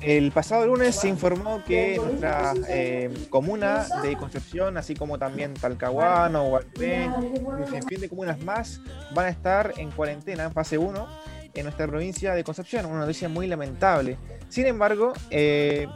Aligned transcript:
El 0.00 0.30
pasado 0.30 0.66
lunes 0.66 0.94
se 0.94 1.08
informó 1.08 1.64
que 1.64 1.96
nuestra 1.96 2.52
eh, 2.68 3.12
comuna 3.30 3.86
de 4.02 4.16
Concepción, 4.16 4.76
así 4.76 4.94
como 4.94 5.18
también 5.18 5.54
Talcahuano, 5.54 6.44
Hualpén 6.48 7.12
y 7.12 7.38
un 7.38 8.00
de 8.00 8.08
comunas 8.08 8.38
más, 8.40 8.80
van 9.14 9.26
a 9.26 9.28
estar 9.30 9.72
en 9.78 9.90
cuarentena 9.90 10.44
en 10.44 10.52
fase 10.52 10.78
1 10.78 11.06
en 11.54 11.64
nuestra 11.64 11.86
provincia 11.86 12.34
de 12.34 12.44
Concepción. 12.44 12.86
Una 12.86 13.00
noticia 13.00 13.28
muy 13.28 13.46
lamentable. 13.46 14.18
Sin 14.48 14.66
embargo, 14.66 15.12
eh, 15.30 15.88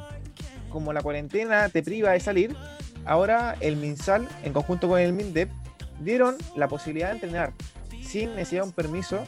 como 0.71 0.93
la 0.93 1.03
cuarentena 1.03 1.69
te 1.69 1.83
priva 1.83 2.13
de 2.13 2.21
salir, 2.21 2.57
ahora 3.05 3.57
el 3.61 3.77
MinSal, 3.77 4.27
en 4.43 4.53
conjunto 4.53 4.89
con 4.89 4.99
el 4.99 5.13
MINDEP, 5.13 5.51
dieron 6.01 6.37
la 6.57 6.69
posibilidad 6.69 7.09
de 7.09 7.15
entrenar 7.15 7.53
sin 8.03 8.35
necesidad 8.35 8.63
de 8.63 8.69
un 8.69 8.75
permiso 8.75 9.25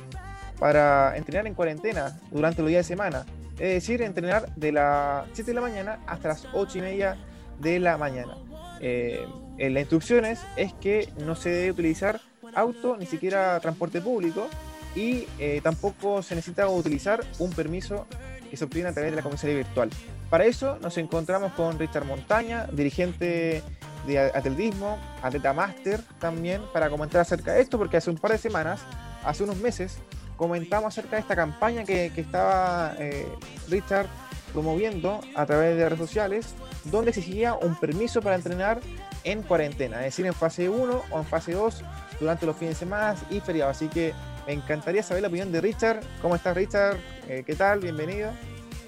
para 0.58 1.16
entrenar 1.16 1.46
en 1.46 1.54
cuarentena 1.54 2.18
durante 2.30 2.62
los 2.62 2.70
días 2.70 2.86
de 2.86 2.94
semana. 2.94 3.26
Es 3.58 3.74
decir, 3.74 4.02
entrenar 4.02 4.54
de 4.56 4.72
las 4.72 5.26
7 5.32 5.50
de 5.50 5.54
la 5.54 5.60
mañana 5.60 6.00
hasta 6.06 6.28
las 6.28 6.46
8 6.52 6.78
y 6.78 6.80
media 6.80 7.16
de 7.60 7.78
la 7.78 7.96
mañana. 7.96 8.36
Eh, 8.80 9.26
las 9.58 9.80
instrucciones 9.80 10.40
es 10.56 10.72
que 10.74 11.08
no 11.24 11.36
se 11.36 11.50
debe 11.50 11.70
utilizar 11.72 12.20
auto, 12.54 12.96
ni 12.96 13.06
siquiera 13.06 13.58
transporte 13.60 14.00
público, 14.00 14.48
y 14.94 15.26
eh, 15.38 15.60
tampoco 15.62 16.22
se 16.22 16.34
necesita 16.34 16.68
utilizar 16.68 17.24
un 17.38 17.50
permiso 17.50 18.06
que 18.50 18.56
se 18.56 18.64
obtiene 18.64 18.88
a 18.88 18.92
través 18.92 19.12
de 19.12 19.16
la 19.16 19.22
comisaría 19.22 19.56
virtual. 19.56 19.90
Para 20.28 20.44
eso 20.44 20.78
nos 20.80 20.98
encontramos 20.98 21.52
con 21.52 21.78
Richard 21.78 22.04
Montaña, 22.04 22.66
dirigente 22.72 23.62
de 24.06 24.18
atletismo, 24.18 24.98
atleta 25.22 25.52
máster 25.52 26.00
también, 26.18 26.60
para 26.72 26.90
comentar 26.90 27.20
acerca 27.20 27.52
de 27.52 27.62
esto, 27.62 27.78
porque 27.78 27.96
hace 27.96 28.10
un 28.10 28.18
par 28.18 28.32
de 28.32 28.38
semanas, 28.38 28.80
hace 29.24 29.44
unos 29.44 29.56
meses, 29.58 29.98
comentamos 30.42 30.88
acerca 30.88 31.14
de 31.14 31.22
esta 31.22 31.36
campaña 31.36 31.84
que, 31.84 32.06
estaba 32.16 32.96
eh, 32.98 33.28
Richard 33.70 34.08
promoviendo 34.52 35.20
a 35.36 35.46
través 35.46 35.76
de 35.76 35.88
redes 35.88 36.00
sociales, 36.00 36.56
donde 36.86 37.10
exigía 37.10 37.54
un 37.54 37.76
permiso 37.76 38.20
para 38.20 38.34
entrenar 38.34 38.80
en 39.22 39.42
cuarentena, 39.44 39.98
es 39.98 40.06
decir, 40.06 40.26
en 40.26 40.34
fase 40.34 40.68
1 40.68 41.02
o 41.12 41.18
en 41.18 41.24
fase 41.24 41.52
2 41.52 41.84
durante 42.18 42.44
los 42.44 42.56
fines 42.56 42.74
de 42.74 42.78
semana 42.80 43.14
y 43.30 43.38
feriados. 43.38 43.76
Así 43.76 43.86
que 43.86 44.14
me 44.44 44.54
encantaría 44.54 45.04
saber 45.04 45.22
la 45.22 45.28
opinión 45.28 45.52
de 45.52 45.60
Richard. 45.60 46.00
¿Cómo 46.20 46.34
estás, 46.34 46.56
Richard? 46.56 46.96
Eh, 47.28 47.44
¿Qué 47.46 47.54
tal? 47.54 47.78
Bienvenido. 47.78 48.32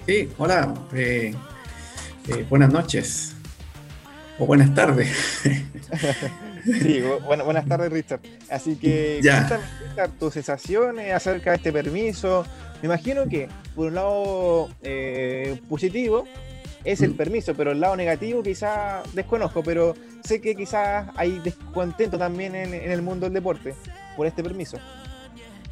Sí, 0.05 0.29
hola, 0.37 0.73
eh, 0.93 1.33
eh, 2.27 2.45
buenas 2.49 2.69
noches 2.69 3.34
o 4.39 4.45
buenas 4.45 4.73
tardes. 4.73 5.09
sí, 6.63 7.01
buenas 7.25 7.65
tardes, 7.65 7.91
Richard. 7.91 8.21
Así 8.49 8.75
que, 8.75 9.19
ya. 9.23 9.41
Richard, 9.89 10.11
tus 10.19 10.33
sensaciones 10.33 11.13
acerca 11.13 11.51
de 11.51 11.57
este 11.57 11.71
permiso. 11.71 12.45
Me 12.81 12.87
imagino 12.87 13.27
que, 13.27 13.47
por 13.75 13.87
un 13.87 13.95
lado 13.95 14.69
eh, 14.83 15.59
positivo, 15.69 16.25
es 16.83 17.01
el 17.01 17.11
mm. 17.11 17.17
permiso, 17.17 17.53
pero 17.55 17.71
el 17.71 17.79
lado 17.79 17.95
negativo 17.95 18.43
quizás 18.43 19.03
desconozco, 19.13 19.63
pero 19.63 19.95
sé 20.23 20.41
que 20.41 20.55
quizás 20.55 21.07
hay 21.15 21.39
descontento 21.39 22.17
también 22.17 22.55
en 22.55 22.73
el 22.73 23.01
mundo 23.01 23.25
del 23.25 23.33
deporte 23.33 23.73
por 24.15 24.27
este 24.27 24.43
permiso. 24.43 24.77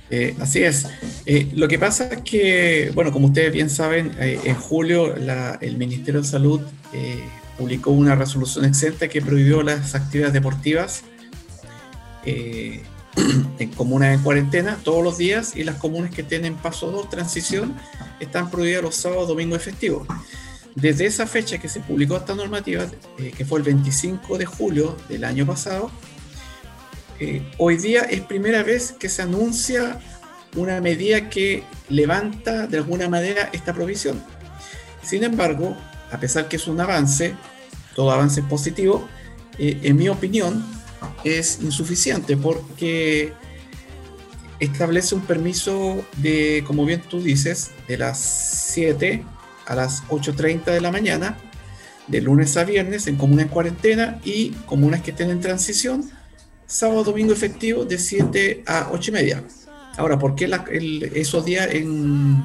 Eh, 0.10 0.36
así 0.40 0.64
es. 0.64 0.88
Eh, 1.26 1.50
lo 1.56 1.68
que 1.68 1.80
pasa 1.80 2.06
es 2.06 2.22
que, 2.22 2.92
bueno, 2.94 3.12
como 3.12 3.28
ustedes 3.28 3.52
bien 3.52 3.70
saben, 3.70 4.12
eh, 4.20 4.40
en 4.44 4.56
julio 4.56 5.16
el 5.16 5.78
Ministerio 5.78 6.22
de 6.22 6.28
Salud 6.28 6.62
publicó 7.58 7.92
una 7.92 8.16
resolución 8.16 8.66
exenta 8.66 9.08
que 9.08 9.22
prohibió 9.22 9.62
las 9.64 9.96
actividades 9.96 10.34
deportivas 10.34 11.04
en 13.60 13.70
comunas 13.76 14.16
en 14.16 14.22
cuarentena 14.22 14.80
todos 14.84 15.04
los 15.04 15.18
días 15.18 15.56
y 15.56 15.64
las 15.64 15.76
comunas 15.76 16.12
que 16.12 16.24
tienen 16.24 16.56
paso 16.56 16.92
2, 16.92 17.10
transición, 17.10 17.76
están 18.20 18.50
prohibidas 18.50 18.84
los 18.84 18.96
sábados, 18.96 19.28
domingos 19.28 19.62
y 19.62 19.66
festivos. 19.66 20.08
Desde 20.76 21.06
esa 21.06 21.28
fecha 21.28 21.60
que 21.60 21.70
se 21.70 21.82
publicó 21.82 22.18
esta 22.18 22.34
normativa, 22.34 22.88
que 23.18 23.46
fue 23.46 23.60
el 23.60 23.66
25 23.66 24.38
de 24.38 24.46
julio 24.46 24.98
del 25.08 25.24
año 25.24 25.46
pasado, 25.46 25.92
eh, 27.20 27.44
hoy 27.60 27.78
día 27.78 28.02
es 28.02 28.22
primera 28.22 28.64
vez 28.64 28.92
que 28.92 29.08
se 29.08 29.22
anuncia 29.22 30.00
una 30.56 30.82
medida 30.82 31.30
que 31.30 31.64
levanta 31.90 32.66
de 32.68 32.78
alguna 32.78 33.08
manera 33.08 33.50
esta 33.54 33.74
provisión. 33.74 34.24
Sin 35.04 35.24
embargo, 35.24 35.78
a 36.12 36.18
pesar 36.20 36.48
que 36.48 36.56
es 36.56 36.68
un 36.68 36.82
avance, 36.82 37.36
todo 37.96 38.12
avance 38.12 38.42
positivo, 38.44 39.08
eh, 39.58 39.80
en 39.84 39.96
mi 39.98 40.10
opinión 40.10 40.66
es 41.24 41.60
insuficiente 41.62 42.38
porque 42.38 43.34
establece 44.60 45.16
un 45.16 45.22
permiso 45.22 46.06
de, 46.18 46.64
como 46.66 46.86
bien 46.86 47.02
tú 47.10 47.22
dices, 47.22 47.72
de 47.88 47.98
las 47.98 48.20
7 48.20 49.24
a 49.66 49.76
las 49.76 50.04
8.30 50.08 50.66
de 50.66 50.82
la 50.82 50.92
mañana, 50.92 51.38
de 52.08 52.22
lunes 52.22 52.58
a 52.58 52.64
viernes 52.64 53.08
en 53.08 53.16
comunas 53.16 53.46
en 53.46 53.52
cuarentena 53.52 54.20
y 54.24 54.50
comunas 54.66 55.02
que 55.02 55.12
estén 55.12 55.30
en 55.30 55.40
transición 55.40 56.10
sábado, 56.74 57.04
domingo 57.04 57.34
efectivo 57.34 57.86
de 57.86 57.98
7 57.98 58.64
a 58.66 58.90
8 58.92 59.12
y 59.12 59.14
media. 59.14 59.44
Ahora, 59.98 60.18
¿por 60.18 60.36
qué 60.36 60.50
esos 61.14 61.46
días 61.46 61.68
en, 61.72 62.42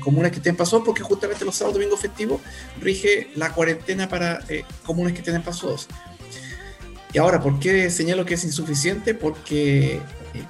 comunas 0.00 0.30
que 0.30 0.38
estén 0.38 0.56
pasos? 0.56 0.82
Porque 0.84 1.02
justamente 1.02 1.44
los 1.44 1.54
sábados, 1.54 1.74
domingo 1.74 1.96
efectivos 1.96 2.40
rige 2.80 3.30
la 3.36 3.52
cuarentena 3.52 4.08
para 4.08 4.40
eh, 4.48 4.64
comunas 4.84 5.12
que 5.12 5.22
tienen 5.22 5.42
pasos. 5.42 5.88
Y 7.12 7.18
ahora, 7.18 7.40
¿por 7.40 7.58
qué 7.58 7.90
señalo 7.90 8.24
que 8.24 8.34
es 8.34 8.44
insuficiente? 8.44 9.14
Porque 9.14 9.94
eh, 9.94 10.00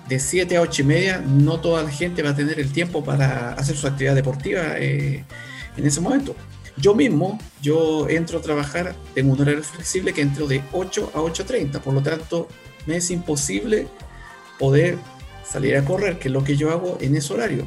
de 0.09 0.21
7 0.21 0.57
a 0.57 0.61
8 0.61 0.83
y 0.83 0.85
media 0.85 1.19
no 1.19 1.61
toda 1.61 1.83
la 1.83 1.91
gente 1.91 2.23
va 2.23 2.31
a 2.31 2.37
tener 2.37 2.61
el 2.61 2.73
tiempo 2.73 3.03
para 3.03 3.55
hacer 3.55 3.77
su 3.77 3.87
actividad 3.87 4.15
deportiva 4.15 4.79
eh, 4.79 5.25
en 5.77 5.87
ese 5.87 6.01
momento. 6.01 6.37
Yo 6.77 6.95
mismo, 6.95 7.39
yo 7.61 8.09
entro 8.09 8.39
a 8.39 8.43
trabajar, 8.43 8.95
tengo 9.15 9.33
un 9.33 9.41
horario 9.41 9.63
flexible 9.63 10.13
que 10.13 10.23
entro 10.23 10.47
de 10.47 10.63
8 10.73 11.13
a 11.15 11.19
8.30, 11.19 11.81
por 11.81 11.95
lo 11.95 12.03
tanto 12.03 12.49
me 12.87 12.97
es 12.97 13.11
imposible 13.11 13.87
poder 14.59 14.99
salir 15.45 15.77
a 15.77 15.85
correr, 15.85 16.19
que 16.19 16.29
es 16.29 16.33
lo 16.33 16.45
que 16.45 16.57
yo 16.57 16.71
hago 16.71 16.97
en 17.01 17.17
ese 17.17 17.33
horario. 17.33 17.67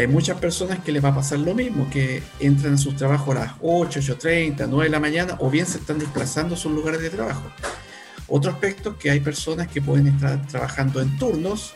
Hay 0.00 0.06
muchas 0.06 0.38
personas 0.38 0.78
que 0.84 0.92
les 0.92 1.04
va 1.04 1.08
a 1.08 1.14
pasar 1.14 1.40
lo 1.40 1.54
mismo, 1.54 1.90
que 1.90 2.22
entran 2.38 2.74
a 2.74 2.78
sus 2.78 2.94
trabajos 2.94 3.36
a 3.36 3.40
las 3.40 3.52
8, 3.60 4.00
8.30, 4.00 4.66
9 4.68 4.84
de 4.84 4.90
la 4.90 5.00
mañana, 5.00 5.36
o 5.40 5.50
bien 5.50 5.66
se 5.66 5.78
están 5.78 5.98
desplazando 5.98 6.54
a 6.54 6.58
sus 6.58 6.70
lugares 6.70 7.00
de 7.00 7.10
trabajo. 7.10 7.42
Otro 8.28 8.52
aspecto 8.52 8.90
es 8.90 8.96
que 8.96 9.10
hay 9.10 9.18
personas 9.18 9.66
que 9.66 9.82
pueden 9.82 10.06
estar 10.06 10.46
trabajando 10.46 11.00
en 11.00 11.18
turnos, 11.18 11.72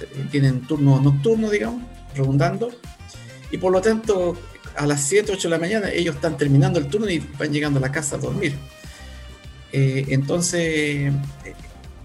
eh, 0.00 0.24
tienen 0.30 0.62
turno 0.62 1.00
nocturno, 1.00 1.50
digamos, 1.50 1.82
redundando, 2.14 2.70
y 3.50 3.58
por 3.58 3.72
lo 3.72 3.82
tanto 3.82 4.38
a 4.76 4.86
las 4.86 5.02
7, 5.02 5.32
8 5.32 5.48
de 5.48 5.54
la 5.54 5.60
mañana 5.60 5.90
ellos 5.90 6.14
están 6.14 6.38
terminando 6.38 6.78
el 6.78 6.86
turno 6.86 7.10
y 7.10 7.18
van 7.18 7.52
llegando 7.52 7.78
a 7.78 7.82
la 7.82 7.92
casa 7.92 8.16
a 8.16 8.20
dormir. 8.20 8.54
Eh, 9.70 10.06
entonces, 10.08 11.12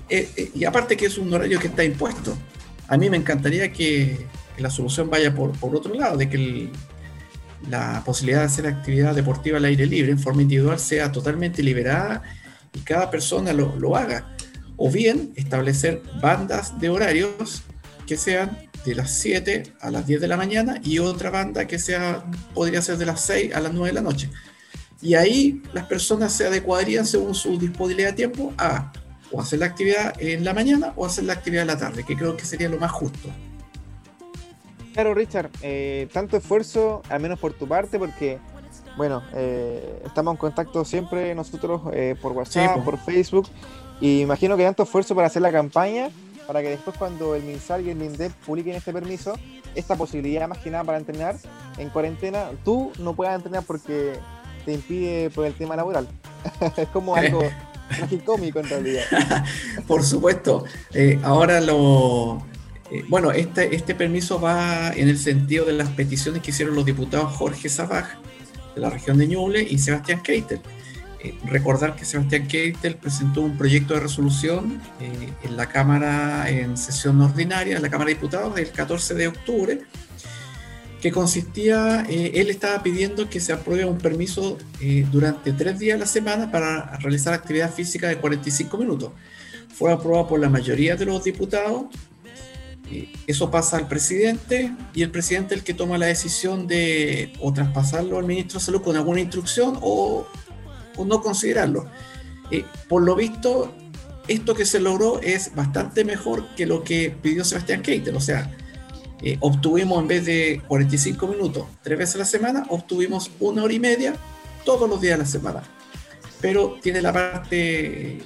eh, 0.10 0.52
y 0.54 0.66
aparte 0.66 0.98
que 0.98 1.06
es 1.06 1.18
un 1.18 1.34
horario 1.34 1.60
que 1.60 1.68
está 1.68 1.84
impuesto. 1.84 2.38
A 2.88 2.98
mí 2.98 3.10
me 3.10 3.18
encantaría 3.18 3.72
que, 3.72 4.28
la 4.62 4.70
solución 4.70 5.10
vaya 5.10 5.34
por, 5.34 5.52
otro 5.62 5.94
lado, 5.94 6.18
de 6.18 6.30
que 6.30 6.70
la 7.70 8.04
posibilidad 8.06 8.40
de 8.40 8.46
hacer 8.46 8.68
actividad 8.68 9.16
deportiva 9.16 9.58
al 9.58 9.66
aire 9.66 9.86
libre 9.86 10.12
en 10.12 10.20
forma 10.20 10.42
individual 10.42 10.80
sea 10.80 11.12
totalmente 11.12 11.62
liberada 11.62 12.24
y 12.74 12.80
cada 12.80 13.10
persona 13.12 13.54
lo, 13.54 13.76
lo 13.76 13.96
haga. 13.96 14.36
O 14.78 14.90
bien 14.90 15.34
establecer 15.36 16.02
bandas 16.22 16.80
de 16.80 16.90
horarios 16.90 17.64
que 18.08 18.18
sean 18.18 18.70
de 18.86 18.96
las 18.96 19.20
7 19.20 19.74
a 19.82 19.92
las 19.92 20.08
10 20.08 20.22
de 20.22 20.28
la 20.28 20.38
mañana 20.38 20.80
y 20.84 21.00
otra 21.00 21.30
banda 21.30 21.68
que 21.68 21.80
sea, 21.80 22.24
podría 22.54 22.82
ser 22.82 22.98
de 22.98 23.06
las 23.06 23.22
6 23.22 23.54
a 23.54 23.60
las 23.60 23.74
9 23.74 23.90
de 23.90 23.94
la 23.94 24.02
noche. 24.02 24.30
Y 25.02 25.16
ahí 25.16 25.62
las 25.74 25.86
personas 25.86 26.34
se 26.34 26.48
adecuarían 26.48 27.06
según 27.06 27.36
su 27.36 27.58
disponibilidad 27.58 28.10
de 28.10 28.16
tiempo 28.16 28.54
a 28.58 28.92
o 29.32 29.42
hacer 29.42 29.60
la 29.60 29.68
actividad 29.68 30.14
en 30.20 30.44
la 30.44 30.54
mañana 30.54 30.94
o 30.96 31.06
hacer 31.06 31.26
la 31.26 31.34
actividad 31.34 31.62
en 31.62 31.68
la 31.68 31.78
tarde, 31.78 32.04
que 32.04 32.16
creo 32.16 32.36
que 32.36 32.46
sería 32.46 32.70
lo 32.70 32.78
más 32.78 32.92
justo. 32.92 33.30
Claro, 34.94 35.14
Richard, 35.14 35.50
eh, 35.62 36.08
tanto 36.12 36.38
esfuerzo, 36.38 37.02
al 37.10 37.20
menos 37.20 37.40
por 37.40 37.54
tu 37.54 37.68
parte, 37.68 38.00
porque, 38.00 38.40
bueno, 38.98 39.22
eh, 39.34 40.02
estamos 40.06 40.34
en 40.34 40.38
contacto 40.38 40.84
siempre 40.84 41.34
nosotros 41.36 41.82
eh, 41.94 42.16
por 42.22 42.32
WhatsApp, 42.32 42.84
por 42.84 42.98
Facebook, 42.98 43.48
y 44.02 44.22
imagino 44.22 44.58
que 44.58 44.64
tanto 44.64 44.84
esfuerzo 44.84 45.16
para 45.16 45.28
hacer 45.28 45.42
la 45.42 45.52
campaña, 45.52 46.10
para 46.48 46.62
que 46.62 46.70
después 46.70 46.98
cuando 46.98 47.36
el 47.36 47.44
MinSal 47.44 47.86
y 47.86 47.92
el 47.92 47.98
MINDEP 47.98 48.32
publiquen 48.46 48.76
este 48.76 48.92
permiso, 48.92 49.34
esta 49.76 49.96
posibilidad 49.96 50.48
más 50.48 50.58
que 50.58 50.72
nada 50.72 50.84
para 50.84 50.98
entrenar 50.98 51.36
en 51.78 51.90
cuarentena, 51.90 52.50
tú 52.66 52.92
no 52.98 53.14
puedas 53.14 53.36
entrenar 53.36 53.64
porque 53.64 54.14
te 54.66 54.74
impide 54.74 55.30
por 55.30 55.46
el 55.46 55.54
tema 55.54 55.76
laboral. 55.76 56.08
es 56.78 56.88
como 56.90 57.16
algo 57.16 57.42
cómico 58.26 58.60
en 58.60 58.70
realidad. 58.70 59.04
Por 59.88 60.04
supuesto. 60.04 60.64
Ahora 61.24 61.62
lo. 61.62 62.42
Eh, 62.92 63.04
bueno, 63.08 63.32
este, 63.32 63.76
este 63.76 63.96
permiso 63.96 64.40
va 64.40 64.92
en 64.92 65.10
el 65.10 65.18
sentido 65.18 65.66
de 65.66 65.74
las 65.74 65.90
peticiones 65.90 66.42
que 66.42 66.52
hicieron 66.52 66.76
los 66.76 66.86
diputados 66.86 67.36
Jorge 67.36 67.70
Sabaj, 67.70 68.08
de 68.76 68.82
la 68.82 68.90
región 68.90 69.18
de 69.18 69.28
Ñuble, 69.28 69.62
y 69.62 69.78
Sebastián 69.78 70.22
Keitel. 70.24 70.62
Eh, 71.22 71.36
recordar 71.46 71.96
que 71.96 72.06
Sebastián 72.06 72.48
Keitel 72.48 72.96
presentó 72.96 73.42
un 73.42 73.58
proyecto 73.58 73.94
de 73.94 74.00
resolución 74.00 74.82
en 75.00 75.58
la 75.58 75.68
Cámara, 75.68 76.50
en 76.50 76.78
sesión 76.78 77.22
ordinaria, 77.22 77.76
en 77.76 77.82
la 77.82 77.90
Cámara 77.90 78.08
de 78.08 78.16
Diputados, 78.16 78.56
del 78.56 78.72
14 78.72 79.16
de 79.16 79.28
octubre, 79.28 79.82
que 81.02 81.12
consistía, 81.12 82.06
eh, 82.10 82.32
él 82.36 82.50
estaba 82.50 82.84
pidiendo 82.84 83.30
que 83.30 83.40
se 83.40 83.54
apruebe 83.54 83.86
un 83.86 83.98
permiso 83.98 84.58
eh, 84.82 85.06
durante 85.12 85.54
tres 85.54 85.80
días 85.80 85.96
a 85.96 86.00
la 86.00 86.06
semana 86.06 86.52
para 86.52 86.98
realizar 86.98 87.34
actividad 87.34 87.74
física 87.74 88.08
de 88.08 88.18
45 88.18 88.78
minutos. 88.78 89.12
Fue 89.74 89.94
aprobado 89.94 90.28
por 90.28 90.40
la 90.40 90.50
mayoría 90.50 90.96
de 90.96 91.06
los 91.06 91.24
diputados. 91.24 91.86
Eh, 92.92 93.12
eso 93.28 93.52
pasa 93.52 93.78
al 93.78 93.88
presidente 93.88 94.74
y 94.94 95.04
el 95.04 95.12
presidente 95.12 95.54
es 95.54 95.60
el 95.60 95.66
que 95.66 95.74
toma 95.74 95.98
la 95.98 96.08
decisión 96.08 96.68
de 96.68 97.34
o 97.40 97.54
traspasarlo 97.54 98.18
al 98.18 98.26
ministro 98.26 98.60
de 98.60 98.66
Salud 98.66 98.82
con 98.82 98.96
alguna 98.96 99.20
instrucción 99.20 99.78
o, 99.82 100.28
o 100.98 101.06
no 101.06 101.22
considerarlo. 101.22 101.86
por 102.88 103.04
lo 103.04 103.16
visto, 103.16 103.74
esto 104.28 104.56
que 104.56 104.66
se 104.66 104.80
logró 104.80 105.20
es 105.22 105.54
bastante 105.56 106.06
mejor 106.06 106.48
que 106.56 106.66
lo 106.66 106.84
que 106.84 107.16
pidió 107.22 107.44
Sebastián 107.44 107.82
Keitel. 107.82 108.16
O 108.16 108.22
sea, 108.22 108.56
eh, 109.22 109.38
obtuvimos 109.42 110.02
en 110.02 110.08
vez 110.08 110.26
de 110.26 110.62
45 110.68 111.28
minutos 111.28 111.66
tres 111.82 111.98
veces 111.98 112.16
a 112.16 112.20
la 112.20 112.26
semana, 112.26 112.66
obtuvimos 112.70 113.32
una 113.40 113.64
hora 113.64 113.74
y 113.74 113.80
media 113.80 114.16
todos 114.64 114.90
los 114.90 115.02
días 115.02 115.18
de 115.18 115.24
la 115.24 115.30
semana. 115.30 115.64
Pero 116.40 116.78
tiene 116.82 117.02
la 117.02 117.12
parte, 117.12 118.20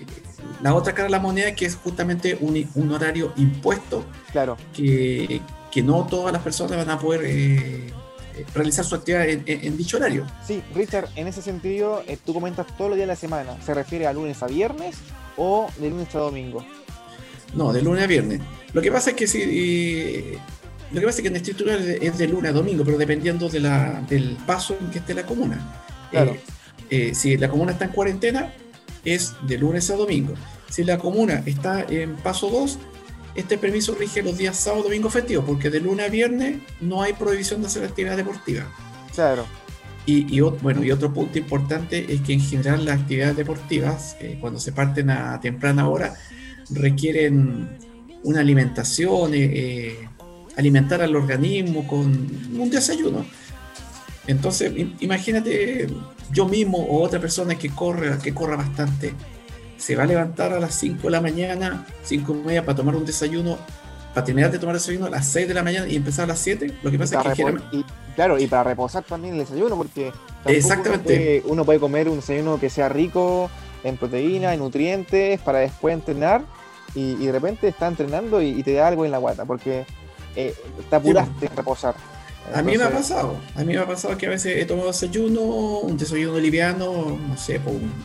la 0.64 0.74
otra 0.74 0.94
cara 0.94 1.06
de 1.06 1.12
la 1.12 1.20
moneda 1.20 1.54
que 1.54 1.66
es 1.66 1.76
justamente 1.76 2.38
un, 2.40 2.68
un 2.76 2.92
horario 2.92 3.34
impuesto. 3.36 4.06
Claro. 4.32 4.58
Que, 4.74 5.42
que, 5.70 5.84
no 5.84 6.08
todas 6.08 6.32
las 6.32 6.42
personas 6.42 6.78
van 6.78 6.90
a 6.90 6.98
poder 6.98 7.22
eh, 7.26 7.92
realizar 8.56 8.86
su 8.86 8.96
actividad 8.96 9.28
en, 9.28 9.78
dicho 9.78 9.98
horario. 9.98 10.26
Sí, 10.48 10.64
Richard, 10.74 11.10
en 11.18 11.28
ese 11.28 11.42
sentido, 11.42 12.02
eh, 12.08 12.18
tú 12.26 12.34
comentas 12.34 12.66
todos 12.78 12.90
los 12.90 12.96
días 12.96 13.08
de 13.08 13.14
la 13.14 13.18
semana. 13.18 13.58
¿Se 13.62 13.74
refiere 13.74 14.08
a 14.08 14.14
lunes 14.14 14.42
a 14.42 14.48
viernes 14.48 14.96
o 15.36 15.70
de 15.78 15.90
lunes 15.90 16.16
a 16.16 16.20
domingo? 16.20 16.66
No, 17.54 17.74
de 17.74 17.82
lunes 17.82 18.06
a 18.06 18.08
viernes. 18.08 18.40
Lo 18.72 18.82
que 18.82 18.92
pasa 18.92 19.12
es 19.12 19.16
que 19.18 19.28
si 19.28 20.40
lo 20.94 21.00
que 21.00 21.06
pasa 21.08 21.18
es 21.18 21.22
que 21.24 21.28
en 21.28 21.36
estructura 21.36 21.76
es 21.76 22.18
de 22.18 22.28
lunes 22.28 22.52
a 22.52 22.54
domingo, 22.54 22.86
pero 22.86 22.98
dependiendo 22.98 23.50
de 23.50 23.60
la, 23.60 24.02
del 24.08 24.38
paso 24.46 24.78
en 24.80 24.92
que 24.92 25.00
esté 25.00 25.14
la 25.14 25.26
comuna. 25.26 25.60
Claro. 26.10 26.32
Eh, 26.32 26.40
eh, 26.90 27.16
si 27.16 27.36
la 27.36 27.50
comuna 27.50 27.72
está 27.72 27.86
en 27.86 27.92
cuarentena, 27.92 28.54
es 29.06 29.34
de 29.48 29.58
lunes 29.58 29.90
a 29.90 29.96
domingo. 29.96 30.34
Si 30.70 30.84
la 30.84 30.98
comuna 30.98 31.44
está 31.46 31.86
en 31.90 32.16
paso 32.16 32.50
2, 32.50 32.80
este 33.36 33.58
permiso 33.58 33.96
rige 33.96 34.22
los 34.22 34.38
días 34.38 34.58
sábado, 34.58 34.84
domingo, 34.84 35.10
festivo, 35.10 35.44
porque 35.44 35.70
de 35.70 35.80
lunes 35.80 36.08
a 36.08 36.10
viernes 36.10 36.58
no 36.82 37.02
hay 37.02 37.14
prohibición 37.14 37.62
de 37.62 37.68
hacer 37.68 37.84
actividad 37.84 38.18
deportiva. 38.18 38.66
Claro. 39.14 39.46
Y, 40.06 40.42
bueno, 40.42 40.84
y 40.84 40.92
otro 40.92 41.14
punto 41.14 41.40
importante 41.40 42.14
es 42.14 42.20
que 42.22 42.34
en 42.34 42.42
general 42.42 42.84
las 42.84 43.00
actividades 43.00 43.38
deportivas, 43.38 44.18
eh, 44.20 44.38
cuando 44.42 44.60
se 44.60 44.74
parten 44.74 45.10
a 45.10 45.40
temprana 45.40 45.88
hora, 45.88 46.14
requieren 46.70 47.78
una 48.24 48.42
alimentación, 48.42 49.32
eh, 49.34 49.98
alimentar 50.58 51.02
al 51.02 51.16
organismo 51.16 51.88
con 51.88 52.08
un 52.08 52.70
desayuno. 52.70 53.26
Entonces, 54.28 54.72
imagínate 55.00 55.88
yo 56.32 56.48
mismo 56.48 56.78
o 56.78 57.04
otra 57.04 57.20
persona 57.20 57.56
que 57.56 57.70
corre, 57.70 58.18
que 58.20 58.34
corra 58.34 58.56
bastante, 58.56 59.14
se 59.78 59.96
va 59.96 60.04
a 60.04 60.06
levantar 60.06 60.54
a 60.54 60.60
las 60.60 60.76
5 60.76 61.04
de 61.04 61.10
la 61.10 61.22
mañana, 61.22 61.86
5 62.04 62.34
y 62.34 62.48
media 62.48 62.66
para 62.66 62.78
tomar 62.78 62.96
un 62.96 63.06
desayuno, 63.06 63.58
para 64.14 64.26
terminar 64.26 64.50
de 64.52 64.60
tomar 64.60 64.76
desayuno 64.76 65.08
a 65.08 65.10
las 65.10 65.28
6 65.28 65.48
de 65.48 65.54
la 65.54 65.64
mañana 65.64 65.88
y 65.88 65.98
empezar 65.98 66.24
a 66.24 66.28
las 66.28 66.40
7. 66.40 66.74
Lo 66.82 66.90
que 66.90 66.98
pasa 66.98 67.22
es 67.22 67.38
que 67.38 67.44
y, 67.74 67.86
claro, 68.16 68.40
y 68.40 68.48
para 68.48 68.64
reposar 68.64 69.04
también 69.04 69.34
el 69.34 69.42
desayuno, 69.42 69.76
porque 69.76 70.14
exactamente 70.46 71.44
uno 71.46 71.66
puede, 71.66 71.80
comer 71.80 72.08
un 72.08 72.18
desayuno 72.18 72.60
que 72.60 72.70
sea 72.70 72.88
rico 72.88 73.50
en 73.84 73.98
proteínas, 73.98 74.54
en 74.54 74.60
nutrientes, 74.60 75.42
para 75.42 75.60
después 75.60 75.94
entrenar 75.94 76.44
y, 76.96 77.16
de 77.16 77.32
repente 77.32 77.68
está 77.68 77.88
entrenando 77.88 78.42
y, 78.42 78.50
y, 78.50 78.64
te 78.64 78.74
da 78.74 78.88
algo 78.88 79.04
en 79.04 79.12
la 79.12 79.18
guata, 79.18 79.44
porque 79.44 79.86
eh, 80.36 80.56
te 80.90 80.96
apuraste 80.96 81.46
en 81.48 81.58
reposar. 81.58 81.96
A 82.52 82.62
mí 82.62 82.78
me 82.78 82.84
ha 82.84 82.92
pasado, 82.92 83.40
a 83.56 83.64
mí 83.64 83.74
me 83.74 83.80
ha 83.80 83.88
pasado 83.88 84.18
que 84.18 84.26
a 84.28 84.30
veces 84.30 84.58
he 84.58 84.66
tomado 84.66 84.88
desayuno, 84.88 85.42
un 85.80 85.98
desayuno 85.98 86.40
liviano, 86.40 87.18
no 87.28 87.38
sé, 87.38 87.60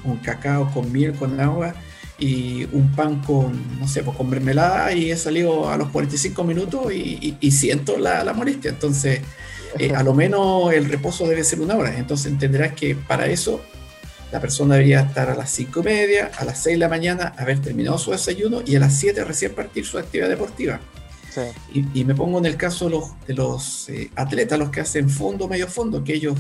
un, 0.05 0.17
cacao 0.19 0.71
con 0.73 0.93
miel, 0.93 1.15
con 1.15 1.41
agua 1.41 1.75
y 2.19 2.65
un 2.73 2.93
pan 2.95 3.21
con, 3.23 3.81
no 3.81 3.89
sé, 3.89 4.03
pues 4.03 4.17
con 4.17 4.29
mermelada 4.31 4.93
y 4.93 5.11
he 5.11 5.17
salido 5.17 5.69
a 5.69 5.77
los 5.77 5.89
45 5.89 6.45
minutos 6.45 6.93
y, 6.93 7.51
siento 7.51 7.99
la, 7.99 8.25
la, 8.25 8.33
molestia. 8.33 8.71
Entonces, 8.71 9.21
eh, 9.79 9.93
a 9.95 10.03
lo 10.03 10.15
menos 10.15 10.73
el 10.73 10.87
reposo 10.87 11.27
debe 11.27 11.45
ser 11.45 11.61
una 11.61 11.77
hora. 11.77 11.97
Entonces 11.97 12.33
entenderás 12.33 12.73
que 12.75 12.95
para 12.95 13.27
eso 13.27 13.61
la 14.33 14.41
persona 14.41 14.75
debería 14.75 15.01
estar 15.01 15.31
a 15.31 15.35
las 15.35 15.51
5 15.51 15.81
y 15.81 15.83
media, 15.83 16.31
a 16.37 16.45
las 16.45 16.63
6 16.63 16.75
de 16.75 16.79
la 16.79 16.89
mañana, 16.89 17.35
haber 17.39 17.61
terminado 17.61 17.99
su 17.99 18.11
desayuno 18.11 18.63
y 18.65 18.77
a 18.77 18.81
las 18.81 18.95
7 18.99 19.25
recién 19.25 19.55
partir 19.55 19.85
su 19.85 19.99
actividad 19.99 20.29
deportiva. 20.29 20.81
Y, 21.73 22.05
me 22.05 22.15
pongo 22.15 22.39
en 22.39 22.47
el 22.47 22.57
caso 22.57 22.87
de 22.87 22.91
los, 22.93 23.27
de 23.27 23.35
los 23.35 23.89
eh, 23.89 24.11
atletas, 24.17 24.59
los 24.59 24.71
que 24.71 24.81
hacen 24.81 25.09
fondo, 25.09 25.47
medio 25.47 25.69
fondo, 25.69 26.03
que 26.03 26.15
ellos 26.15 26.35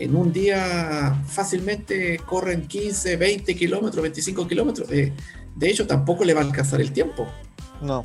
en 0.00 0.16
un 0.16 0.32
día 0.32 1.22
fácilmente 1.26 2.18
corren 2.26 2.66
15, 2.66 3.16
20 3.16 3.54
kilómetros, 3.54 4.02
25 4.02 4.48
kilómetros. 4.48 4.90
Eh, 4.90 5.12
de 5.54 5.70
hecho, 5.70 5.86
tampoco 5.86 6.24
le 6.24 6.34
va 6.34 6.40
a 6.40 6.44
alcanzar 6.44 6.80
el 6.80 6.90
tiempo. 6.92 7.28
No. 7.82 8.04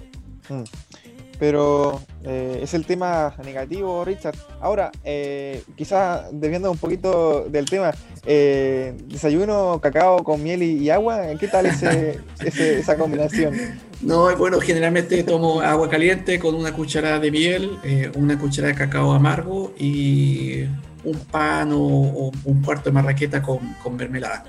Mm. 0.49 0.63
Pero 1.39 2.01
eh, 2.23 2.59
es 2.61 2.73
el 2.73 2.85
tema 2.85 3.35
negativo, 3.43 4.05
Richard. 4.05 4.35
Ahora, 4.61 4.91
eh, 5.03 5.63
quizás 5.75 6.27
desviando 6.31 6.71
un 6.71 6.77
poquito 6.77 7.45
del 7.49 7.65
tema, 7.65 7.91
desayuno, 8.25 9.79
cacao 9.81 10.23
con 10.23 10.41
miel 10.41 10.63
y, 10.63 10.89
agua, 10.89 11.27
¿qué 11.39 11.47
tal 11.47 11.65
ese, 11.65 12.19
esa 12.39 12.97
combinación? 12.97 13.53
No, 14.01 14.35
bueno, 14.37 14.59
generalmente 14.59 15.23
tomo 15.23 15.61
agua 15.61 15.89
caliente 15.89 16.39
con 16.39 16.55
una 16.55 16.73
cucharada 16.73 17.19
de 17.19 17.31
miel, 17.31 17.77
una 18.15 18.37
cucharada 18.37 18.73
de 18.73 18.79
cacao 18.79 19.13
amargo 19.13 19.73
y 19.77 20.63
un 21.03 21.19
pan 21.31 21.71
o, 21.73 22.31
un 22.43 22.61
cuarto 22.61 22.89
de 22.89 22.93
marraqueta 22.93 23.41
con, 23.41 23.59
con 23.81 23.95
mermelada. 23.95 24.43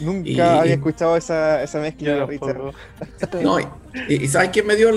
Nunca 0.00 0.60
había 0.60 0.74
escuchado 0.74 1.16
esa, 1.16 1.62
esa 1.62 1.80
mezcla, 1.80 2.24
Richard. 2.24 2.58
No, 3.42 3.58
y, 4.08 4.28
¿sabes 4.28 4.50
quién 4.50 4.66
me 4.66 4.76
dio 4.76 4.90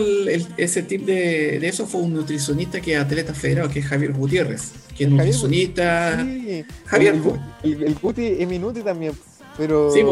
ese 0.58 0.84
tip 0.84 1.06
de, 1.06 1.60
de, 1.60 1.68
eso? 1.68 1.88
Fue 1.88 2.02
un 2.02 2.14
nutricionista 2.14 2.80
que 2.82 2.94
es 2.94 3.00
atleta 3.00 3.34
federado, 3.34 3.70
que 3.70 3.80
es 3.80 3.86
Javier 3.86 4.14
Gutiérrez, 4.14 4.72
que 4.96 5.06
es 5.06 5.10
nutricionista. 5.10 6.26
Javier. 6.86 7.16
El, 7.64 7.84
el, 7.84 7.96
Guti 7.96 8.28
es 8.40 8.48
minuti 8.48 8.82
también, 8.82 9.14
pero. 9.58 9.92
Sí, 9.92 10.04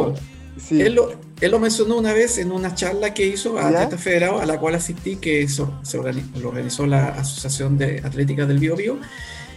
Él, 0.72 0.96
lo, 0.96 1.12
él, 1.42 1.52
lo, 1.52 1.60
mencionó 1.60 1.98
una 1.98 2.14
vez 2.14 2.38
en 2.38 2.52
una 2.52 2.76
charla 2.76 3.14
que 3.14 3.26
hizo 3.26 3.58
a 3.58 3.68
Atleta 3.68 3.98
Federado, 3.98 4.40
a 4.40 4.46
la 4.46 4.60
cual 4.60 4.76
asistí, 4.76 5.16
que 5.16 5.48
se 5.48 5.98
organizó, 5.98 6.40
lo 6.40 6.50
organizó 6.50 6.86
la 6.86 7.10
Asociación 7.10 7.78
de 7.78 8.02
Atlética 8.04 8.46
del 8.46 8.60
Bio 8.60 8.76
Bio 8.76 9.00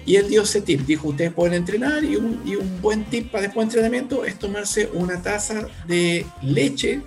y 0.04 0.16
él 0.16 0.28
dio 0.28 0.42
ese 0.42 0.60
tip, 0.60 0.80
dijo, 0.80 1.08
ustedes 1.08 1.32
pueden 1.32 1.54
entrenar 1.54 2.02
y 2.02 2.16
un, 2.16 2.42
y 2.44 2.56
un 2.56 2.80
buen 2.80 3.04
tip 3.04 3.30
para 3.30 3.42
después 3.42 3.66
de 3.66 3.70
entrenamiento 3.70 4.24
es 4.24 4.38
tomarse 4.38 4.90
una 4.94 5.22
taza 5.22 5.66
de 5.86 6.26
leche 6.42 7.02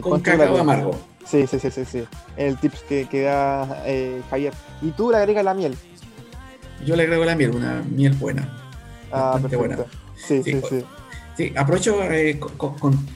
con 0.00 0.20
cacao 0.20 0.58
amargo. 0.58 0.98
Sí, 1.26 1.46
sí, 1.46 1.58
sí, 1.58 1.70
sí, 1.70 1.84
sí. 1.84 2.04
El 2.36 2.58
tip 2.58 2.72
que, 2.88 3.06
que 3.08 3.22
da 3.22 3.82
eh, 3.86 4.20
Javier. 4.30 4.52
¿Y 4.82 4.90
tú 4.90 5.10
le 5.10 5.18
agregas 5.18 5.44
la 5.44 5.54
miel? 5.54 5.74
Yo 6.84 6.96
le 6.96 7.04
agrego 7.04 7.24
la 7.24 7.34
miel, 7.34 7.52
una 7.52 7.82
miel 7.88 8.12
buena. 8.14 8.48
Ah, 9.10 9.38
perfecto. 9.40 9.58
buena. 9.58 9.76
Sí, 10.16 10.42
sí, 10.42 10.60
sí. 10.68 10.84
Sí. 11.36 11.52
aprovecho 11.56 12.02
eh, 12.10 12.38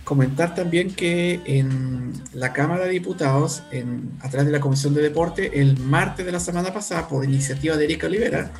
comentar 0.04 0.54
también 0.54 0.94
que 0.94 1.40
en 1.44 2.12
la 2.32 2.52
Cámara 2.52 2.84
de 2.84 2.90
Diputados, 2.90 3.62
en, 3.70 4.10
a 4.20 4.28
través 4.28 4.46
de 4.46 4.52
la 4.52 4.60
Comisión 4.60 4.94
de 4.94 5.02
Deporte, 5.02 5.60
el 5.60 5.78
martes 5.78 6.24
de 6.24 6.32
la 6.32 6.40
semana 6.40 6.72
pasada, 6.72 7.08
por 7.08 7.24
iniciativa 7.24 7.76
de 7.76 7.84
Erika 7.84 8.06
Olivera, 8.06 8.52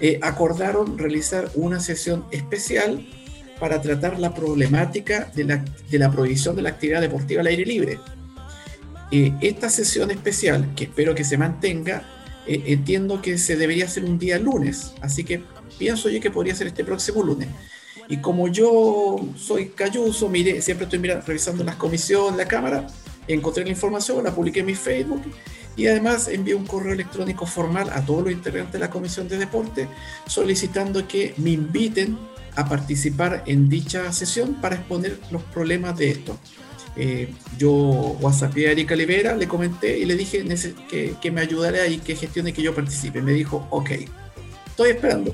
eh, 0.00 0.20
acordaron 0.22 0.96
realizar 0.96 1.50
una 1.54 1.80
sesión 1.80 2.24
especial 2.30 3.06
para 3.58 3.82
tratar 3.82 4.18
la 4.18 4.34
problemática 4.34 5.30
de 5.34 5.44
la, 5.44 5.64
de 5.90 5.98
la 5.98 6.10
prohibición 6.10 6.54
de 6.54 6.62
la 6.62 6.70
actividad 6.70 7.00
deportiva 7.00 7.40
al 7.40 7.48
aire 7.48 7.64
libre. 7.64 7.98
Eh, 9.10 9.32
esta 9.40 9.68
sesión 9.70 10.10
especial, 10.10 10.74
que 10.76 10.84
espero 10.84 11.14
que 11.14 11.24
se 11.24 11.36
mantenga, 11.36 12.04
eh, 12.46 12.62
entiendo 12.66 13.20
que 13.22 13.38
se 13.38 13.56
debería 13.56 13.86
hacer 13.86 14.04
un 14.04 14.18
día 14.18 14.38
lunes, 14.38 14.92
así 15.00 15.24
que 15.24 15.42
pienso 15.78 16.08
yo 16.08 16.20
que 16.20 16.30
podría 16.30 16.54
ser 16.54 16.66
este 16.68 16.84
próximo 16.84 17.22
lunes. 17.22 17.48
Y 18.08 18.18
como 18.18 18.48
yo 18.48 19.16
soy 19.36 19.68
cayuso, 19.68 20.28
mire, 20.28 20.62
siempre 20.62 20.84
estoy 20.84 20.98
mirando, 20.98 21.24
revisando 21.26 21.62
las 21.62 21.76
comisiones, 21.76 22.38
la 22.38 22.46
cámara, 22.46 22.86
encontré 23.26 23.64
la 23.64 23.70
información, 23.70 24.24
la 24.24 24.34
publiqué 24.34 24.60
en 24.60 24.66
mi 24.66 24.74
Facebook 24.74 25.22
y 25.76 25.86
además 25.86 26.26
envié 26.28 26.54
un 26.54 26.66
correo 26.66 26.92
electrónico 26.92 27.46
formal 27.46 27.88
a 27.90 28.04
todos 28.04 28.24
los 28.24 28.32
integrantes 28.32 28.72
de 28.72 28.78
la 28.80 28.90
Comisión 28.90 29.28
de 29.28 29.38
Deporte 29.38 29.88
solicitando 30.26 31.06
que 31.06 31.34
me 31.36 31.50
inviten 31.50 32.18
a 32.56 32.68
participar 32.68 33.44
en 33.46 33.68
dicha 33.68 34.12
sesión 34.12 34.54
para 34.60 34.74
exponer 34.74 35.20
los 35.30 35.42
problemas 35.44 35.96
de 35.96 36.10
esto. 36.10 36.36
Eh, 36.96 37.32
yo 37.56 37.70
WhatsAppé 38.20 38.66
a 38.66 38.72
Erika 38.72 38.94
Olivera, 38.94 39.36
le 39.36 39.46
comenté 39.46 39.96
y 39.96 40.04
le 40.04 40.16
dije 40.16 40.44
que, 40.90 41.14
que 41.20 41.30
me 41.30 41.40
ayudara 41.40 41.86
y 41.86 41.98
que 41.98 42.16
gestione 42.16 42.52
que 42.52 42.62
yo 42.62 42.74
participe. 42.74 43.22
Me 43.22 43.32
dijo, 43.32 43.68
ok, 43.70 43.90
estoy 44.66 44.90
esperando. 44.90 45.32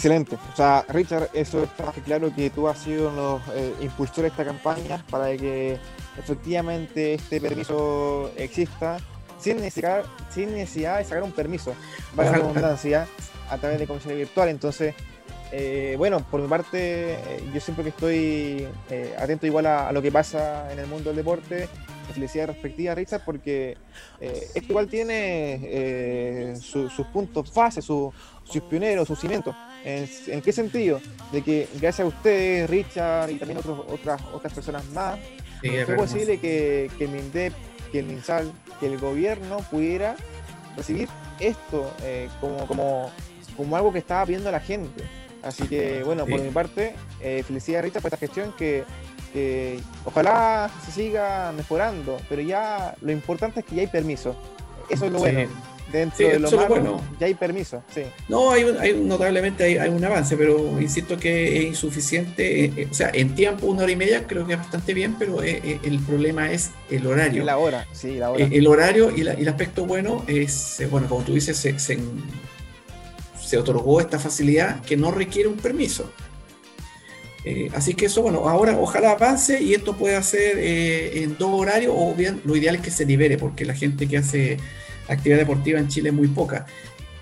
Excelente. 0.00 0.38
O 0.50 0.56
sea, 0.56 0.82
Richard, 0.88 1.28
eso 1.34 1.62
está 1.62 1.92
claro 2.02 2.34
que 2.34 2.48
tú 2.48 2.66
has 2.66 2.78
sido 2.78 3.10
uno 3.10 3.38
de 3.38 3.44
los 3.44 3.54
eh, 3.54 3.74
impulsores 3.82 4.34
de 4.34 4.42
esta 4.42 4.44
campaña 4.46 5.04
para 5.10 5.36
que 5.36 5.76
efectivamente 6.18 7.12
este 7.12 7.38
permiso 7.38 8.30
exista 8.34 8.96
sin 9.38 9.58
necesidad, 9.58 10.06
sin 10.30 10.54
necesidad 10.54 10.96
de 10.96 11.04
sacar 11.04 11.22
un 11.22 11.32
permiso, 11.32 11.74
para 12.16 12.30
la 12.30 12.38
redundancia. 12.38 13.06
a 13.50 13.58
través 13.58 13.78
de 13.78 13.86
comisaría 13.86 14.16
virtual. 14.16 14.48
Entonces, 14.48 14.94
eh, 15.52 15.96
bueno, 15.98 16.24
por 16.30 16.40
mi 16.40 16.48
parte, 16.48 17.18
yo 17.52 17.60
siempre 17.60 17.84
que 17.84 17.90
estoy 17.90 18.68
atento 19.18 19.46
igual 19.46 19.66
a, 19.66 19.92
lo 19.92 20.00
que 20.00 20.10
pasa 20.10 20.72
en 20.72 20.78
el 20.78 20.86
mundo 20.86 21.10
del 21.10 21.16
deporte, 21.16 21.68
felicidad 22.14 22.46
respectiva, 22.46 22.94
Richard, 22.94 23.22
porque 23.22 23.76
esto 24.18 24.66
igual 24.70 24.88
tiene 24.88 26.54
sus 26.58 27.06
puntos 27.12 27.52
base, 27.52 27.82
sus 27.82 28.14
pioneros, 28.70 29.06
sus 29.06 29.20
cimientos. 29.20 29.54
¿En, 29.84 30.42
qué 30.42 30.52
sentido? 30.52 31.00
De 31.32 31.42
que 31.42 31.68
gracias 31.74 32.00
a 32.00 32.08
ustedes, 32.08 32.68
Richard 32.68 33.30
y 33.30 33.36
también 33.36 33.58
otros, 33.58 33.84
otras, 33.88 34.20
otras 34.32 34.52
personas 34.52 34.84
más, 34.90 35.18
es 35.62 35.86
posible 35.90 36.38
que, 36.38 36.90
que 36.98 37.04
el 37.04 37.10
MINDEP, 37.10 37.52
que 37.92 37.98
el 38.00 38.06
MINSAL, 38.06 38.52
que 38.78 38.86
el 38.86 38.98
gobierno 38.98 39.58
pudiera 39.70 40.16
recibir 40.76 41.08
esto 41.38 41.92
eh, 42.02 42.28
como, 42.40 42.66
como, 42.66 43.10
como 43.56 43.76
algo 43.76 43.92
que 43.92 43.98
estaba 43.98 44.24
pidiendo 44.26 44.50
la 44.50 44.60
gente. 44.60 45.04
Así 45.42 45.66
que, 45.66 46.02
bueno, 46.02 46.26
por 46.26 46.40
mi 46.40 46.50
parte, 46.50 46.94
eh, 47.20 47.42
felicidades 47.46 47.86
Richard 47.86 48.02
por 48.02 48.12
esta 48.12 48.18
gestión 48.18 48.52
que, 48.58 48.84
que 49.32 49.80
ojalá 50.04 50.70
se 50.84 50.92
siga 50.92 51.52
mejorando, 51.52 52.18
pero 52.28 52.42
ya 52.42 52.94
lo 53.00 53.10
importante 53.10 53.60
es 53.60 53.66
que 53.66 53.76
ya 53.76 53.82
hay 53.82 53.88
permiso. 53.88 54.36
Eso 54.90 55.06
es 55.06 55.12
lo 55.12 55.20
bueno 55.20 55.48
dentro 55.90 56.28
de 56.28 56.38
lo 56.38 56.50
malo, 56.50 57.00
ya 57.18 57.26
hay 57.26 57.34
permiso. 57.34 57.82
Sí. 57.94 58.02
No, 58.28 58.50
hay, 58.50 58.64
hay 58.80 58.94
notablemente 58.94 59.64
hay, 59.64 59.88
un 59.88 60.04
avance, 60.04 60.36
pero 60.36 60.80
insisto 60.80 61.16
que 61.16 61.58
es 61.58 61.64
insuficiente. 61.64 62.64
Eh, 62.64 62.72
eh, 62.76 62.88
o 62.90 62.94
sea, 62.94 63.10
en 63.12 63.34
tiempo, 63.34 63.66
una 63.66 63.82
hora 63.82 63.92
y 63.92 63.96
media, 63.96 64.26
creo 64.26 64.46
que 64.46 64.54
es 64.54 64.58
bastante 64.58 64.94
bien, 64.94 65.16
pero 65.18 65.42
eh, 65.42 65.80
el 65.82 65.98
problema 66.00 66.50
es 66.52 66.70
el 66.90 67.06
horario. 67.06 67.44
La 67.44 67.58
hora, 67.58 67.86
sí, 67.92 68.14
la 68.14 68.30
hora. 68.30 68.44
el 68.44 68.66
horario 68.66 69.14
y, 69.14 69.20
el 69.20 69.48
aspecto 69.48 69.84
bueno 69.84 70.24
es, 70.26 70.82
bueno, 70.90 71.08
como 71.08 71.22
tú 71.22 71.34
dices, 71.34 71.56
se, 71.56 71.78
se, 71.78 71.98
otorgó 73.58 74.00
esta 74.00 74.18
facilidad 74.18 74.80
que 74.82 74.96
no 74.96 75.10
requiere 75.10 75.48
un 75.48 75.56
permiso. 75.56 76.12
así 77.74 77.94
que 77.94 78.06
eso, 78.06 78.22
bueno, 78.22 78.48
ahora 78.48 78.78
ojalá 78.78 79.12
avance 79.12 79.60
y 79.60 79.74
esto 79.74 79.96
pueda 79.96 80.22
ser 80.22 80.56
en 80.58 81.36
dos 81.36 81.50
horarios 81.52 81.92
o 81.96 82.14
bien 82.14 82.40
lo 82.44 82.54
ideal 82.54 82.76
es 82.76 82.82
que 82.82 82.92
se 82.92 83.04
libere 83.04 83.38
porque 83.38 83.64
la 83.64 83.74
gente 83.74 84.06
que 84.06 84.18
hace 84.18 84.58
actividad 85.12 85.38
deportiva 85.38 85.78
en 85.78 85.88
Chile 85.88 86.10
es 86.10 86.14
muy 86.14 86.28
poca. 86.28 86.66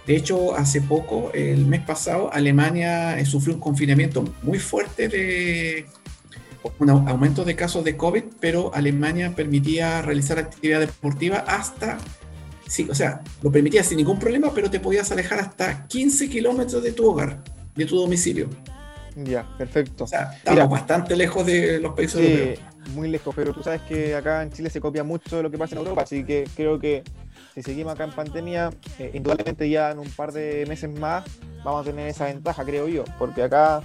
De 0.07 0.17
hecho, 0.17 0.57
hace 0.57 0.81
poco, 0.81 1.31
el 1.35 1.67
mes 1.67 1.83
pasado, 1.83 2.33
Alemania 2.33 3.19
eh, 3.19 3.27
sufrió 3.27 3.55
un 3.55 3.61
confinamiento 3.61 4.25
muy 4.43 4.59
fuerte 4.59 5.07
de 5.07 5.87
un 6.79 6.91
aumento 6.91 7.45
de 7.45 7.55
casos 7.55 7.85
de 7.85 7.97
COVID, 7.97 8.25
pero 8.41 8.75
Alemania 8.75 9.35
permitía 9.35 10.01
realizar 10.03 10.39
actividad 10.39 10.81
deportiva 10.81 11.45
hasta, 11.47 11.99
sí, 12.67 12.89
o 12.91 12.95
sea, 12.95 13.21
lo 13.43 13.53
permitía 13.53 13.83
sin 13.85 13.99
ningún 13.99 14.19
problema, 14.19 14.51
pero 14.55 14.71
te 14.71 14.81
podías 14.81 15.13
alejar 15.13 15.41
hasta 15.41 15.87
15 15.87 16.31
kilómetros 16.31 16.83
de 16.83 16.93
tu 16.93 17.11
hogar, 17.11 17.43
de 17.75 17.85
tu 17.85 17.97
domicilio. 17.97 18.49
Ya, 19.15 19.47
perfecto. 19.59 20.05
O 20.05 20.07
sea, 20.07 20.33
estamos 20.33 20.71
bastante 20.71 21.17
lejos 21.17 21.45
de 21.45 21.81
los 21.81 21.95
países 21.95 22.21
europeos. 22.21 22.61
Muy 22.95 23.09
lejos, 23.09 23.35
pero 23.35 23.53
tú 23.53 23.63
sabes 23.63 23.83
que 23.83 24.15
acá 24.15 24.43
en 24.43 24.51
Chile 24.53 24.71
se 24.71 24.81
copia 24.81 25.05
mucho 25.05 25.37
de 25.37 25.43
lo 25.43 25.51
que 25.51 25.59
pasa 25.59 25.75
en 25.75 25.81
Europa, 25.81 26.03
así 26.03 26.25
que 26.25 26.49
creo 26.57 26.79
que 26.79 27.03
si 27.63 27.71
seguimos 27.73 27.95
acá 27.95 28.05
en 28.05 28.13
pandemia, 28.13 28.71
eh, 29.01 29.11
indudablemente 29.15 29.69
ya 29.69 29.91
en 29.91 29.99
un 29.99 30.09
par 30.11 30.33
de 30.33 30.65
meses 30.69 30.91
más 30.91 31.25
vamos 31.65 31.83
a 31.83 31.91
tener 31.91 32.07
esa 32.07 32.27
ventaja, 32.27 32.65
creo 32.65 32.87
yo, 32.89 33.05
porque 33.19 33.43
acá 33.43 33.83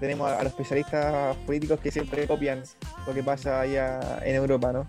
tenemos 0.00 0.30
a, 0.30 0.42
los 0.42 0.52
especialistas 0.52 1.36
políticos 1.46 1.78
que 1.80 1.92
siempre 1.92 2.26
copian 2.26 2.62
lo 3.06 3.14
que 3.14 3.22
pasa 3.22 3.60
allá 3.60 4.20
en 4.24 4.34
Europa, 4.34 4.72
¿no? 4.72 4.88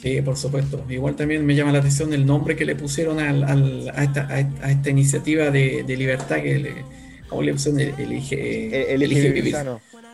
Sí, 0.00 0.22
por 0.22 0.36
supuesto. 0.36 0.84
Igual 0.88 1.16
también 1.16 1.44
me 1.44 1.56
llama 1.56 1.72
la 1.72 1.80
atención 1.80 2.12
el 2.12 2.24
nombre 2.24 2.54
que 2.54 2.64
le 2.64 2.76
pusieron 2.76 3.18
a, 3.18 4.02
esta, 4.02 4.90
iniciativa 4.90 5.50
de, 5.50 5.84
libertad 5.88 6.36
que 6.36 6.58
le, 6.60 6.74
¿cómo 7.28 7.42
le 7.42 7.52
pusieron? 7.52 7.80
Elige, 7.80 8.94
elige, 8.94 9.30
vivir. 9.30 9.56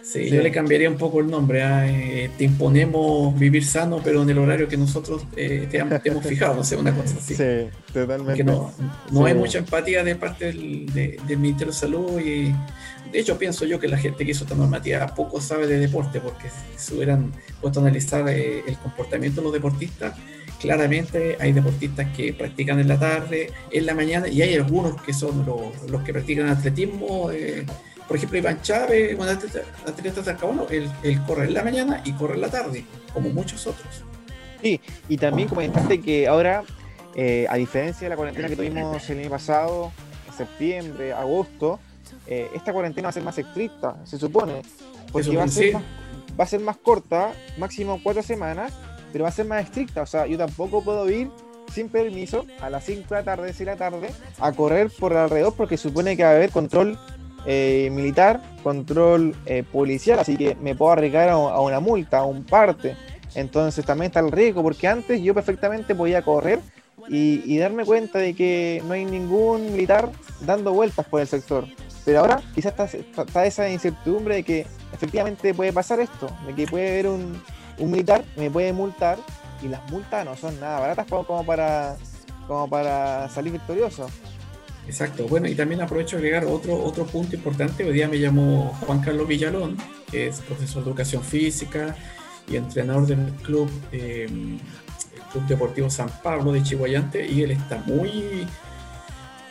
Sí, 0.03 0.31
yo 0.31 0.43
le 0.43 0.51
cambiaría 0.51 0.89
un 0.89 0.97
poco 0.97 1.21
el 1.21 1.29
nombre. 1.29 1.63
¿ah? 1.63 1.87
Eh, 1.89 2.31
te 2.37 2.45
imponemos 2.45 3.39
vivir 3.39 3.65
sano, 3.65 4.01
pero 4.03 4.23
en 4.23 4.31
el 4.31 4.39
horario 4.39 4.69
que 4.69 4.77
nosotros 4.77 5.27
eh, 5.37 5.69
te, 5.71 5.79
hemos 5.79 6.25
fijado, 6.25 6.55
no 6.55 6.65
sé, 6.65 6.77
una 6.77 6.95
cosa 6.95 7.17
así. 7.19 7.35
Sí, 7.35 7.69
totalmente. 7.93 8.45
no, 8.45 8.73
no 9.11 9.27
hay 9.27 9.35
mucha 9.35 9.59
empatía 9.59 10.03
de 10.03 10.17
parte 10.17 10.47
del, 10.47 10.87
del, 10.87 11.39
Ministerio 11.39 11.73
de 11.73 11.79
Salud 11.79 12.21
y 12.21 12.53
de 13.11 13.19
hecho 13.19 13.39
pienso 13.39 13.65
yo 13.65 13.79
que 13.79 13.89
la 13.89 13.99
gente 13.99 14.25
que 14.25 14.33
hizo 14.33 14.45
esta 14.45 14.55
normativa 14.55 15.07
poco 15.15 15.41
sabe 15.41 15.67
de 15.67 15.79
deporte, 15.79 16.21
porque 16.21 16.49
si 16.77 16.95
hubieran 16.95 17.33
puesto 17.61 17.81
a 17.81 17.83
analizar 17.83 18.29
eh, 18.29 18.63
el 18.67 18.77
comportamiento 18.79 19.41
de 19.41 19.45
los 19.45 19.53
deportistas, 19.53 20.15
claramente 20.61 21.37
hay 21.41 21.53
deportistas 21.53 22.15
que 22.15 22.33
practican 22.33 22.79
en 22.79 22.89
la 22.89 22.99
tarde, 22.99 23.51
en 23.71 23.87
la 23.87 23.95
mañana, 23.95 24.29
y 24.29 24.43
hay 24.43 24.55
algunos 24.55 25.01
que 25.03 25.13
son 25.13 25.45
los, 25.47 25.91
los 25.91 26.03
que 26.03 26.13
practican 26.13 26.49
atletismo 26.49 27.31
por 28.11 28.17
ejemplo, 28.17 28.39
Iván 28.39 28.61
Chávez, 28.61 29.17
un 29.17 29.29
atleta, 29.29 29.61
él, 30.71 30.91
él, 31.05 31.23
corre 31.29 31.45
en 31.45 31.55
la 31.55 31.63
mañana 31.63 32.03
y 32.05 32.11
corre 32.11 32.35
en 32.35 32.41
la 32.41 32.49
tarde, 32.49 32.85
como 33.15 33.29
muchos 33.29 33.69
otros. 33.69 34.03
Sí, 34.61 34.81
y 35.09 35.17
también 35.17 35.47
comentaste 35.47 36.01
que 36.01 36.27
ahora, 36.27 36.65
eh, 37.15 37.47
a 37.49 37.55
diferencia 37.55 38.07
de 38.07 38.09
la 38.09 38.17
cuarentena 38.17 38.49
que 38.49 38.57
tuvimos 38.57 39.09
el 39.09 39.21
año 39.21 39.31
pasado, 39.31 39.93
en 40.27 40.35
septiembre, 40.37 41.13
agosto, 41.13 41.79
eh, 42.27 42.51
esta 42.53 42.73
cuarentena 42.73 43.07
va 43.07 43.11
a 43.11 43.13
ser 43.13 43.23
más 43.23 43.39
estricta, 43.39 43.95
se 44.03 44.19
supone, 44.19 44.63
porque 45.13 45.37
va 45.37 45.45
a, 45.45 45.49
ser 45.49 45.75
más, 45.75 45.83
va 46.41 46.43
a 46.43 46.49
ser 46.49 46.61
más 46.63 46.79
corta, 46.79 47.31
máximo 47.59 48.01
cuatro 48.03 48.25
semanas, 48.25 48.73
pero 49.13 49.23
va 49.23 49.29
a 49.29 49.33
ser 49.33 49.47
más 49.47 49.63
estricta. 49.63 50.03
O 50.03 50.07
sea, 50.07 50.27
yo 50.27 50.37
tampoco 50.37 50.83
puedo 50.83 51.09
ir 51.09 51.31
sin 51.73 51.89
permiso 51.89 52.45
a 52.61 52.71
las 52.71 52.85
5 52.87 53.03
de 53.09 53.21
la 53.21 53.25
tarde, 53.25 53.53
6 53.53 53.59
de 53.59 53.65
la 53.67 53.77
tarde, 53.77 54.11
a 54.41 54.51
correr 54.51 54.91
por 54.99 55.17
alrededor 55.17 55.55
porque 55.55 55.77
supone 55.77 56.17
que 56.17 56.25
va 56.25 56.31
a 56.31 56.35
haber 56.35 56.51
control 56.51 56.99
eh, 57.47 57.89
militar, 57.93 58.43
control 58.63 59.35
eh, 59.47 59.65
policial, 59.71 60.19
así 60.19 60.37
que 60.37 60.57
me 60.57 60.75
puedo 60.75 60.93
arriesgar 60.93 61.29
a, 61.29 61.37
una 61.37 61.81
multa, 61.81 62.19
a 62.19 62.25
un 62.25 62.45
parte. 62.45 62.97
Entonces 63.35 63.85
también 63.85 64.11
está 64.11 64.21
el 64.21 64.33
riesgo, 64.33 64.63
porque 64.63 64.89
antes 64.89 65.21
yo 65.23 65.35
perfectamente 65.35 65.95
podía 65.95 66.23
correr 66.23 66.61
y, 67.09 67.59
darme 67.59 67.85
cuenta 67.85 68.19
de 68.19 68.35
que 68.35 68.83
no 68.87 68.93
hay 68.93 69.05
ningún 69.05 69.73
militar 69.73 70.11
dando 70.43 70.73
vueltas 70.73 71.07
por 71.07 71.21
el 71.21 71.27
sector. 71.27 71.67
Pero 72.05 72.21
ahora 72.21 72.41
quizás 72.55 72.95
está, 72.95 73.45
esa 73.45 73.69
incertidumbre 73.71 74.37
de 74.37 74.43
que 74.43 74.67
efectivamente 74.93 75.55
puede 75.55 75.73
pasar 75.73 76.01
esto, 76.01 76.29
de 76.47 76.55
que 76.55 76.67
puede 76.67 76.89
haber 76.89 77.09
un, 77.09 77.41
un 77.79 77.91
militar 77.91 78.25
me 78.37 78.51
puede 78.51 78.73
multar 78.73 79.19
y 79.63 79.69
las 79.69 79.89
multas 79.91 80.25
no 80.25 80.37
son 80.37 80.59
nada 80.61 80.81
baratas 80.81 81.07
como, 81.07 81.45
para, 81.45 81.97
como 82.47 82.69
para 82.69 83.29
salir 83.29 83.53
victorioso. 83.53 84.09
Exacto. 84.91 85.29
Bueno, 85.29 85.47
y 85.47 85.55
también 85.55 85.81
aprovecho 85.81 86.17
de 86.17 86.23
agregar 86.23 86.45
otro, 86.47 86.75
otro 86.83 87.07
punto 87.07 87.37
importante. 87.37 87.85
Hoy 87.85 87.93
día 87.93 88.09
me 88.09 88.17
llamo 88.17 88.77
Juan 88.81 89.01
Carlos 89.01 89.29
Villalón, 89.29 89.77
que 90.11 90.27
es 90.27 90.41
profesor 90.41 90.83
de 90.83 90.91
educación 90.91 91.23
física 91.23 91.95
y 92.49 92.57
entrenador 92.57 93.07
del 93.07 93.33
club, 93.35 93.71
em, 93.93 94.59
el 95.15 95.23
Club 95.31 95.47
Deportivo 95.47 95.89
San 95.91 96.09
Pablo 96.25 96.51
de 96.51 96.65
Chihuayante, 96.65 97.25
y 97.25 97.43
él 97.43 97.53
está 97.53 97.77
muy, 97.87 98.49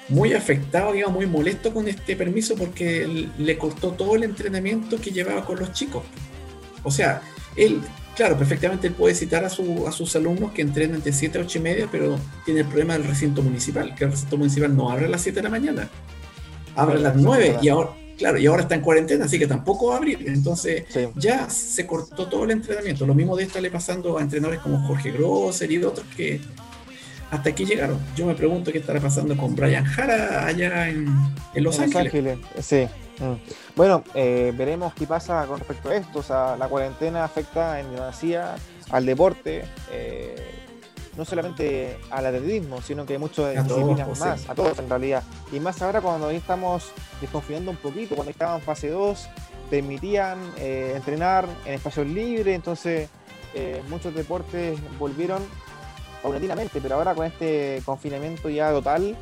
muy 0.09 0.33
afectado, 0.33 0.91
digamos, 0.91 1.15
muy 1.15 1.25
molesto 1.25 1.73
con 1.73 1.87
este 1.87 2.17
permiso 2.17 2.55
porque 2.57 3.07
le 3.37 3.57
cortó 3.57 3.91
todo 3.91 4.17
el 4.17 4.23
entrenamiento 4.25 4.99
que 4.99 5.11
llevaba 5.11 5.45
con 5.45 5.57
los 5.57 5.71
chicos. 5.71 6.03
O 6.83 6.91
sea, 6.91 7.21
él 7.55 7.79
Claro, 8.15 8.37
perfectamente 8.37 8.87
él 8.87 8.93
puede 8.93 9.15
citar 9.15 9.45
a, 9.45 9.49
sus 9.49 10.15
alumnos 10.15 10.51
que 10.51 10.61
entrenan 10.61 11.01
de 11.01 11.13
7 11.13 11.37
a 11.37 11.41
8 11.41 11.57
y 11.57 11.61
media, 11.61 11.87
pero 11.91 12.17
tiene 12.43 12.61
el 12.61 12.65
problema 12.67 12.93
del 12.93 13.05
recinto 13.05 13.41
municipal, 13.41 13.95
que 13.95 14.03
el 14.03 14.11
recinto 14.11 14.37
municipal 14.37 14.75
no 14.75 14.91
abre 14.91 15.05
a 15.05 15.09
las 15.09 15.21
7 15.21 15.37
de 15.37 15.43
la 15.43 15.49
mañana, 15.49 15.89
abre 16.75 16.97
a 16.97 16.99
las 16.99 17.15
9 17.15 17.59
y 17.61 17.69
ahora, 17.69 17.91
claro, 18.17 18.37
y 18.37 18.45
ahora 18.45 18.63
está 18.63 18.75
en 18.75 18.81
cuarentena, 18.81 19.25
así 19.25 19.39
que 19.39 19.47
tampoco 19.47 19.87
va 19.87 19.95
a 19.95 19.97
abrir. 19.97 20.23
Entonces 20.27 20.83
ya 21.15 21.49
se 21.49 21.87
cortó 21.87 22.27
todo 22.27 22.43
el 22.43 22.51
entrenamiento. 22.51 23.05
Lo 23.05 23.15
mismo 23.15 23.37
de 23.37 23.43
estarle 23.43 23.71
pasando 23.71 24.17
a 24.17 24.21
entrenadores 24.21 24.59
como 24.59 24.85
Jorge 24.85 25.11
Grosser 25.11 25.71
y 25.71 25.83
otros 25.83 26.05
que 26.15 26.41
hasta 27.31 27.49
aquí 27.49 27.65
llegaron. 27.65 27.99
Yo 28.15 28.25
me 28.25 28.35
pregunto 28.35 28.71
qué 28.71 28.79
estará 28.79 28.99
pasando 28.99 29.37
con 29.37 29.55
Brian 29.55 29.85
Jara 29.85 30.45
allá 30.45 30.89
en, 30.89 31.07
Los, 31.55 31.79
Ángeles. 31.79 32.37
Sí. 32.61 32.87
Mm. 33.19 33.33
Bueno, 33.75 34.03
eh, 34.13 34.53
veremos 34.55 34.93
qué 34.93 35.05
pasa 35.05 35.45
con 35.45 35.59
respecto 35.59 35.89
a 35.89 35.95
esto. 35.95 36.19
O 36.19 36.23
sea, 36.23 36.55
la 36.57 36.67
cuarentena 36.67 37.23
afecta 37.23 37.79
en 37.79 37.91
demasiada 37.93 38.55
al 38.91 39.05
deporte, 39.05 39.65
eh, 39.91 40.35
no 41.17 41.25
solamente 41.25 41.99
al 42.09 42.25
atletismo, 42.25 42.81
sino 42.81 43.05
que 43.05 43.17
muchos 43.17 43.51
disciplinas 43.51 44.07
pues, 44.07 44.19
más, 44.19 44.49
a 44.49 44.55
todos 44.55 44.79
en 44.79 44.89
realidad. 44.89 45.23
Y 45.51 45.59
más 45.59 45.81
ahora 45.81 46.01
cuando 46.01 46.29
estamos 46.29 46.91
desconfinando 47.21 47.71
un 47.71 47.77
poquito, 47.77 48.15
cuando 48.15 48.31
estaban 48.31 48.59
en 48.59 48.61
fase 48.61 48.89
2, 48.89 49.29
permitían 49.69 50.39
eh, 50.57 50.93
entrenar 50.95 51.45
en 51.65 51.73
espacios 51.73 52.07
libres, 52.07 52.55
entonces 52.55 53.09
muchos 53.89 54.13
deportes 54.13 54.79
volvieron 54.99 55.41
paulatinamente, 56.21 56.79
pero 56.79 56.95
ahora 56.95 57.15
con 57.15 57.25
este 57.25 57.81
confinamiento 57.83 58.47
ya 58.47 58.71
total, 58.71 59.17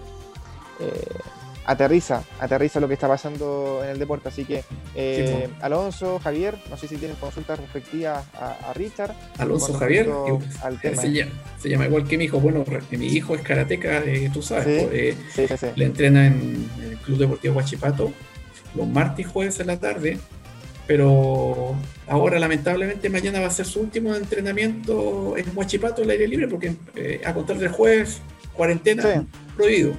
aterriza, 1.68 2.24
aterriza 2.40 2.80
lo 2.80 2.88
que 2.88 2.96
está 2.96 3.08
pasando 3.08 3.82
en 3.84 3.90
el 3.92 4.00
deporte. 4.00 4.30
Así 4.30 4.46
que 4.46 4.64
eh, 4.96 5.48
Alonso, 5.62 6.18
Javier, 6.20 6.56
no 6.70 6.78
sé 6.78 6.88
si 6.88 6.96
tienen 6.96 7.18
consultas 7.18 7.60
respectivas 7.60 8.26
a, 8.34 8.74
Richard. 8.74 9.14
Alonso, 9.38 9.74
Javier, 9.74 10.10
al 10.64 10.82
tema. 10.82 11.02
Se, 11.02 11.70
llama, 11.70 11.86
igual 11.86 12.08
que 12.08 12.18
mi 12.18 12.24
hijo. 12.24 12.40
Bueno, 12.40 12.64
mi 12.92 13.08
hijo 13.08 13.36
es 13.36 13.42
karateca, 13.42 14.00
eh, 14.00 14.32
tú 14.34 14.42
sabes, 14.42 15.16
pues, 15.36 15.78
le 15.78 15.86
entrena 15.86 16.28
en 16.28 16.70
el 16.82 16.98
Club 17.00 17.20
Deportivo 17.20 17.56
Huachipato 17.56 18.12
los 18.74 18.88
martes 18.88 19.26
y 19.26 19.30
jueves 19.30 19.60
en 19.60 19.68
la 19.68 19.78
tarde. 19.80 20.18
Pero 20.88 21.76
ahora, 22.08 22.40
lamentablemente, 22.40 23.10
mañana 23.10 23.42
va 23.42 23.48
a 23.48 23.52
ser 23.52 23.66
su 23.66 23.82
último 23.82 24.16
entrenamiento 24.16 25.36
en 25.36 25.46
Huachipato, 25.54 26.02
el 26.02 26.10
aire 26.12 26.30
libre, 26.30 26.48
porque 26.48 26.76
a 27.26 27.34
contar 27.34 27.58
del 27.58 27.70
jueves, 27.70 28.22
cuarentena, 28.54 29.26
prohibido. 29.58 29.96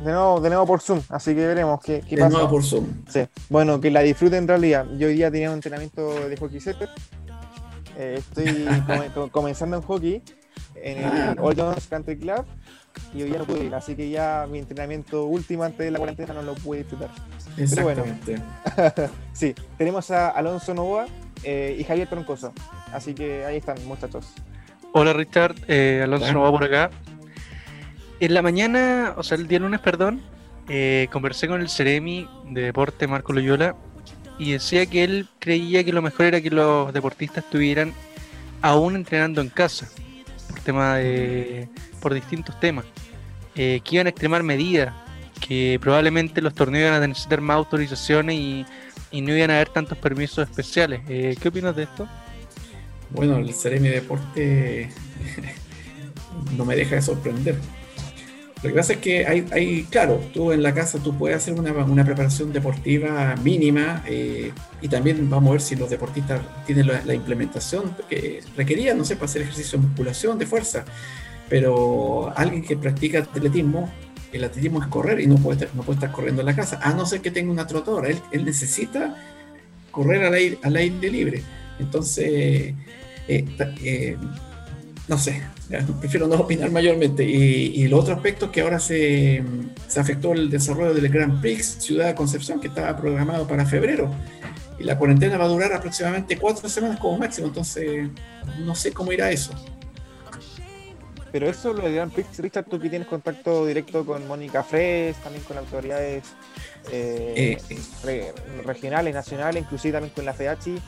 De 0.00 0.12
nuevo, 0.12 0.40
de 0.40 0.48
nuevo 0.48 0.66
por 0.66 0.80
Zoom, 0.80 1.02
así 1.10 1.34
que 1.34 1.46
veremos 1.46 1.80
qué, 1.84 2.00
qué 2.00 2.16
de 2.16 2.28
nuevo 2.28 2.48
por 2.48 2.64
Zoom. 2.64 2.86
Sí. 3.08 3.20
Bueno, 3.50 3.80
que 3.80 3.90
la 3.90 4.00
disfruten 4.00 4.38
en 4.38 4.48
realidad. 4.48 4.86
Yo 4.96 5.08
hoy 5.08 5.14
día 5.14 5.30
tenía 5.30 5.50
un 5.50 5.56
entrenamiento 5.56 6.28
de 6.28 6.36
hockey 6.38 6.60
center. 6.60 6.88
Eh, 7.98 8.16
estoy 8.18 8.66
comenzando 9.30 9.76
en 9.76 9.82
hockey 9.82 10.22
en 10.82 10.98
el 10.98 11.04
ah. 11.04 11.36
Old 11.38 11.60
Jones 11.60 11.86
Country 11.86 12.18
Club 12.18 12.46
y 13.14 13.22
hoy 13.22 13.28
día 13.30 13.38
no 13.38 13.44
pude 13.44 13.64
ir, 13.64 13.74
así 13.74 13.94
que 13.94 14.08
ya 14.08 14.46
mi 14.50 14.58
entrenamiento 14.58 15.24
último 15.24 15.64
antes 15.64 15.78
de 15.80 15.90
la 15.90 15.98
cuarentena 15.98 16.34
no 16.34 16.42
lo 16.42 16.54
pude 16.54 16.78
disfrutar. 16.78 17.10
Pero 17.56 17.82
bueno, 17.82 18.04
sí, 19.32 19.54
tenemos 19.76 20.10
a 20.10 20.30
Alonso 20.30 20.74
Novoa 20.74 21.06
eh, 21.42 21.76
y 21.78 21.84
Javier 21.84 22.08
Troncoso, 22.08 22.52
así 22.92 23.14
que 23.14 23.44
ahí 23.44 23.56
están 23.58 23.76
muchachos. 23.86 24.32
Hola 24.92 25.12
Richard, 25.12 25.56
eh, 25.68 26.00
Alonso 26.04 26.32
Novoa 26.32 26.50
por 26.50 26.64
acá. 26.64 26.90
En 28.20 28.34
la 28.34 28.42
mañana, 28.42 29.14
o 29.16 29.22
sea, 29.22 29.38
el 29.38 29.48
día 29.48 29.60
lunes, 29.60 29.80
perdón, 29.80 30.20
eh, 30.68 31.08
conversé 31.10 31.48
con 31.48 31.62
el 31.62 31.70
Ceremi 31.70 32.28
de 32.50 32.60
deporte 32.60 33.06
Marco 33.06 33.32
Loyola 33.32 33.74
y 34.38 34.52
decía 34.52 34.84
que 34.84 35.04
él 35.04 35.26
creía 35.38 35.82
que 35.84 35.92
lo 35.92 36.02
mejor 36.02 36.26
era 36.26 36.40
que 36.42 36.50
los 36.50 36.92
deportistas 36.92 37.44
estuvieran 37.44 37.94
aún 38.60 38.94
entrenando 38.94 39.40
en 39.40 39.48
casa 39.48 39.88
por 40.50 40.60
tema 40.60 40.96
de, 40.96 41.66
por 42.02 42.12
distintos 42.12 42.60
temas 42.60 42.84
eh, 43.56 43.80
que 43.82 43.96
iban 43.96 44.06
a 44.06 44.10
extremar 44.10 44.42
medidas 44.42 44.94
que 45.40 45.78
probablemente 45.80 46.42
los 46.42 46.54
torneos 46.54 46.90
iban 46.90 47.02
a 47.02 47.06
necesitar 47.06 47.40
más 47.40 47.56
autorizaciones 47.56 48.36
y, 48.36 48.66
no 49.12 49.34
iban 49.34 49.50
a 49.50 49.54
haber 49.54 49.70
tantos 49.70 49.96
permisos 49.96 50.46
especiales 50.46 51.00
eh, 51.08 51.36
¿qué 51.40 51.48
opinas 51.48 51.74
de 51.74 51.84
esto? 51.84 52.06
Bueno 53.08 53.38
el 53.38 53.52
Ceremi 53.54 53.88
de 53.88 53.94
Deporte 53.94 54.90
no 56.56 56.66
me 56.66 56.76
deja 56.76 56.96
de 56.96 57.02
sorprender 57.02 57.56
lo 58.62 58.68
que 58.68 58.74
pasa 58.74 58.92
es 58.92 58.98
que 58.98 59.26
hay, 59.26 59.46
hay, 59.52 59.84
claro, 59.84 60.20
tú 60.34 60.52
en 60.52 60.62
la 60.62 60.74
casa 60.74 60.98
tú 60.98 61.16
puedes 61.16 61.36
hacer 61.38 61.54
una, 61.54 61.72
una 61.72 62.04
preparación 62.04 62.52
deportiva 62.52 63.34
mínima 63.42 64.02
eh, 64.06 64.52
y 64.82 64.88
también 64.88 65.30
vamos 65.30 65.48
a 65.48 65.52
ver 65.52 65.60
si 65.62 65.76
los 65.76 65.88
deportistas 65.88 66.42
tienen 66.66 66.86
la, 66.86 67.14
implementación 67.14 67.96
que 68.08 68.42
requerían, 68.56 68.98
no 68.98 69.04
sé, 69.06 69.16
para 69.16 69.26
hacer 69.26 69.42
ejercicio 69.42 69.78
de 69.78 69.86
musculación, 69.86 70.38
de 70.38 70.44
fuerza. 70.44 70.84
Pero 71.48 72.32
alguien 72.36 72.62
que 72.62 72.76
practica 72.76 73.20
atletismo, 73.20 73.90
el 74.30 74.44
atletismo 74.44 74.82
es 74.82 74.88
correr 74.88 75.20
y 75.20 75.26
no 75.26 75.36
puede, 75.36 75.68
no 75.74 75.82
puede 75.82 75.96
estar 75.96 76.12
corriendo 76.12 76.42
en 76.42 76.46
la 76.46 76.54
casa, 76.54 76.78
a 76.82 76.92
no 76.92 77.06
ser 77.06 77.22
que 77.22 77.30
tenga 77.30 77.50
una 77.50 77.66
trotadora. 77.66 78.10
Él, 78.10 78.20
él 78.30 78.44
necesita 78.44 79.16
correr 79.90 80.22
al 80.24 80.34
aire, 80.34 80.58
al 80.62 80.76
aire 80.76 81.10
libre. 81.10 81.42
Entonces, 81.78 82.26
eh, 82.28 82.74
eh, 83.26 84.16
no 85.10 85.18
sé, 85.18 85.42
prefiero 85.98 86.28
no 86.28 86.36
opinar 86.36 86.70
mayormente. 86.70 87.24
Y, 87.24 87.82
el 87.82 87.92
otro 87.94 88.14
aspecto 88.14 88.46
es 88.46 88.52
que 88.52 88.60
ahora 88.60 88.78
se, 88.78 89.42
afectó 89.96 90.32
el 90.32 90.48
desarrollo 90.48 90.94
del 90.94 91.08
Grand 91.08 91.40
Prix 91.40 91.78
Ciudad 91.80 92.06
de 92.06 92.14
Concepción, 92.14 92.60
que 92.60 92.68
estaba 92.68 92.96
programado 92.96 93.44
para 93.48 93.66
febrero. 93.66 94.08
Y 94.78 94.84
la 94.84 94.96
cuarentena 94.96 95.36
va 95.36 95.46
a 95.46 95.48
durar 95.48 95.72
aproximadamente 95.72 96.38
cuatro 96.38 96.68
semanas 96.68 97.00
como 97.00 97.18
máximo, 97.18 97.48
entonces 97.48 98.08
no 98.60 98.76
sé 98.76 98.92
cómo 98.92 99.12
irá 99.12 99.32
eso. 99.32 99.52
Pero 101.32 101.48
eso, 101.48 101.72
lo 101.72 101.82
del 101.82 101.94
Grand 101.96 102.12
Prix, 102.12 102.38
Richard, 102.38 102.66
tú 102.66 102.78
que 102.78 102.88
tienes 102.88 103.08
contacto 103.08 103.66
directo 103.66 104.06
con 104.06 104.26
Mónica 104.28 104.62
Fres, 104.62 105.16
también 105.16 105.42
con 105.42 105.58
autoridades 105.58 106.22
eh, 106.92 107.58
eh, 108.06 108.32
regionales, 108.64 109.12
nacionales, 109.12 109.64
inclusive 109.64 109.92
también 109.92 110.14
con 110.14 110.24
la 110.24 110.34
FEACHI 110.34 110.80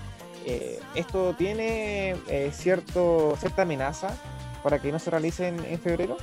eh, 0.46 0.80
¿esto 0.94 1.34
tiene 1.36 2.16
eh, 2.28 2.50
cierto, 2.52 3.36
cierta 3.38 3.62
amenaza 3.62 4.16
para 4.62 4.80
que 4.80 4.92
no 4.92 4.98
se 4.98 5.10
realice 5.10 5.48
en, 5.48 5.78
febrero? 5.78 6.16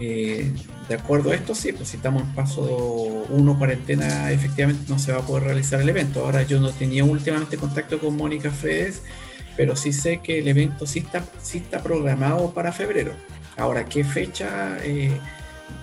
Eh, 0.00 0.52
de 0.88 0.94
acuerdo 0.94 1.30
a 1.30 1.34
esto, 1.34 1.54
sí, 1.54 1.72
pues 1.72 1.90
si 1.90 1.96
estamos 1.96 2.22
en 2.22 2.34
paso 2.34 2.62
1 3.28 3.58
cuarentena, 3.58 4.30
efectivamente 4.30 4.84
no 4.88 4.98
se 4.98 5.12
va 5.12 5.18
a 5.18 5.22
poder 5.22 5.44
realizar 5.44 5.80
el 5.80 5.88
evento. 5.88 6.24
Ahora 6.24 6.42
yo 6.42 6.60
no 6.60 6.70
tenía 6.70 7.04
últimamente 7.04 7.56
contacto 7.56 7.98
con 7.98 8.16
Mónica 8.16 8.50
Fredes, 8.50 9.02
pero 9.56 9.76
sí 9.76 9.92
sé 9.92 10.18
que 10.18 10.38
el 10.38 10.48
evento 10.48 10.86
sí 10.86 11.00
está, 11.00 11.24
sí 11.40 11.58
está 11.58 11.82
programado 11.82 12.52
para 12.52 12.72
febrero. 12.72 13.12
Ahora, 13.56 13.84
¿qué 13.84 14.02
fecha? 14.04 14.78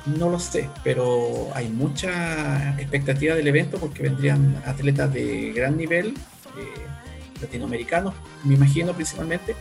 no 0.06 0.30
lo 0.30 0.40
sé, 0.40 0.70
pero 0.84 1.50
hay 1.54 1.68
mucha 1.68 2.80
expectativa 2.80 3.36
del 3.36 3.48
evento 3.48 3.78
porque 3.80 4.04
vendrían 4.04 4.62
atletas 4.66 5.12
de 5.14 5.52
gran 5.54 5.78
nivel 5.78 6.16
latinoamericanos, 7.42 8.14
me 8.44 8.56
imagino 8.56 8.94
principalmente, 8.94 9.56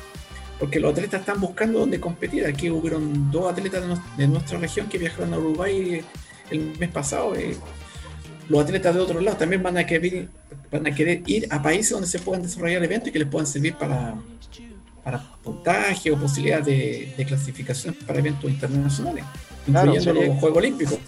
porque 0.58 0.80
los 0.80 0.92
atletas 0.92 1.20
están 1.20 1.40
buscando 1.40 1.80
dónde 1.80 2.00
competir. 2.00 2.46
Aquí 2.46 2.70
hubieron 2.70 3.30
dos 3.30 3.50
atletas 3.50 3.84
de, 4.16 4.28
nuestra 4.28 4.58
región 4.58 4.88
que 4.88 4.98
viajaron 4.98 5.32
a 5.34 5.38
Uruguay 5.38 6.02
el 6.50 6.78
mes 6.78 6.90
pasado. 6.90 7.34
Eh, 7.36 7.56
los 8.48 8.62
atletas 8.62 8.94
de 8.94 9.00
otros 9.00 9.22
lados 9.22 9.38
también 9.38 9.62
van 9.62 9.76
a, 9.76 9.86
querer, 9.86 10.28
van 10.70 10.86
a 10.86 10.94
querer 10.94 11.22
ir 11.26 11.46
a 11.50 11.62
países 11.62 11.92
donde 11.92 12.08
se 12.08 12.18
puedan 12.18 12.42
desarrollar 12.42 12.82
eventos 12.82 13.08
y 13.08 13.12
que 13.12 13.18
les 13.18 13.28
puedan 13.28 13.46
servir 13.46 13.74
para, 13.74 14.14
para 15.04 15.22
puntaje 15.42 16.10
o 16.10 16.16
posibilidades 16.16 17.16
de, 17.16 17.24
clasificación 17.26 17.94
para 18.06 18.18
eventos 18.18 18.50
internacionales, 18.50 19.24
incluyendo 19.66 20.12
los 20.14 20.38
Juegos 20.38 20.58
Olímpicos. 20.58 20.98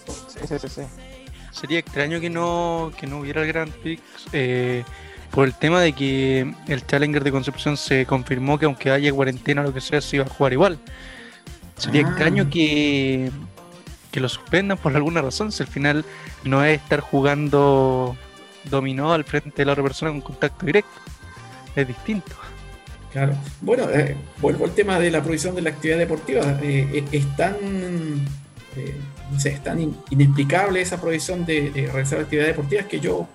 Sería 1.51 1.81
extraño 1.81 2.21
que 2.21 2.31
no, 2.31 2.93
que 2.99 3.07
no 3.07 3.19
hubiera 3.21 3.43
el 3.43 3.49
Grand 3.49 3.73
Prix. 3.73 4.01
Eh, 4.33 4.85
por 5.31 5.47
el 5.47 5.55
tema 5.55 5.81
de 5.81 5.93
que 5.93 6.55
el 6.67 6.87
Challenger 6.87 7.23
de 7.23 7.31
Concepción 7.31 7.77
se 7.77 8.05
confirmó 8.07 8.59
que 8.59 8.67
aunque 8.67 8.91
haya 8.91 9.13
cuarentena 9.13 9.61
o 9.63 9.65
lo 9.65 9.75
que 9.75 9.81
sea, 9.81 10.01
se 10.01 10.17
iba 10.17 10.25
a 10.25 10.29
jugar 10.29 10.53
igual. 10.53 10.79
Sería 11.77 12.05
ah. 12.05 12.09
extraño 12.09 12.51
que, 12.51 13.31
que 14.11 14.21
lo 14.21 14.29
suspendan 14.29 14.77
por 14.77 14.95
alguna 14.95 15.23
razón, 15.23 15.53
si 15.53 15.63
al 15.63 15.69
final 15.69 16.05
no 16.45 16.65
es 16.65 16.81
estar 16.81 17.01
jugando 17.01 18.17
dominó 18.65 19.13
al 19.13 19.25
frente 19.25 19.53
de 19.57 19.65
la 19.65 19.73
otra 19.73 19.85
persona 19.85 20.11
con 20.11 20.21
contacto 20.21 20.67
directo. 20.67 20.91
Es 21.77 21.87
distinto. 21.87 22.33
Claro. 23.13 23.35
Bueno, 23.61 23.89
eh, 23.91 24.17
vuelvo 24.39 24.65
al 24.65 24.73
tema 24.73 24.99
de 24.99 25.11
la 25.11 25.23
provisión 25.23 25.55
de 25.55 25.63
la 25.63 25.71
actividad 25.71 25.99
deportiva. 25.99 26.43
Eh, 26.63 26.89
eh, 26.93 27.05
es 27.13 27.37
tan, 27.37 27.55
no 29.33 29.41
sé, 29.41 29.51
es 29.51 29.63
tan 29.63 29.95
inexplicable 30.11 30.81
esa 30.81 31.01
provisión 31.01 31.47
de, 31.47 31.71
de 31.71 31.87
realizar 31.87 32.21
actividades 32.21 32.57
deportivas 32.57 32.87
que 32.87 33.01
yo 33.01 33.29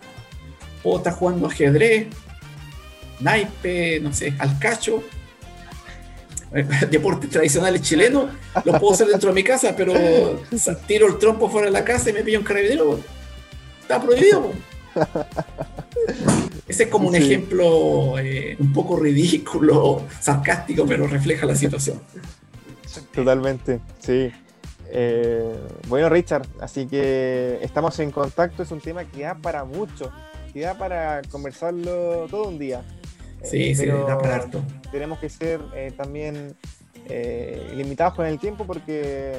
puedo 0.85 0.99
estar 0.99 1.13
jugando 1.13 1.47
ajedrez, 1.47 2.07
naipe, 3.19 3.99
no 4.01 4.13
sé, 4.13 4.35
al 4.37 4.59
cacho, 4.59 5.03
deportes 6.91 7.31
tradicionales 7.31 7.81
chilenos, 7.81 8.29
lo 8.63 8.79
puedo 8.79 8.93
hacer 8.93 9.07
dentro 9.07 9.29
de 9.29 9.35
mi 9.35 9.43
casa, 9.43 9.73
pero 9.75 9.93
tiro 10.85 11.07
el 11.07 11.17
trompo 11.17 11.49
fuera 11.49 11.65
de 11.65 11.71
la 11.71 11.83
casa 11.83 12.11
y 12.11 12.13
me 12.13 12.21
pillo 12.21 12.37
un 12.37 12.45
carabinero, 12.45 12.99
está 13.81 13.99
prohibido. 13.99 14.51
Ese 16.67 16.83
es 16.83 16.89
como 16.89 17.07
un 17.07 17.15
ejemplo 17.15 18.19
eh, 18.19 18.55
un 18.59 18.71
poco 18.71 18.97
ridículo, 18.97 20.03
sarcástico, 20.19 20.85
pero 20.85 21.07
refleja 21.07 21.47
la 21.47 21.55
situación. 21.55 21.99
Totalmente, 23.11 23.79
sí. 23.99 24.31
Eh, 24.91 25.55
bueno, 25.87 26.09
Richard, 26.09 26.45
así 26.61 26.85
que 26.85 27.57
estamos 27.63 27.99
en 27.99 28.11
contacto, 28.11 28.61
es 28.61 28.69
un 28.69 28.81
tema 28.81 29.03
que 29.03 29.23
da 29.23 29.33
para 29.33 29.65
mucho 29.65 30.11
para 30.77 31.21
conversarlo 31.29 32.27
todo 32.29 32.47
un 32.47 32.57
día. 32.57 32.81
Sí, 33.43 33.71
eh, 33.71 33.75
sí, 33.75 33.85
da 33.85 34.17
para 34.17 34.35
harto. 34.35 34.63
Tenemos 34.91 35.19
que 35.19 35.29
ser 35.29 35.59
eh, 35.75 35.91
también 35.95 36.55
eh, 37.07 37.71
limitados 37.75 38.15
con 38.15 38.25
el 38.25 38.39
tiempo 38.39 38.65
porque, 38.65 39.35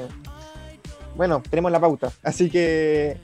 bueno, 1.17 1.43
tenemos 1.49 1.73
la 1.73 1.81
pauta. 1.81 2.13
Así 2.23 2.51
que 2.51 3.17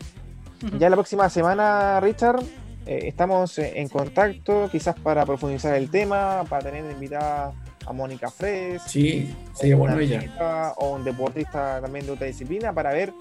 ya 0.78 0.88
la 0.88 0.96
próxima 0.96 1.28
semana, 1.28 2.00
Richard, 2.00 2.42
estamos 2.86 3.58
en 3.58 3.88
contacto, 3.88 4.68
quizás 4.72 4.98
para 4.98 5.24
profundizar 5.26 5.74
el 5.74 5.90
tema, 5.90 6.44
para 6.48 6.64
tener 6.64 6.90
invitada 6.90 7.52
a 7.86 7.92
Mónica 7.92 8.30
Fres. 8.30 8.82
Sí, 8.86 9.34
sería 9.52 9.76
bueno 9.76 9.98
ella. 9.98 10.72
O 10.78 10.94
un 10.94 11.04
deportista 11.04 11.80
también 11.80 12.06
de 12.06 12.12
otra 12.12 12.26
disciplina 12.26 12.72
para 12.72 12.92
ver 12.92 13.12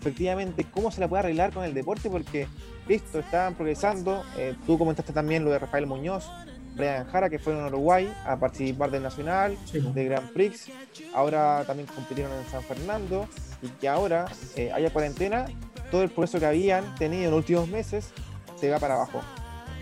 efectivamente 0.00 0.64
cómo 0.70 0.90
se 0.90 1.00
la 1.00 1.08
puede 1.08 1.20
arreglar 1.20 1.52
con 1.52 1.64
el 1.64 1.74
deporte, 1.74 2.08
porque 2.10 2.46
listo, 2.88 3.18
estaban 3.18 3.54
progresando. 3.54 4.24
Eh, 4.36 4.54
tú 4.66 4.78
comentaste 4.78 5.12
también 5.12 5.44
lo 5.44 5.50
de 5.50 5.58
Rafael 5.58 5.86
Muñoz, 5.86 6.30
Brian 6.74 7.06
Jara, 7.06 7.28
que 7.28 7.38
fueron 7.38 7.64
a 7.64 7.68
Uruguay 7.68 8.12
a 8.24 8.36
participar 8.36 8.90
del 8.90 9.02
Nacional, 9.02 9.56
de 9.72 10.04
Grand 10.04 10.32
Prix. 10.32 10.70
Ahora 11.14 11.64
también 11.66 11.88
compitieron 11.94 12.32
en 12.32 12.44
San 12.50 12.62
Fernando 12.62 13.28
y 13.62 13.68
que 13.68 13.88
ahora 13.88 14.26
eh, 14.56 14.72
haya 14.72 14.90
cuarentena 14.92 15.46
todo 15.90 16.02
el 16.02 16.10
progreso 16.10 16.38
que 16.38 16.46
habían 16.46 16.94
tenido 16.96 17.24
en 17.24 17.30
los 17.30 17.38
últimos 17.38 17.68
meses 17.68 18.12
se 18.56 18.70
va 18.70 18.78
para 18.78 18.94
abajo. 18.94 19.20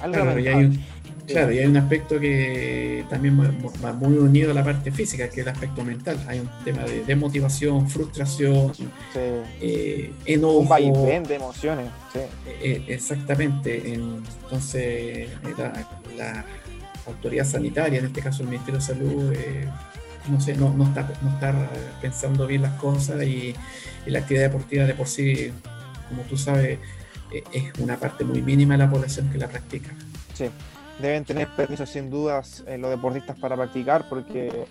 Claro, 0.03 0.39
y 0.39 0.47
hay 0.49 0.65
un, 0.65 0.85
claro, 1.27 1.53
y 1.53 1.59
hay 1.59 1.67
un 1.67 1.77
aspecto 1.77 2.19
que 2.19 3.05
también 3.09 3.39
va 3.85 3.93
muy 3.93 4.17
unido 4.17 4.51
a 4.51 4.55
la 4.55 4.65
parte 4.65 4.91
física, 4.91 5.29
que 5.29 5.41
es 5.41 5.47
el 5.47 5.53
aspecto 5.53 5.85
mental. 5.85 6.19
Hay 6.29 6.41
un 6.41 6.51
tema 6.65 6.83
de 6.85 7.05
desmotivación, 7.05 7.89
frustración, 7.89 8.73
eh, 9.61 10.13
enojo. 10.25 10.59
Un 10.59 10.69
vaivén 10.69 11.23
de 11.25 11.35
emociones. 11.35 11.87
Eh, 12.15 12.29
eh, 12.63 12.85
exactamente. 12.89 13.95
Entonces, 13.95 15.29
la, 16.17 16.45
autoridad 17.07 17.45
sanitaria, 17.45 18.01
en 18.01 18.07
este 18.07 18.21
caso 18.21 18.43
el 18.43 18.49
Ministerio 18.49 18.81
de 18.81 18.85
Salud, 18.85 19.33
no 20.29 20.41
sé, 20.41 20.57
no, 20.57 20.75
no, 20.75 20.89
está, 20.89 21.09
no 21.23 21.31
está 21.31 21.71
pensando 22.01 22.49
bien 22.49 22.63
las 22.63 22.73
cosas 22.75 23.23
y, 23.23 23.55
y 24.07 24.11
la 24.11 24.19
actividad 24.21 24.45
deportiva 24.45 24.85
de 24.85 24.95
por 24.95 25.07
sí, 25.07 25.53
como 26.09 26.23
tú 26.23 26.37
sabes, 26.37 26.81
es 27.31 27.79
una 27.79 27.97
parte 27.97 28.25
muy 28.25 28.43
mínima 28.43 28.75
de 28.75 28.79
la 28.79 28.91
población 28.91 29.31
que 29.31 29.39
la 29.39 29.49
practica. 29.49 29.95
Sí, 30.35 30.49
deben 31.01 31.25
tener 31.25 31.49
permiso 31.49 31.87
sin 31.87 32.11
dudas 32.11 32.65
eh, 32.67 32.79
los 32.79 32.91
deportistas 32.91 33.39
para 33.39 33.57
practicar 33.57 34.09
porque 34.09 34.67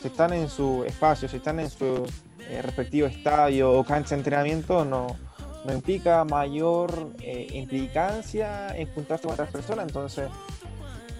si 0.00 0.08
están 0.08 0.32
en 0.32 0.48
su 0.48 0.84
espacio, 0.84 1.28
si 1.28 1.36
están 1.36 1.60
en 1.60 1.70
su 1.70 2.06
eh, 2.48 2.62
respectivo 2.62 3.06
estadio 3.06 3.72
o 3.72 3.84
cancha 3.84 4.14
de 4.14 4.20
entrenamiento, 4.20 4.84
no, 4.84 5.16
no 5.64 5.72
implica 5.72 6.24
mayor 6.24 7.12
implicancia 7.52 8.74
en 8.76 8.88
juntarse 8.92 9.24
con 9.24 9.34
otras 9.34 9.50
personas. 9.50 9.86
Entonces, 9.86 10.28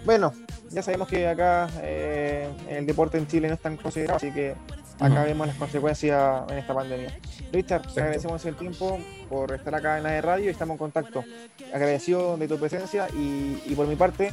bueno, 0.05 0.33
ya 0.71 0.83
sabemos 0.83 1.09
que 1.09 1.29
acá 1.29 1.69
el 1.83 2.87
deporte 2.87 3.19
en 3.19 3.27
Chile 3.27 3.49
no 3.49 3.55
es 3.55 3.61
tan 3.61 3.77
considerado, 3.77 4.16
así 4.16 4.33
que 4.33 4.55
acá 5.01 5.25
vemos 5.25 5.47
las 5.47 5.57
consecuencias 5.57 6.43
en 6.51 6.59
esta 6.59 6.75
pandemia. 6.75 7.19
Richard, 7.53 7.93
te 7.93 8.01
agradecemos 8.01 8.45
el 8.45 8.55
tiempo 8.55 8.99
por 9.29 9.53
estar 9.53 9.75
acá 9.75 9.97
en 9.97 10.05
la 10.05 10.11
de 10.11 10.21
radio 10.21 10.45
y 10.47 10.49
estamos 10.49 10.75
en 10.75 10.79
contacto. 10.79 11.25
Agradecido 11.73 12.37
de 12.37 12.47
tu 12.47 12.59
presencia 12.59 13.09
y, 13.15 13.75
por 13.75 13.87
mi 13.87 13.97
parte, 13.97 14.33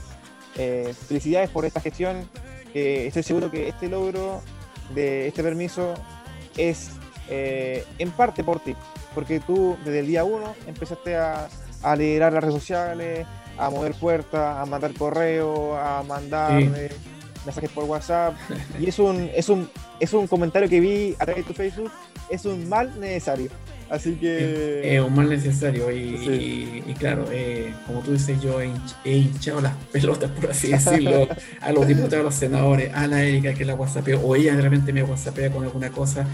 eh, 0.56 0.94
felicidades 1.08 1.50
por 1.50 1.66
esta 1.66 1.80
gestión. 1.82 2.30
estoy 2.74 3.24
seguro 3.24 3.50
que 3.50 3.70
este 3.70 3.90
logro 3.90 4.42
de 4.94 5.28
este 5.28 5.44
permiso 5.44 5.94
es 6.58 6.92
eh, 7.30 7.84
en 8.00 8.12
parte 8.12 8.44
por 8.44 8.60
ti, 8.60 8.76
porque 9.14 9.40
tú 9.40 9.78
desde 9.84 10.00
el 10.00 10.08
día 10.08 10.24
uno 10.24 10.56
empezaste 10.66 11.16
a, 11.16 11.48
liderar 11.98 12.34
las 12.34 12.44
redes 12.44 12.56
sociales, 12.56 13.26
a 13.58 13.70
mover 13.70 13.94
puertas, 13.94 14.58
a 14.58 14.66
mandar 14.66 14.94
correo, 14.94 15.78
a 15.78 16.04
mandar 16.04 16.62
mensajes 17.48 17.72
por 17.72 17.86
WhatsApp. 17.86 18.36
Y 18.80 18.88
es 18.88 19.00
un, 19.00 19.30
es 19.34 19.50
un, 19.50 19.70
es 20.00 20.14
un 20.14 20.28
comentario 20.28 20.70
que 20.70 20.80
vi 20.80 21.16
a 21.20 21.26
través 21.26 21.46
de 21.46 21.54
tu 21.54 21.54
Facebook, 21.54 21.92
es 22.30 22.46
un 22.46 22.68
mal 22.70 23.00
necesario. 23.00 23.50
Así 23.90 24.16
que. 24.16 24.96
Es, 24.96 25.02
un 25.02 25.16
mal 25.16 25.30
necesario. 25.30 25.90
Y, 25.92 26.84
claro, 27.00 27.26
eh, 27.32 27.74
como 27.86 28.02
tú 28.02 28.12
dices, 28.12 28.40
yo 28.42 28.60
he, 28.62 28.72
hinchado 29.06 29.62
las 29.62 29.74
pelotas, 29.92 30.30
por 30.32 30.52
así 30.52 30.72
decirlo, 30.72 31.28
a 31.62 31.72
los 31.72 31.88
diputados, 31.88 32.20
a 32.20 32.24
los 32.24 32.36
senadores, 32.36 32.94
a 32.94 33.08
la 33.08 33.24
Erika 33.24 33.54
que 33.54 33.66
la 33.66 33.76
WhatsAppea, 33.76 34.18
o 34.18 34.36
ella 34.36 34.56
de 34.56 34.62
repente 34.62 34.92
me 34.94 35.04
WhatsAppea 35.04 35.50
con 35.50 35.64
alguna 35.64 35.90
cosa. 35.90 36.26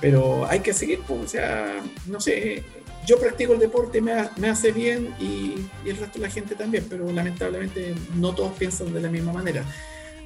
Pero 0.00 0.46
hay 0.48 0.60
que 0.60 0.72
seguir, 0.72 1.00
pues, 1.06 1.20
o 1.20 1.28
sea, 1.28 1.74
no 2.06 2.20
sé, 2.20 2.62
yo 3.04 3.18
practico 3.18 3.52
el 3.52 3.58
deporte, 3.58 4.00
me, 4.00 4.12
me 4.36 4.48
hace 4.48 4.70
bien 4.70 5.12
y, 5.18 5.66
y, 5.84 5.88
el 5.88 5.96
resto 5.96 6.20
de 6.20 6.26
la 6.26 6.30
gente 6.30 6.54
también, 6.54 6.86
pero 6.88 7.10
lamentablemente 7.10 7.94
no 8.14 8.32
todos 8.32 8.52
piensan 8.52 8.94
de 8.94 9.00
la 9.00 9.08
misma 9.08 9.32
manera. 9.32 9.64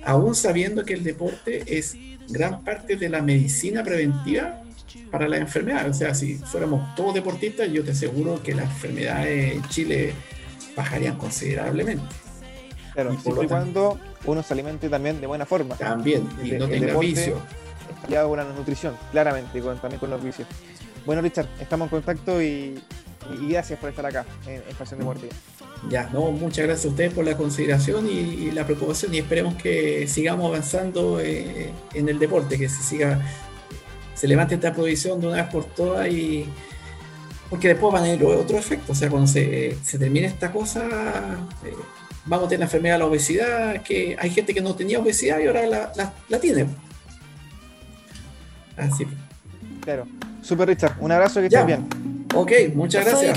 Aún 0.05 0.35
sabiendo 0.35 0.85
que 0.85 0.95
el 0.95 1.05
deporte 1.05 1.79
es 1.79 1.97
gran 2.29 2.63
parte 2.65 2.97
de 2.97 3.09
la 3.09 3.23
medicina 3.23 3.83
preventiva, 3.83 4.63
para 5.11 5.29
la 5.29 5.37
enfermedad. 5.37 5.89
O 5.89 5.95
sea, 5.95 6.15
si 6.15 6.37
fuéramos 6.37 6.95
todos 6.95 7.15
deportistas, 7.15 7.71
yo 7.71 7.85
te 7.85 7.93
aseguro 7.93 8.43
que 8.43 8.55
las 8.55 8.65
enfermedades 8.65 9.55
en 9.55 9.63
Chile 9.69 10.15
bajarían 10.77 11.17
considerablemente. 11.17 12.15
Claro, 12.95 13.19
siempre 13.21 13.45
y 13.45 13.49
cuando 13.49 13.99
uno 14.25 14.43
se 14.43 14.53
alimente 14.53 14.89
también 14.89 15.21
de 15.21 15.27
buena 15.27 15.47
forma. 15.47 15.77
También, 15.77 16.29
y 16.43 16.53
no 16.53 16.69
tenga 16.69 16.99
vicio. 16.99 17.41
Ya 18.09 18.25
buena 18.25 18.45
nutrición, 18.45 18.97
claramente, 19.13 19.59
y 19.59 19.63
también 19.63 20.01
con 20.01 20.11
los 20.11 20.23
vicios. 20.23 20.49
Bueno, 21.07 21.23
Richard, 21.23 21.47
estamos 21.61 21.87
en 21.87 21.91
contacto 21.91 22.43
y, 22.43 22.81
gracias 23.49 23.79
por 23.79 23.91
estar 23.91 24.07
acá 24.07 24.25
en, 24.47 24.63
Estación 24.69 25.01
Deportiva. 25.01 25.33
Ya, 25.91 26.09
no, 26.13 26.31
muchas 26.31 26.67
gracias 26.67 26.87
a 26.87 26.89
ustedes 26.89 27.13
por 27.13 27.25
la 27.25 27.37
consideración 27.37 28.09
y, 28.09 28.51
la 28.53 28.65
preocupación 28.65 29.13
y 29.15 29.19
esperemos 29.19 29.55
que 29.55 30.07
sigamos 30.07 30.47
avanzando 30.47 31.21
eh, 31.21 31.73
en 31.95 32.09
el 32.09 32.19
deporte, 32.19 32.57
que 32.57 32.69
se 32.69 32.83
siga 32.83 33.21
se 34.15 34.29
levante 34.29 34.55
esta 34.55 34.73
prohibición 34.73 35.21
de 35.21 35.27
una 35.27 35.37
vez 35.39 35.47
por 35.47 35.65
todas 35.65 36.07
y 36.09 36.47
porque 37.51 37.69
después 37.69 37.93
van 37.93 38.05
a 38.05 38.13
ir 38.15 38.25
otro 38.25 38.57
efecto, 38.57 38.93
o 38.93 38.95
sea, 38.95 39.11
cuando 39.11 39.27
se, 39.27 39.77
se 39.83 39.99
termine 39.99 40.29
esta 40.29 40.53
cosa, 40.53 40.87
eh, 41.65 41.75
vamos 42.25 42.47
a 42.47 42.49
tener 42.49 42.61
la 42.61 42.67
enfermedad 42.67 42.95
de 42.95 42.99
la 43.01 43.07
obesidad, 43.07 43.83
que 43.83 44.17
hay 44.19 44.31
gente 44.31 44.55
que 44.55 44.61
no 44.61 44.77
tenía 44.77 45.01
obesidad 45.01 45.41
y 45.41 45.49
ahora 45.49 45.67
la, 45.67 46.13
la, 46.29 46.39
tiene. 46.39 46.67
Así. 48.77 49.07
Claro. 49.81 50.07
Super 50.41 50.69
Richard, 50.69 50.95
un 51.01 51.11
abrazo 51.13 51.41
que 51.41 51.47
estés 51.47 51.67
bien. 51.67 51.87
Ok, 52.33 52.53
muchas 52.75 53.05
gracias. 53.05 53.37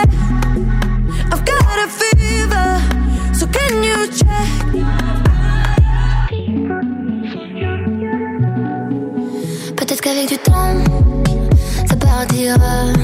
tombe, 10.43 11.57
ça 11.87 11.95
partira. 11.95 13.00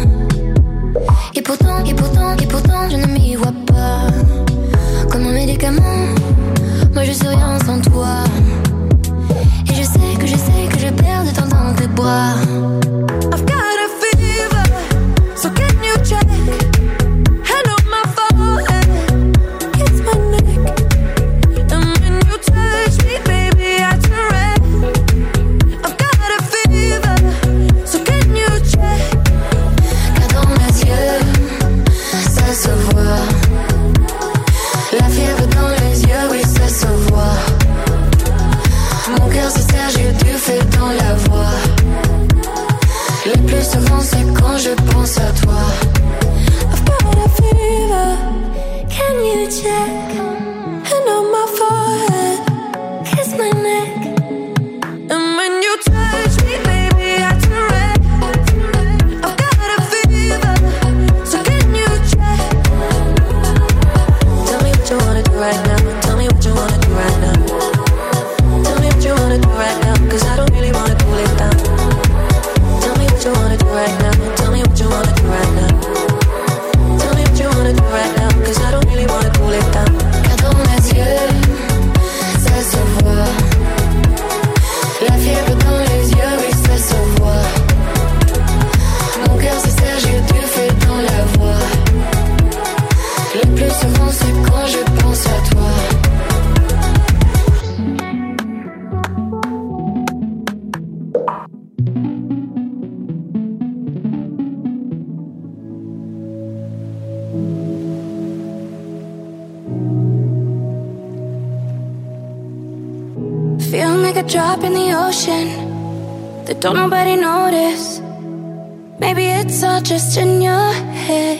Just 119.87 120.17
in 120.17 120.41
your 120.41 120.73
head. 121.05 121.39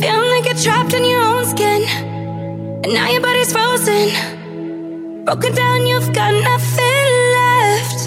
Feeling 0.00 0.30
like 0.34 0.44
you're 0.44 0.62
trapped 0.64 0.92
in 0.92 1.02
your 1.02 1.22
own 1.22 1.46
skin, 1.46 1.82
and 2.84 2.92
now 2.92 3.08
your 3.08 3.22
body's 3.22 3.50
frozen. 3.50 5.24
Broken 5.24 5.54
down, 5.54 5.86
you've 5.86 6.12
got 6.12 6.32
nothing 6.50 7.06
left. 7.38 8.00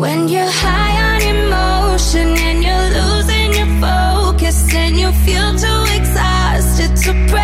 When 0.00 0.28
you're 0.28 0.54
high 0.64 0.96
on 1.10 1.20
emotion 1.36 2.28
and 2.48 2.64
you're 2.64 2.88
losing 2.98 3.52
your 3.58 3.70
focus, 3.84 4.74
and 4.74 4.98
you 4.98 5.12
feel 5.26 5.50
too 5.64 5.82
exhausted 5.98 6.96
to 7.04 7.12
pray. 7.30 7.41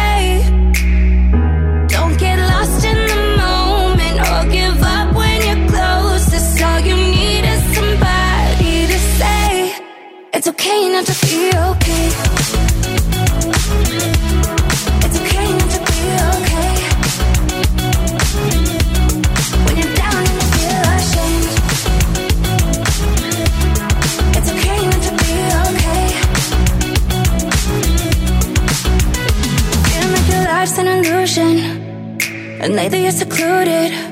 Okay 10.68 10.88
not 10.90 11.06
to 11.06 11.14
be 11.26 11.48
okay. 11.48 12.06
It's 15.04 15.16
okay 15.20 15.48
not 15.58 15.70
to 15.74 15.80
be 15.88 16.00
okay. 16.36 16.72
When 19.64 19.74
you're 19.80 19.94
down 19.96 20.20
and 20.28 20.34
you 20.36 20.44
feel 20.54 20.86
ashamed. 20.98 21.48
It's 24.36 24.50
okay 24.52 24.80
not 24.92 25.02
to 25.06 25.12
be 25.22 25.34
okay. 25.68 26.06
Like 30.12 30.28
your 30.32 30.44
an 30.80 30.86
illusion. 30.98 31.54
And 32.60 32.70
lately 32.74 33.00
you're 33.04 33.12
secluded. 33.12 34.07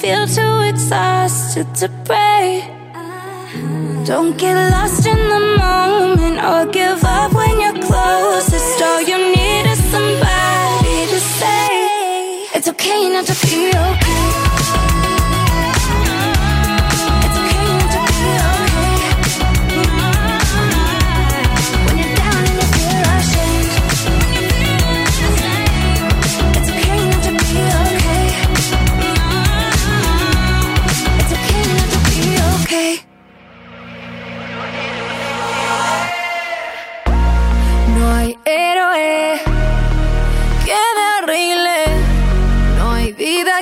Feel 0.00 0.28
too 0.28 0.60
exhausted 0.60 1.66
to 1.74 1.88
pray. 2.04 2.62
Don't 4.04 4.38
get 4.38 4.54
lost 4.70 5.04
in 5.06 5.16
the 5.16 5.42
moment 5.58 6.38
or 6.38 6.70
give 6.70 7.02
up 7.02 7.32
when 7.32 7.60
you're 7.60 7.82
closest. 7.82 8.80
All 8.80 9.00
you 9.02 9.18
need 9.34 9.66
is 9.66 9.82
somebody 9.90 10.98
to 11.12 11.20
say 11.38 11.66
it's 12.54 12.68
okay 12.68 13.08
not 13.08 13.26
to 13.26 13.34
be 13.46 13.70
okay. 13.70 14.47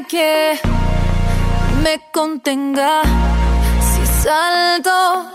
Que 0.09 0.59
me 1.83 2.01
contenga. 2.13 3.03
Si 3.81 4.07
salto, 4.23 5.27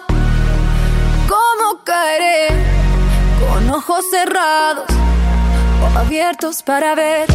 ¿cómo 1.27 1.83
caeré? 1.83 2.47
Con 3.39 3.69
ojos 3.69 4.05
cerrados 4.09 4.85
o 5.81 5.97
abiertos 5.97 6.63
para 6.63 6.95
ver. 6.95 7.27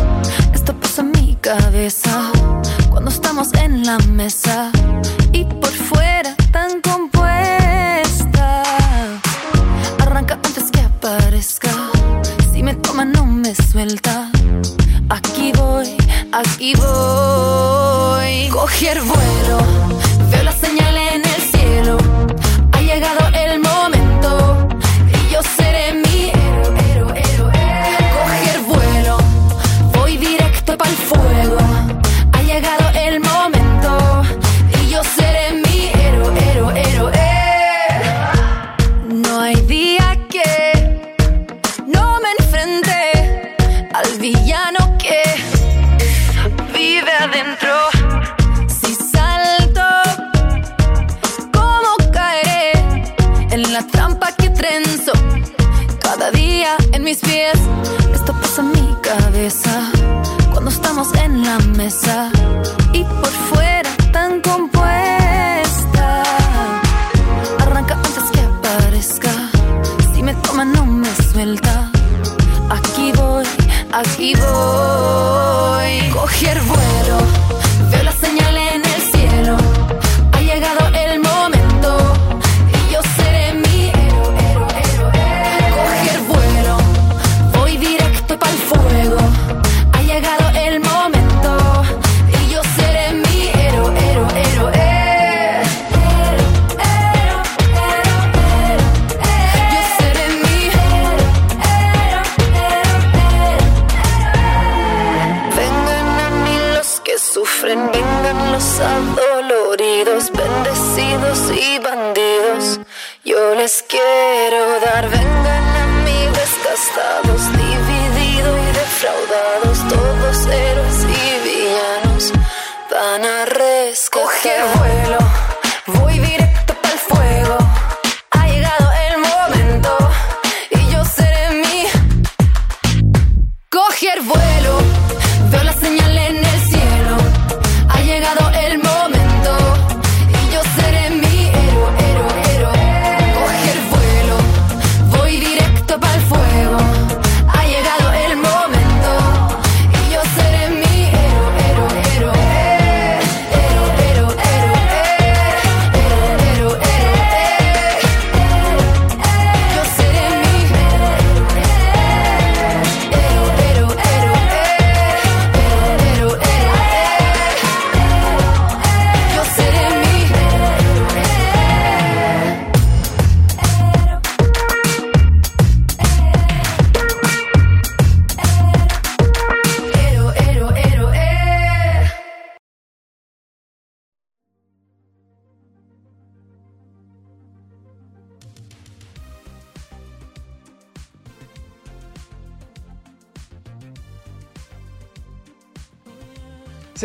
Esto 0.54 0.74
pasa 0.74 1.02
en 1.02 1.12
mi 1.12 1.36
cabeza 1.36 2.30
cuando 2.90 3.10
estamos 3.10 3.52
en 3.54 3.84
la 3.84 3.98
mesa 3.98 4.70
y 5.32 5.44
por 5.44 5.70
fuera 5.70 6.34
tan 6.52 6.80
compuesta. 6.80 8.62
Arranca 10.00 10.34
antes 10.34 10.70
que 10.70 10.80
aparezca. 10.80 11.70
Si 12.52 12.62
me 12.62 12.74
toma, 12.74 13.04
no 13.04 13.26
me 13.26 13.54
suelta. 13.54 14.30
Aquí 15.08 15.52
voy, 15.56 15.65
aquí 16.32 16.74
voy. 16.74 18.48
Coger 18.50 19.00
vuelo, 19.02 19.58
veo 20.30 20.42
la 20.42 20.52
señal 20.52 20.96
en 20.96 21.22
el 21.24 21.42
cielo. 21.42 21.98
Ha 22.72 22.80
llegado 22.80 23.28
el 23.34 23.60
momento 23.60 24.68
y 25.12 25.32
yo 25.32 25.40
seré 25.56 25.92
mi 25.94 26.30
héroe, 26.30 26.80
héroe, 26.92 27.12
héroe. 27.18 27.52
Coger 28.16 28.60
vuelo, 28.66 29.18
voy 29.94 30.16
directo 30.16 30.76
para 30.76 30.90
el 30.90 30.96
fuego. 30.96 31.58
Ha 32.32 32.42
llegado 32.42 32.90
el 32.94 33.20
momento 33.20 34.22
y 34.80 34.90
yo 34.90 35.02
seré 35.04 35.52
mi 35.52 35.88
héroe, 35.88 36.32
héroe, 36.50 36.72
héroe. 36.80 37.12
No 39.08 39.40
hay 39.40 39.56
día 39.62 40.18
que 40.30 41.14
no 41.86 42.18
me 42.20 42.30
enfrente 42.38 43.54
al 43.92 44.18
villano 44.18 44.95
adentro. 47.26 47.74
Si 48.68 48.94
salto, 48.94 49.82
¿cómo 51.52 51.96
caeré 52.12 52.72
en 53.50 53.72
la 53.72 53.86
trampa 53.86 54.32
que 54.32 54.50
trenzo? 54.50 55.12
Cada 56.00 56.30
día 56.30 56.76
en 56.92 57.02
mis 57.02 57.18
pies, 57.18 57.58
esto 58.14 58.32
pasa 58.40 58.62
en 58.62 58.72
mi 58.72 58.96
cabeza 59.02 59.90
cuando 60.52 60.70
estamos 60.70 61.12
en 61.14 61.42
la 61.42 61.58
mesa 61.76 62.30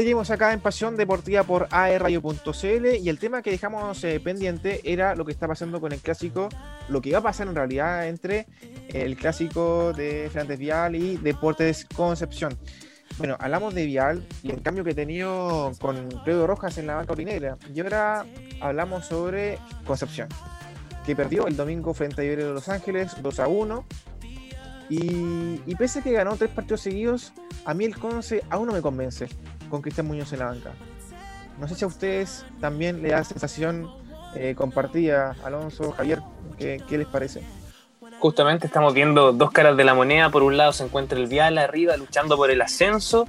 Seguimos 0.01 0.31
acá 0.31 0.51
en 0.51 0.59
Pasión 0.59 0.97
Deportiva 0.97 1.43
por 1.43 1.67
aerradio.cl 1.69 2.95
y 2.99 3.07
el 3.07 3.19
tema 3.19 3.43
que 3.43 3.51
dejamos 3.51 4.03
eh, 4.03 4.19
pendiente 4.19 4.81
era 4.83 5.13
lo 5.13 5.25
que 5.25 5.31
está 5.31 5.47
pasando 5.47 5.79
con 5.79 5.91
el 5.91 5.99
clásico, 5.99 6.49
lo 6.89 7.03
que 7.03 7.11
va 7.11 7.19
a 7.19 7.21
pasar 7.21 7.47
en 7.47 7.53
realidad 7.53 8.07
entre 8.07 8.47
el 8.87 9.15
clásico 9.15 9.93
de 9.93 10.27
Fernández 10.33 10.57
Vial 10.57 10.95
y 10.95 11.17
Deportes 11.17 11.85
Concepción. 11.85 12.57
Bueno, 13.19 13.37
hablamos 13.39 13.75
de 13.75 13.85
Vial 13.85 14.27
y 14.41 14.49
el 14.49 14.63
cambio 14.63 14.83
que 14.83 14.89
he 14.89 14.95
tenido 14.95 15.71
con 15.79 16.09
Pedro 16.25 16.47
Rojas 16.47 16.79
en 16.79 16.87
la 16.87 16.95
banca 16.95 17.13
orinegra. 17.13 17.59
Y 17.71 17.81
ahora 17.81 18.25
hablamos 18.59 19.05
sobre 19.05 19.59
Concepción, 19.85 20.29
que 21.05 21.15
perdió 21.15 21.45
el 21.45 21.55
domingo 21.55 21.93
frente 21.93 22.23
a 22.23 22.25
Iberia 22.25 22.47
de 22.47 22.53
Los 22.53 22.69
Ángeles 22.69 23.11
2 23.21 23.39
a 23.39 23.47
1. 23.47 23.85
Y, 24.89 25.61
y 25.63 25.75
pese 25.77 25.99
a 25.99 26.01
que 26.01 26.11
ganó 26.11 26.35
tres 26.37 26.49
partidos 26.49 26.81
seguidos, 26.81 27.33
a 27.65 27.75
mí 27.75 27.85
el 27.85 27.95
Conce 27.99 28.43
aún 28.49 28.65
no 28.65 28.73
me 28.73 28.81
convence 28.81 29.29
con 29.71 29.81
Cristian 29.81 30.05
Muñoz 30.05 30.31
en 30.33 30.39
la 30.39 30.45
banca. 30.45 30.73
No 31.59 31.67
sé 31.67 31.75
si 31.75 31.83
a 31.83 31.87
ustedes 31.87 32.45
también 32.59 33.01
le 33.01 33.09
da 33.09 33.23
sensación 33.23 33.89
eh, 34.35 34.53
compartida, 34.55 35.35
Alonso, 35.43 35.91
Javier, 35.91 36.19
¿qué, 36.57 36.81
¿qué, 36.87 36.97
les 36.97 37.07
parece? 37.07 37.41
Justamente 38.19 38.67
estamos 38.67 38.93
viendo 38.93 39.31
dos 39.31 39.51
caras 39.51 39.75
de 39.75 39.83
la 39.83 39.93
moneda. 39.93 40.29
Por 40.29 40.43
un 40.43 40.57
lado 40.57 40.71
se 40.73 40.83
encuentra 40.83 41.17
el 41.17 41.27
Vial 41.27 41.57
arriba 41.57 41.97
luchando 41.97 42.37
por 42.37 42.51
el 42.51 42.61
ascenso 42.61 43.27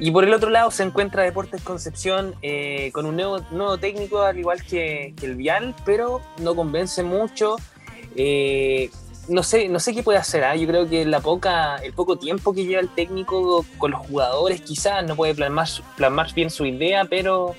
y 0.00 0.10
por 0.12 0.24
el 0.24 0.32
otro 0.32 0.50
lado 0.50 0.70
se 0.70 0.84
encuentra 0.84 1.24
Deportes 1.24 1.62
Concepción 1.62 2.34
eh, 2.42 2.90
con 2.92 3.04
un 3.06 3.16
nuevo, 3.16 3.40
nuevo, 3.50 3.78
técnico 3.78 4.22
al 4.22 4.38
igual 4.38 4.62
que, 4.62 5.14
que, 5.18 5.26
el 5.26 5.34
Vial, 5.34 5.74
pero 5.84 6.20
no 6.38 6.54
convence 6.54 7.02
mucho. 7.02 7.56
Eh, 8.14 8.90
no 9.28 9.42
sé, 9.42 9.68
no 9.68 9.78
sé 9.78 9.94
qué 9.94 10.02
puede 10.02 10.18
hacer. 10.18 10.42
¿eh? 10.42 10.60
Yo 10.60 10.66
creo 10.66 10.88
que 10.88 11.04
la 11.04 11.20
poca, 11.20 11.76
el 11.76 11.92
poco 11.92 12.16
tiempo 12.16 12.52
que 12.52 12.64
lleva 12.64 12.80
el 12.80 12.88
técnico 12.88 13.64
con 13.78 13.90
los 13.90 14.06
jugadores, 14.06 14.60
quizás 14.60 15.04
no 15.04 15.16
puede 15.16 15.34
plasmar, 15.34 16.34
bien 16.34 16.50
su 16.50 16.66
idea, 16.66 17.04
pero, 17.04 17.54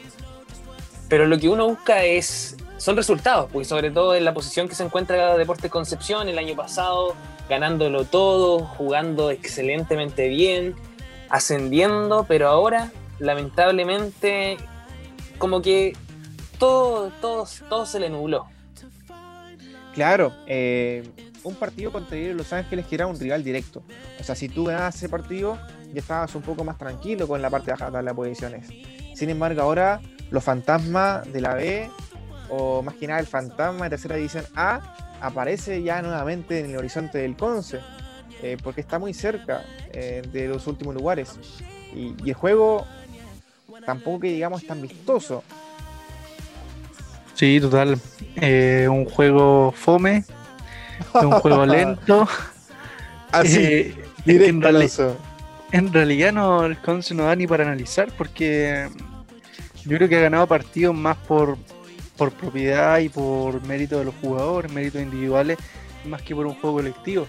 pero 1.08 1.26
lo 1.26 1.38
que 1.38 1.50
uno 1.50 1.68
busca 1.68 2.04
es 2.04 2.56
son 2.78 2.96
resultados, 2.96 3.50
porque 3.52 3.66
sobre 3.66 3.92
todo 3.92 4.16
en 4.16 4.24
la 4.24 4.34
posición 4.34 4.70
que 4.70 4.76
se 4.76 4.84
encuentra 4.84 5.38
Deportes 5.38 5.70
Concepción 5.70 6.30
el 6.30 6.40
año 6.40 6.56
pasado, 6.56 7.14
ganándolo 7.50 8.06
todo, 8.06 8.60
jugando 8.60 9.32
excelentemente 9.32 10.30
bien, 10.30 10.76
ascendiendo, 11.30 12.26
pero 12.26 12.48
ahora, 12.48 12.90
lamentablemente, 13.20 14.58
como 15.38 15.62
que 15.62 15.94
todo, 16.58 17.12
todo, 17.20 17.46
todo 17.68 17.86
se 17.86 18.00
le 18.00 18.10
nubló. 18.10 18.48
Claro, 19.94 20.32
eh, 20.48 21.04
un 21.44 21.56
partido 21.56 21.92
contra 21.92 22.18
Los 22.18 22.54
Ángeles 22.54 22.86
que 22.86 22.96
era 22.96 23.08
un 23.08 23.20
rival 23.20 23.44
directo. 23.44 23.84
O 24.20 24.24
sea, 24.24 24.36
si 24.36 24.50
tú 24.50 24.66
ganabas 24.66 24.96
ese 24.96 25.10
partido, 25.10 25.58
ya 25.94 26.00
estabas 26.00 26.34
un 26.36 26.42
poco 26.42 26.64
más 26.64 26.78
tranquilo 26.78 27.28
con 27.28 27.42
la 27.42 27.50
parte 27.50 27.72
baja 27.72 27.90
de 27.90 28.04
las 28.04 28.14
posiciones. 28.14 28.68
Sin 29.14 29.30
embargo, 29.30 29.62
ahora 29.62 30.02
los 30.32 30.44
fantasmas 30.44 31.32
de 31.32 31.42
la 31.42 31.56
B, 31.56 31.90
o 32.50 32.82
más 32.82 32.96
que 32.96 33.08
nada 33.08 33.20
el 33.20 33.28
fantasma 33.28 33.86
de 33.86 33.90
tercera 33.92 34.16
división 34.16 34.46
A, 34.56 34.96
aparece 35.22 35.84
ya 35.84 36.02
nuevamente 36.02 36.60
en 36.60 36.72
el 36.72 36.78
horizonte 36.78 37.18
del 37.18 37.36
Conce, 37.36 37.80
eh, 38.42 38.58
porque 38.64 38.82
está 38.82 39.00
muy 39.00 39.14
cerca 39.14 39.64
eh, 39.92 40.22
de 40.32 40.48
los 40.48 40.68
últimos 40.68 40.96
lugares. 40.96 41.38
Y, 41.94 42.16
y, 42.24 42.30
el 42.30 42.36
juego 42.36 42.86
tampoco 43.86 44.22
que 44.22 44.28
digamos 44.28 44.66
tan 44.66 44.82
vistoso. 44.82 45.44
Sí, 47.34 47.60
total. 47.62 48.00
Eh, 48.36 48.88
un 48.90 49.06
juego 49.06 49.72
fome, 49.72 50.24
un 51.14 51.32
juego 51.32 51.66
lento. 51.66 52.28
Así, 53.32 53.58
eh, 53.58 53.96
en, 54.26 54.62
reali 54.62 54.88
en, 55.72 55.94
realidad 55.94 56.34
no, 56.34 56.66
el 56.66 56.78
Conce 56.80 57.14
no 57.14 57.26
da 57.26 57.36
ni 57.36 57.46
para 57.46 57.64
analizar 57.64 58.10
porque 58.18 58.90
yo 59.86 59.98
creo 59.98 60.10
que 60.10 60.18
ha 60.18 60.22
ganado 60.22 60.48
partidos 60.48 60.96
más 60.96 61.18
por, 61.18 61.58
por 62.18 62.32
propiedad 62.32 63.00
y 63.00 63.10
por 63.10 63.62
mérito 63.64 64.00
de 64.00 64.06
los 64.06 64.16
jugadores, 64.16 64.72
méritos 64.72 65.02
individuales, 65.02 65.58
más 66.06 66.22
que 66.22 66.36
por 66.36 66.46
un 66.48 66.56
juego 66.56 66.78
colectivo. 66.78 67.28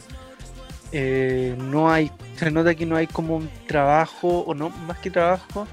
Eh, 0.92 1.54
no 1.59 1.90
hay, 1.90 2.11
se 2.37 2.50
nota 2.50 2.74
que 2.74 2.87
no 2.87 2.96
hay 2.96 3.06
como 3.06 3.37
un 3.37 3.50
trabajo, 3.66 4.40
o 4.40 4.54
no, 4.54 4.70
más 4.70 4.98
que 4.98 5.11
trabajo, 5.11 5.66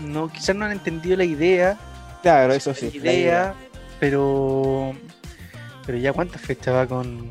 no, 0.00 0.28
quizás 0.28 0.56
no 0.56 0.64
han 0.64 0.72
entendido 0.72 1.16
la 1.16 1.24
idea. 1.24 1.78
Claro, 2.22 2.54
eso 2.54 2.72
sí. 2.72 2.90
La 2.94 2.98
idea, 2.98 3.12
la 3.12 3.12
idea. 3.12 3.54
pero 4.00 4.94
pero 5.86 5.98
ya 5.98 6.12
cuántas 6.12 6.40
fechas 6.40 6.74
va 6.74 6.86
con, 6.86 7.30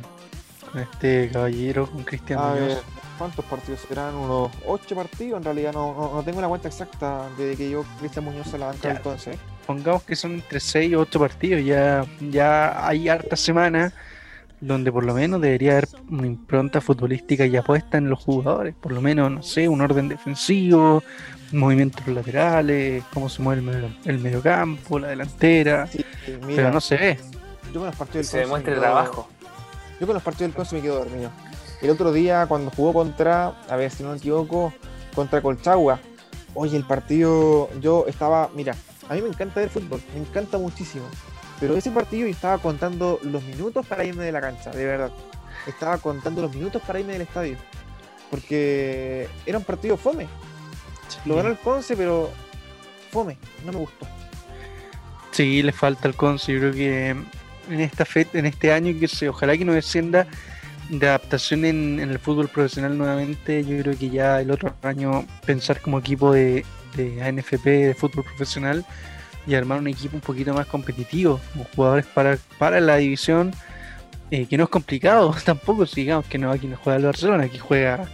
con 0.72 0.82
este 0.82 1.30
caballero, 1.32 1.90
con 1.90 2.04
Cristian 2.04 2.40
Muñoz. 2.40 2.68
Ver, 2.68 3.04
¿Cuántos 3.18 3.46
partidos 3.46 3.82
serán? 3.88 4.16
Unos 4.16 4.52
ocho 4.66 4.96
partidos. 4.96 5.38
En 5.38 5.44
realidad 5.44 5.74
no, 5.74 5.94
no, 5.94 6.14
no 6.16 6.24
tengo 6.24 6.42
la 6.42 6.48
cuenta 6.48 6.68
exacta 6.68 7.30
desde 7.38 7.56
que 7.56 7.70
yo 7.70 7.86
Cristian 8.00 8.26
Muñoz 8.26 8.48
se 8.48 8.58
la 8.58 8.68
banca 8.68 8.92
entonces. 8.92 9.38
Pongamos 9.68 10.04
que 10.04 10.16
son 10.16 10.34
entre 10.34 10.60
seis 10.60 10.94
o 10.96 11.02
ocho 11.02 11.20
partidos. 11.20 11.64
Ya, 11.64 12.06
ya 12.20 12.86
hay 12.88 13.08
harta 13.08 13.36
semana 13.36 13.94
donde 14.60 14.92
por 14.92 15.06
lo 15.06 15.14
menos 15.14 15.42
debería 15.42 15.74
haber 15.74 15.90
una 16.10 16.26
impronta 16.26 16.82
futbolística 16.82 17.46
ya 17.46 17.62
puesta 17.62 17.98
en 17.98 18.10
los 18.10 18.20
jugadores. 18.20 18.74
Por 18.76 18.94
lo 18.94 19.02
menos, 19.02 19.30
no 19.30 19.44
sé, 19.44 19.68
un 19.68 19.82
orden 19.82 20.10
defensivo, 20.10 21.04
movimientos 21.52 22.08
laterales, 22.08 23.04
cómo 23.14 23.30
se 23.30 23.42
mueve 23.42 23.62
el, 23.62 23.68
medio, 23.68 23.90
el 24.06 24.20
mediocampo, 24.20 25.00
la 25.00 25.10
delantera. 25.10 25.88
Sí, 25.88 26.04
mira, 26.46 26.56
pero 26.56 26.72
no 26.72 26.82
se 26.82 26.98
ve 26.98 27.18
yo 27.74 27.80
con 27.80 27.88
los 27.88 27.96
partidos 27.96 28.28
del 28.28 28.32
Se 28.32 28.38
demuestra 28.40 28.74
el 28.74 28.80
trabajo. 28.80 29.28
Yo 30.00 30.06
con 30.06 30.14
los 30.14 30.24
partidos 30.24 30.50
del 30.50 30.56
Conce 30.56 30.76
me 30.76 30.82
quedo 30.82 31.00
dormido. 31.00 31.32
El 31.82 31.90
otro 31.90 32.14
día, 32.14 32.46
cuando 32.48 32.72
jugó 32.72 32.94
contra, 32.94 33.62
a 33.68 33.76
ver 33.76 33.92
si 33.92 34.04
no 34.04 34.12
me 34.12 34.18
equivoco, 34.18 34.72
contra 35.14 35.42
Colchagua, 35.42 36.00
oye, 36.54 36.78
el 36.78 36.86
partido, 36.86 37.70
yo 37.82 38.06
estaba, 38.08 38.50
mira, 38.54 38.76
a 39.10 39.16
mí 39.16 39.22
me 39.22 39.30
encanta 39.30 39.60
ver 39.60 39.70
fútbol, 39.70 40.02
me 40.14 40.22
encanta 40.22 40.58
muchísimo. 40.58 41.06
Pero 41.60 41.76
ese 41.76 41.92
partido 41.92 42.28
yo 42.28 42.32
estaba 42.32 42.58
contando 42.58 43.20
los 43.24 43.44
minutos 43.44 43.86
para 43.86 44.06
irme 44.06 44.24
de 44.24 44.32
la 44.32 44.42
cancha, 44.42 44.72
de 44.72 44.86
verdad. 44.86 45.12
Estaba 45.68 45.98
contando 45.98 46.42
los 46.42 46.54
minutos 46.54 46.82
para 46.86 47.00
irme 47.00 47.14
del 47.14 47.24
estadio. 47.24 47.58
Porque 48.30 49.28
era 49.46 49.58
un 49.58 49.64
partido 49.64 49.98
fome. 49.98 50.28
Lo 51.26 51.36
ganó 51.36 51.50
el 51.50 51.58
Conce, 51.58 51.96
pero 51.96 52.30
fome, 53.12 53.38
no 53.66 53.72
me 53.72 53.80
gustó. 53.80 54.08
Sí, 55.32 55.62
le 55.64 55.72
falta 55.72 56.08
el 56.08 56.16
Conce, 56.16 56.54
yo 56.54 56.60
creo 56.60 56.74
que 56.74 57.16
en 57.70 57.80
esta 57.80 58.06
fe, 58.06 58.28
en 58.34 58.46
este 58.46 58.72
año 58.72 58.98
que 59.00 59.08
se 59.08 59.30
ojalá 59.30 59.58
que 59.58 59.66
no 59.66 59.74
descienda 59.74 60.28
de 60.90 61.08
adaptación 61.08 61.66
en, 61.66 62.00
en, 62.00 62.10
el 62.10 62.20
fútbol 62.20 62.50
profesional 62.50 62.98
nuevamente 62.98 63.64
yo 63.64 63.78
creo 63.82 63.98
que 63.98 64.10
ya 64.10 64.42
el 64.42 64.52
otro 64.52 64.76
año 64.84 65.26
pensar 65.46 65.82
como 65.82 66.00
equipo 66.00 66.34
de, 66.34 66.66
de 66.96 67.24
ANFP 67.24 67.66
de 67.66 67.94
fútbol 67.94 68.26
profesional 68.26 68.86
y 69.46 69.56
armar 69.56 69.80
un 69.80 69.88
equipo 69.88 70.16
un 70.16 70.22
poquito 70.22 70.54
más 70.54 70.68
competitivo 70.68 71.40
con 71.54 71.64
jugadores 71.66 72.06
para, 72.06 72.38
para 72.58 72.80
la 72.80 72.98
división 72.98 73.54
eh, 74.32 74.46
que 74.46 74.58
no 74.58 74.66
es 74.66 74.70
complicado 74.70 75.34
tampoco 75.46 75.86
digamos 75.86 76.26
que 76.26 76.38
no 76.38 76.52
aquí 76.52 76.68
no 76.68 76.78
juega 76.78 76.98
el 76.98 77.06
Barcelona 77.06 77.46
aquí 77.46 77.58
juega 77.58 77.96
claro. 77.98 78.10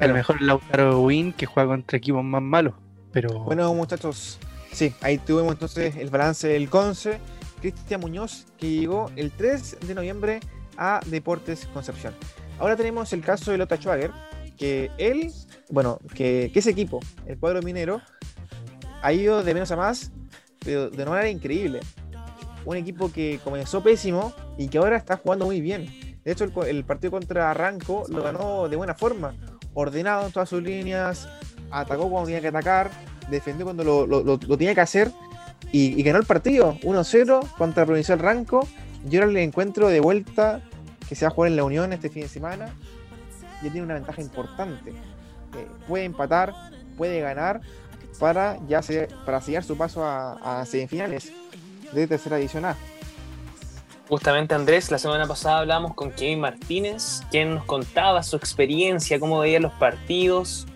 el 0.00 0.12
mejor 0.12 0.42
Lautaro 0.42 1.00
Win 1.00 1.32
que 1.32 1.46
juega 1.46 1.68
contra 1.68 1.98
equipos 1.98 2.24
más 2.24 2.42
malos 2.42 2.74
pero 3.12 3.40
bueno 3.40 3.72
muchachos 3.74 4.38
sí 4.70 4.94
ahí 5.02 5.18
tuvimos 5.18 5.52
entonces 5.52 5.96
el 5.96 6.10
balance 6.10 6.48
del 6.48 6.68
Conce 6.68 7.18
Cristian 7.62 8.00
Muñoz, 8.00 8.44
que 8.58 8.68
llegó 8.68 9.10
el 9.16 9.30
3 9.30 9.78
de 9.86 9.94
noviembre 9.94 10.40
a 10.76 11.00
Deportes 11.06 11.66
Concepción. 11.72 12.12
Ahora 12.58 12.76
tenemos 12.76 13.12
el 13.12 13.22
caso 13.22 13.52
de 13.52 13.58
Lota 13.58 13.76
Schwager, 13.76 14.10
que 14.58 14.90
él, 14.98 15.32
bueno, 15.70 15.98
que, 16.14 16.50
ese 16.52 16.70
equipo, 16.70 17.00
el 17.24 17.38
cuadro 17.38 17.62
minero, 17.62 18.02
ha 19.00 19.12
ido 19.12 19.42
de 19.42 19.54
menos 19.54 19.70
a 19.70 19.76
más, 19.76 20.10
pero 20.58 20.90
de 20.90 21.02
una 21.02 21.12
manera 21.12 21.30
increíble. 21.30 21.80
Un 22.64 22.76
equipo 22.76 23.10
que 23.10 23.40
comenzó 23.42 23.82
pésimo 23.82 24.32
y 24.58 24.68
que 24.68 24.78
ahora 24.78 24.96
está 24.96 25.16
jugando 25.16 25.46
muy 25.46 25.60
bien. 25.60 25.86
De 26.24 26.32
hecho, 26.32 26.44
el, 26.64 26.84
partido 26.84 27.12
contra 27.12 27.50
Arranco 27.50 28.04
lo 28.08 28.22
ganó 28.22 28.68
de 28.68 28.76
buena 28.76 28.94
forma, 28.94 29.34
ordenado 29.74 30.26
en 30.26 30.32
todas 30.32 30.48
sus 30.48 30.62
líneas, 30.62 31.28
atacó 31.70 32.10
cuando 32.10 32.26
tenía 32.26 32.40
que 32.40 32.48
atacar, 32.48 32.90
defendió 33.30 33.66
cuando 33.66 33.84
lo, 33.84 34.06
lo, 34.06 34.22
lo 34.22 34.38
tenía 34.58 34.74
que 34.74 34.80
hacer 34.80 35.12
y, 35.70 36.02
ganó 36.02 36.18
el 36.18 36.26
partido 36.26 36.78
1-0 36.82 37.52
contra 37.56 37.86
Provincial 37.86 38.18
Ranco. 38.18 38.66
Y 39.08 39.16
ahora 39.16 39.28
le 39.28 39.42
encuentro 39.42 39.88
de 39.88 40.00
vuelta 40.00 40.60
que 41.08 41.14
se 41.14 41.24
va 41.24 41.30
a 41.30 41.34
jugar 41.34 41.50
en 41.50 41.56
la 41.56 41.64
Unión 41.64 41.92
este 41.92 42.08
fin 42.08 42.22
de 42.22 42.28
semana. 42.28 42.74
Ya 43.62 43.70
tiene 43.70 43.82
una 43.82 43.94
ventaja 43.94 44.20
importante. 44.20 44.90
Eh, 44.90 45.66
puede 45.86 46.04
empatar, 46.04 46.54
puede 46.96 47.20
ganar 47.20 47.60
para 48.18 48.58
ya 48.68 48.82
se, 48.82 49.08
para 49.24 49.40
sellar 49.40 49.64
su 49.64 49.76
paso 49.76 50.04
a, 50.04 50.64
semifinales 50.66 51.32
de 51.92 52.06
tercera 52.06 52.38
edición 52.38 52.64
A. 52.64 52.76
Justamente 54.08 54.54
Andrés, 54.54 54.90
la 54.90 54.98
semana 54.98 55.26
pasada 55.26 55.58
hablamos 55.58 55.94
con 55.94 56.10
Kevin 56.10 56.40
Martínez, 56.40 57.22
quien 57.30 57.54
nos 57.54 57.64
contaba 57.64 58.22
su 58.22 58.36
experiencia, 58.36 59.18
cómo 59.18 59.38
veía 59.38 59.58
los 59.60 59.72
partidos. 59.72 60.66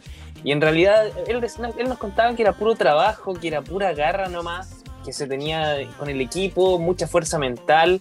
Y 0.43 0.53
en 0.53 0.61
realidad 0.61 1.07
él, 1.27 1.45
él 1.79 1.89
nos 1.89 1.99
contaba 1.99 2.35
que 2.35 2.43
era 2.43 2.53
puro 2.53 2.75
trabajo, 2.75 3.35
que 3.35 3.49
era 3.49 3.63
pura 3.63 3.93
garra 3.93 4.29
nomás, 4.29 4.76
que 5.07 5.13
se 5.13 5.27
tenía 5.27 5.79
con 5.97 6.11
el 6.11 6.21
equipo, 6.21 6.79
mucha 6.79 7.07
fuerza 7.07 7.39
mental 7.39 8.01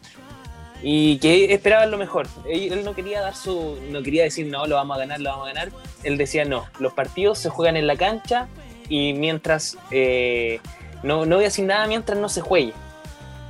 y 0.82 1.18
que 1.20 1.54
esperaba 1.54 1.86
lo 1.86 1.98
mejor. 1.98 2.28
Él 2.50 2.84
no 2.84 2.94
quería 2.94 3.22
dar 3.22 3.36
su, 3.36 3.78
no 3.90 4.04
quería 4.04 4.24
decir 4.24 4.48
no, 4.48 4.66
lo 4.66 4.76
vamos 4.76 4.98
a 4.98 5.00
ganar, 5.00 5.22
lo 5.22 5.30
vamos 5.30 5.50
a 5.50 5.54
ganar. 5.54 5.70
Él 6.04 6.18
decía 6.18 6.46
no, 6.46 6.66
los 6.80 6.94
partidos 6.94 7.38
se 7.40 7.50
juegan 7.50 7.78
en 7.78 7.88
la 7.88 7.96
cancha 7.96 8.48
y 8.90 9.14
mientras 9.14 9.78
eh, 9.92 10.60
no, 11.04 11.26
no 11.26 11.36
voy 11.36 11.46
a 11.46 11.48
decir 11.48 11.66
nada 11.66 11.88
mientras 11.88 12.18
no 12.20 12.28
se 12.28 12.42
juegue. 12.42 12.74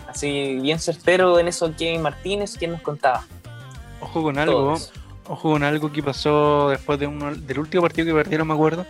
Así 0.07 0.59
bien 0.61 0.79
certero 0.79 1.39
en 1.39 1.47
eso 1.47 1.73
Kevin 1.77 2.01
Martínez, 2.01 2.57
quien 2.57 2.71
nos 2.71 2.81
contaba. 2.81 3.25
Ojo 4.01 4.23
con 4.23 4.37
algo, 4.37 4.53
Todos. 4.53 4.93
ojo 5.27 5.51
con 5.51 5.63
algo 5.63 5.91
que 5.91 6.03
pasó 6.03 6.69
después 6.69 6.99
de 6.99 7.07
uno, 7.07 7.33
del 7.33 7.59
último 7.59 7.81
partido 7.81 8.07
que 8.07 8.13
perdieron, 8.13 8.47
me 8.47 8.53
acuerdo. 8.53 8.85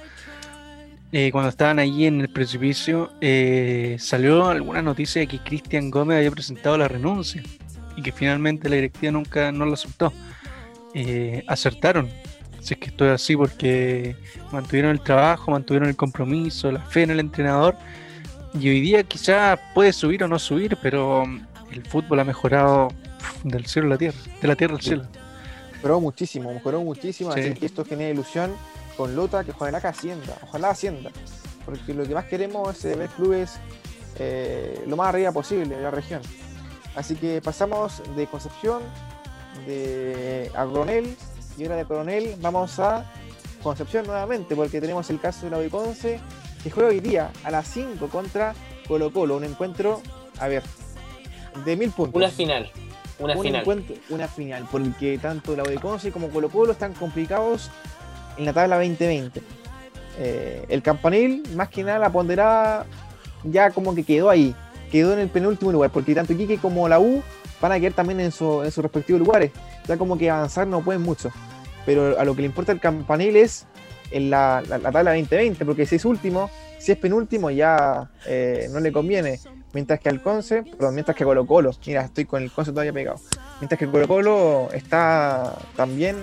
Eh, 1.17 1.31
cuando 1.31 1.47
estaban 1.47 1.79
allí 1.79 2.07
en 2.07 2.19
el 2.19 2.27
precipicio, 2.27 3.09
eh, 3.21 3.95
salió 3.99 4.47
alguna 4.47 4.81
noticia 4.81 5.21
de 5.21 5.27
que 5.27 5.39
Cristian 5.39 5.89
Gómez 5.89 6.17
había 6.17 6.29
presentado 6.29 6.77
la 6.77 6.89
renuncia 6.89 7.41
y 7.95 8.01
que 8.01 8.11
finalmente 8.11 8.67
la 8.67 8.75
directiva 8.75 9.13
nunca 9.13 9.49
no 9.53 9.65
la 9.65 9.75
aceptó. 9.75 10.11
Eh, 10.93 11.41
acertaron, 11.47 12.09
si 12.59 12.73
es 12.73 12.81
que 12.81 12.87
esto 12.87 13.05
es 13.05 13.13
así, 13.13 13.37
porque 13.37 14.17
mantuvieron 14.51 14.91
el 14.91 14.99
trabajo, 14.99 15.51
mantuvieron 15.51 15.87
el 15.87 15.95
compromiso, 15.95 16.69
la 16.69 16.81
fe 16.81 17.03
en 17.03 17.11
el 17.11 17.21
entrenador. 17.21 17.77
Y 18.59 18.67
hoy 18.67 18.81
día 18.81 19.01
quizás 19.03 19.57
puede 19.73 19.93
subir 19.93 20.21
o 20.25 20.27
no 20.27 20.37
subir, 20.37 20.77
pero 20.81 21.25
mm, 21.25 21.47
el 21.71 21.85
fútbol 21.85 22.19
ha 22.19 22.25
mejorado 22.25 22.89
del 23.45 23.65
cielo 23.67 23.87
a 23.87 23.91
la 23.91 23.97
tierra, 23.97 24.17
de 24.41 24.47
la 24.49 24.55
tierra 24.57 24.75
al 24.75 24.81
cielo. 24.81 25.05
Mejoró 25.75 26.01
muchísimo, 26.01 26.53
mejoró 26.53 26.81
muchísimo, 26.81 27.31
Sí. 27.31 27.39
así 27.39 27.53
que 27.53 27.67
esto 27.67 27.85
genera 27.85 28.09
ilusión 28.11 28.51
con 28.97 29.15
Lota, 29.15 29.43
que 29.43 29.51
ojalá 29.51 29.81
que 29.81 29.87
ascienda, 29.87 30.37
ojalá 30.43 30.69
ascienda, 30.69 31.11
porque 31.65 31.93
lo 31.93 32.05
que 32.05 32.13
más 32.13 32.25
queremos 32.25 32.83
es 32.83 32.97
ver 32.97 33.09
clubes 33.09 33.59
eh, 34.17 34.83
lo 34.87 34.95
más 34.95 35.09
arriba 35.09 35.31
posible 35.31 35.75
de 35.75 35.81
la 35.81 35.91
región. 35.91 36.21
Así 36.95 37.15
que 37.15 37.41
pasamos 37.41 38.01
de 38.15 38.27
Concepción, 38.27 38.81
de 39.65 40.49
a 40.55 40.65
Coronel, 40.65 41.15
y 41.57 41.63
ahora 41.63 41.75
de 41.75 41.85
Coronel 41.85 42.35
vamos 42.39 42.79
a 42.79 43.05
Concepción 43.61 44.05
nuevamente, 44.05 44.55
porque 44.55 44.79
tenemos 44.79 45.09
el 45.09 45.19
caso 45.19 45.49
de 45.49 45.51
la 45.51 45.69
Conce, 45.69 46.19
que 46.63 46.69
juega 46.69 46.89
hoy 46.89 46.99
día 46.99 47.31
a 47.43 47.51
las 47.51 47.67
5 47.67 48.07
contra 48.09 48.53
Colo 48.87 49.11
Colo, 49.11 49.37
un 49.37 49.43
encuentro, 49.43 50.01
a 50.39 50.47
ver, 50.47 50.63
de 51.65 51.75
mil 51.75 51.91
puntos 51.91 52.15
Una 52.15 52.29
final. 52.29 52.71
Una 53.17 53.35
un 53.35 53.41
final. 53.41 53.61
encuentro, 53.61 53.95
una 54.09 54.27
final, 54.27 54.67
porque 54.71 55.17
tanto 55.17 55.55
la 55.55 55.63
U 55.63 55.67
de 55.67 55.77
Conce 55.77 56.11
como 56.11 56.29
Colo 56.29 56.49
Colo 56.49 56.73
están 56.73 56.93
complicados 56.93 57.71
en 58.37 58.45
la 58.45 58.53
tabla 58.53 58.75
2020. 58.77 59.41
Eh, 60.17 60.65
el 60.69 60.81
campanil, 60.81 61.43
más 61.55 61.69
que 61.69 61.83
nada, 61.83 61.99
la 61.99 62.09
ponderada 62.11 62.85
ya 63.43 63.69
como 63.71 63.93
que 63.93 64.03
quedó 64.03 64.29
ahí, 64.29 64.55
quedó 64.91 65.13
en 65.13 65.19
el 65.19 65.29
penúltimo 65.29 65.71
lugar, 65.71 65.91
porque 65.91 66.15
tanto 66.15 66.33
Iquique 66.33 66.57
como 66.57 66.87
la 66.87 66.99
U 66.99 67.21
van 67.61 67.71
a 67.71 67.79
quedar 67.79 67.93
también 67.93 68.19
en, 68.19 68.31
su- 68.31 68.63
en 68.63 68.71
sus 68.71 68.81
respectivos 68.83 69.19
lugares. 69.19 69.51
Ya 69.87 69.97
como 69.97 70.17
que 70.17 70.29
avanzar 70.29 70.67
no 70.67 70.81
pueden 70.81 71.01
mucho. 71.01 71.31
Pero 71.85 72.19
a 72.19 72.25
lo 72.25 72.33
que 72.35 72.41
le 72.41 72.47
importa 72.47 72.71
el 72.71 72.79
campanil 72.79 73.35
es 73.35 73.65
en 74.11 74.29
la, 74.29 74.63
la- 74.67 74.77
la 74.77 74.91
tabla 74.91 75.11
2020, 75.11 75.65
porque 75.65 75.85
si 75.85 75.95
es 75.97 76.05
último, 76.05 76.49
si 76.79 76.91
es 76.93 76.97
penúltimo, 76.97 77.51
ya 77.51 78.09
eh, 78.25 78.67
no 78.71 78.79
le 78.79 78.91
conviene. 78.91 79.39
Mientras 79.73 79.99
que 79.99 80.07
al 80.09 80.21
Conce, 80.23 80.63
perdón, 80.63 80.93
mientras 80.95 81.17
que 81.17 81.25
Colo 81.25 81.45
Colo, 81.45 81.71
mira, 81.85 82.01
estoy 82.05 82.23
con 82.25 82.41
el 82.41 82.49
Conce 82.51 82.71
todavía 82.71 82.93
pegado. 82.93 83.19
Mientras 83.59 83.77
que 83.77 83.87
Colo 83.87 84.07
Colo 84.07 84.69
está 84.71 85.53
también 85.75 86.15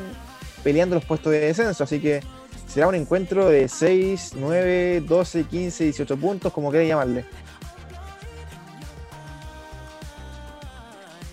peleando 0.62 0.94
los 0.94 1.04
puestos 1.04 1.32
de 1.32 1.40
descenso, 1.40 1.84
así 1.84 2.00
que 2.00 2.20
será 2.66 2.88
un 2.88 2.94
encuentro 2.94 3.48
de 3.48 3.68
6, 3.68 4.32
9, 4.36 5.02
12, 5.06 5.44
15, 5.44 5.84
18 5.84 6.16
puntos, 6.16 6.52
como 6.52 6.70
quieran 6.70 6.88
llamarle. 6.88 7.24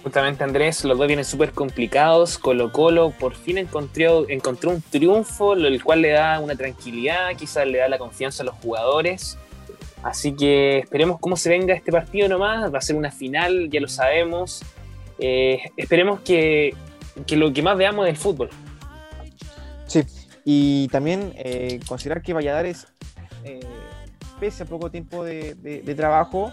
Justamente 0.03 0.43
Andrés, 0.43 0.83
los 0.85 0.97
dos 0.97 1.07
vienen 1.07 1.25
súper 1.25 1.51
complicados. 1.51 2.37
Colo 2.37 2.71
Colo 2.71 3.11
por 3.11 3.35
fin 3.35 3.57
encontró, 3.57 4.27
encontró 4.29 4.71
un 4.71 4.81
triunfo, 4.81 5.53
el 5.53 5.83
cual 5.83 6.01
le 6.01 6.09
da 6.09 6.39
una 6.39 6.55
tranquilidad, 6.55 7.35
quizás 7.37 7.67
le 7.67 7.79
da 7.79 7.89
la 7.89 7.97
confianza 7.97 8.43
a 8.43 8.45
los 8.45 8.55
jugadores. 8.55 9.37
Así 10.01 10.33
que 10.33 10.79
esperemos 10.79 11.19
cómo 11.19 11.35
se 11.35 11.49
venga 11.49 11.73
este 11.73 11.91
partido 11.91 12.29
nomás. 12.29 12.73
Va 12.73 12.77
a 12.77 12.81
ser 12.81 12.95
una 12.95 13.11
final, 13.11 13.69
ya 13.69 13.81
lo 13.81 13.89
sabemos. 13.89 14.63
Eh, 15.19 15.59
esperemos 15.75 16.21
que, 16.21 16.73
que 17.27 17.35
lo 17.35 17.51
que 17.51 17.61
más 17.61 17.77
veamos 17.77 18.07
es 18.07 18.11
el 18.11 18.17
fútbol. 18.17 18.49
Sí, 19.89 20.03
y 20.45 20.87
también 20.89 21.33
eh, 21.35 21.79
considerar 21.87 22.21
que 22.21 22.31
Valladares, 22.33 22.87
eh, 23.43 23.59
pese 24.39 24.63
a 24.63 24.65
poco 24.65 24.89
tiempo 24.91 25.23
de, 25.25 25.55
de- 25.55 25.81
de 25.81 25.95
trabajo, 25.95 26.51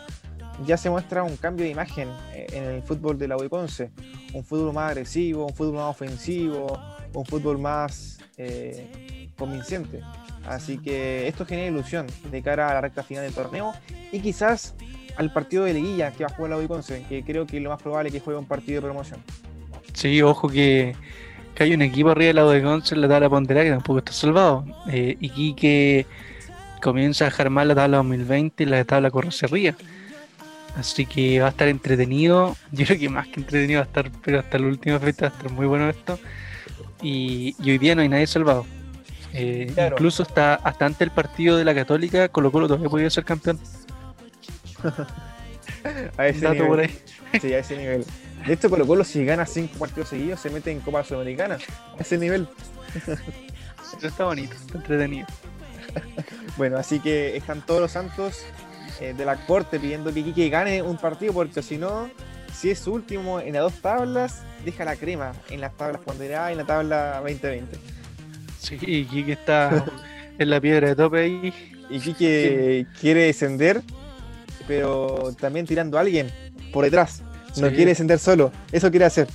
ya 0.67 0.77
se 0.77 0.89
muestra 0.91 1.23
un 1.23 1.37
cambio 1.37 1.65
de 1.67 1.71
imagen 1.71 2.09
eh, 2.33 2.47
en 2.53 2.65
el 2.65 2.83
fútbol 2.83 3.19
de 3.19 3.29
la 3.29 3.37
U 3.37 3.41
de 3.43 3.51
Conce. 3.51 3.91
Un 4.33 4.43
fútbol 4.43 4.73
más 4.73 4.91
agresivo, 4.91 5.47
un 5.47 5.55
fútbol 5.55 5.75
más 5.75 5.91
ofensivo, 5.91 6.79
un 7.13 7.25
fútbol 7.27 7.59
más 7.59 8.19
eh, 8.39 9.31
convincente. 9.39 10.01
Así 10.47 10.79
que 10.79 11.29
esto 11.29 11.45
genera 11.45 11.69
ilusión 11.69 12.07
de 12.31 12.43
cara 12.43 12.71
a 12.71 12.75
la 12.75 12.81
recta 12.81 13.03
final 13.03 13.25
del 13.25 13.35
torneo 13.35 13.75
y 14.13 14.21
quizás 14.21 14.75
al 15.17 15.33
partido 15.33 15.65
de 15.65 15.75
liguilla 15.75 16.13
que 16.13 16.25
va 16.25 16.31
a 16.31 16.35
jugar 16.35 16.51
la 16.51 16.57
U 16.57 16.61
de 16.61 16.69
Conce, 16.69 17.05
que 17.09 17.23
creo 17.25 17.47
que 17.47 17.57
es 17.59 17.63
lo 17.63 17.71
más 17.71 17.83
probable 17.83 18.11
que 18.11 18.21
juegue 18.21 18.39
un 18.39 18.47
partido 18.47 18.81
de 18.81 18.87
promoción. 18.87 19.21
Sí, 19.93 20.21
ojo 20.23 20.49
que, 20.49 20.95
que 21.57 21.65
hay 21.65 21.75
un 21.75 21.83
equipo 21.83 22.11
arriba 22.11 22.27
del 22.29 22.37
lado 22.37 22.51
de 22.51 22.63
Conce 22.63 22.95
en 22.95 23.01
la 23.01 23.09
tabla 23.09 23.29
ponderada 23.29 23.65
que 23.65 23.71
tampoco 23.73 23.99
está 23.99 24.13
salvado. 24.13 24.65
Eh, 24.91 25.17
y 25.21 25.55
que 25.55 26.07
comienza 26.83 27.25
a 27.25 27.29
dejar 27.31 27.51
mal 27.51 27.67
la 27.69 27.75
tabla 27.75 27.97
2020 27.99 28.63
y 28.63 28.67
la 28.67 28.85
tabla 28.85 29.11
correcerría. 29.11 29.75
Así 30.77 31.07
que 31.07 31.41
va 31.41 31.47
a 31.47 31.51
estar 31.51 31.69
entretenido. 31.69 32.57
Yo 32.73 32.85
creo 32.87 32.99
que 32.99 33.09
más 33.09 33.27
que 33.29 33.41
entretenido 33.41 33.81
va 33.81 33.85
a 33.85 33.87
estar, 33.87 34.11
pero 34.23 34.41
hasta 34.41 34.59
la 34.59 34.67
última 34.67 34.99
fecha 35.01 35.23
va 35.27 35.29
a 35.29 35.37
estar 35.37 35.51
muy 35.53 35.67
bueno 35.67 35.89
esto. 35.89 36.19
Y, 37.03 37.57
y 37.63 37.71
hoy 37.71 37.79
día 37.79 37.95
no 37.95 38.03
hay 38.03 38.09
nadie 38.09 38.27
salvado. 38.27 38.67
Eh, 39.33 39.71
Claro. 39.75 39.97
Incluso 39.97 40.23
hasta, 40.23 40.55
hasta 40.57 40.87
antes 40.87 40.99
del 41.01 41.11
partido 41.11 41.57
de 41.57 41.65
la 41.65 41.75
Católica, 41.75 42.29
Colo 42.29 42.53
Colo 42.53 42.69
todavía 42.69 42.89
podía 42.89 43.11
ser 43.11 43.25
campeón. 43.25 43.59
A 46.19 46.27
ese 46.29 46.41
Dato 46.41 46.67
por 46.67 46.79
nivel. 46.79 46.91
ahí. 47.33 47.41
Sí, 47.41 47.53
a 47.53 47.59
ese 47.59 47.77
nivel. 47.77 48.05
De 48.47 48.53
hecho, 48.53 48.71
Colo 48.71 48.87
Colo 48.87 49.05
si 49.05 49.25
gana 49.25 49.45
cinco 49.45 49.79
partidos 49.79 50.11
seguidos 50.11 50.41
se 50.41 50.51
mete 50.51 50.71
en 50.71 50.81
Copa 50.81 51.03
Sudamericana. 51.03 51.59
A 51.99 52.01
ese 52.01 52.17
nivel. 52.17 52.49
Eso 53.99 54.07
está 54.07 54.25
bonito, 54.25 54.55
está 54.55 54.79
entretenido. 54.79 55.27
Bueno, 56.57 56.79
así 56.79 57.01
que 57.01 57.37
están 57.37 57.65
todos 57.65 57.81
los 57.81 57.93
santos 57.93 58.45
eh, 59.01 59.15
de 59.17 59.25
la 59.25 59.37
corte 59.47 59.79
pidiendo 59.79 60.13
que 60.13 60.23
Quique 60.23 60.49
gane 60.49 60.83
un 60.83 60.97
partido 60.97 61.33
porque 61.33 61.63
si 61.63 61.77
no, 61.77 62.09
si 62.55 62.71
es 62.71 62.79
su 62.79 62.93
último 62.93 63.41
en 63.41 63.55
las 63.55 63.63
dos 63.63 63.75
tablas, 63.83 64.43
deja 64.65 64.85
la 64.85 64.97
crema 64.97 65.33
en 65.51 65.61
las 65.61 65.77
tablas 65.77 66.01
ponderadas 66.03 66.51
y 66.51 66.53
en 66.53 66.59
la 66.59 66.65
tabla 66.65 67.21
2020. 67.23 67.77
Sí, 68.59 68.79
y 68.81 69.05
Quique 69.05 69.33
está 69.33 69.85
en 70.39 70.51
la 70.51 70.61
piedra 70.61 70.89
de 70.89 70.97
tope 70.97 71.21
ahí. 71.21 71.55
Y 71.91 72.01
Quique 72.01 72.87
quiere 73.01 73.25
descender, 73.25 73.83
pero 74.67 75.35
también 75.39 75.67
tirando 75.67 75.99
a 75.99 76.01
alguien 76.01 76.31
por 76.73 76.85
detrás. 76.85 77.23
No 77.61 77.69
Sí. 77.69 77.75
quiere 77.75 77.91
descender 77.93 78.19
solo, 78.19 78.53
eso 78.73 78.91
quiere 78.91 79.07
hacer. 79.07 79.29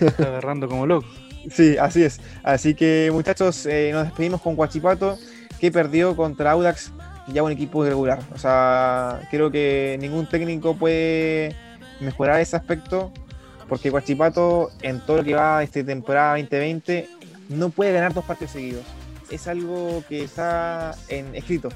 Está 0.00 0.24
agarrando 0.24 0.68
como 0.68 0.86
loco. 0.86 1.06
Sí, 1.50 1.78
así 1.78 2.02
es. 2.02 2.20
Así 2.42 2.74
que 2.74 3.08
muchachos, 3.10 3.64
eh, 3.64 3.90
nos 3.92 4.04
despedimos 4.04 4.42
con 4.42 4.54
Guachipato, 4.54 5.16
que 5.58 5.70
perdió 5.72 6.14
contra 6.14 6.50
Audax, 6.50 6.92
ya 7.28 7.42
un 7.42 7.52
equipo 7.52 7.86
irregular. 7.86 8.18
O 8.34 8.38
sea, 8.38 9.20
creo 9.30 9.50
que 9.50 9.96
ningún 9.98 10.28
técnico 10.28 10.76
puede 10.76 11.56
mejorar 12.00 12.40
ese 12.40 12.56
aspecto, 12.56 13.12
porque 13.66 13.88
Guachipato, 13.88 14.70
en 14.82 15.00
todo 15.00 15.18
lo 15.18 15.24
que 15.24 15.34
va 15.34 15.62
esta 15.62 15.82
temporada 15.82 16.32
2020, 16.32 17.08
no 17.48 17.70
puede 17.70 17.92
ganar 17.92 18.12
dos 18.12 18.24
partidos 18.26 18.52
seguidos. 18.52 18.84
Es 19.30 19.46
algo 19.46 20.02
que 20.06 20.24
está 20.24 20.94
en 21.08 21.34
escrito. 21.34 21.70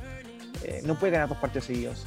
Eh, 0.65 0.83
no 0.85 0.99
puede 0.99 1.13
ganar 1.13 1.29
dos 1.31 1.39
partidos 1.39 1.65
seguidos. 1.65 2.05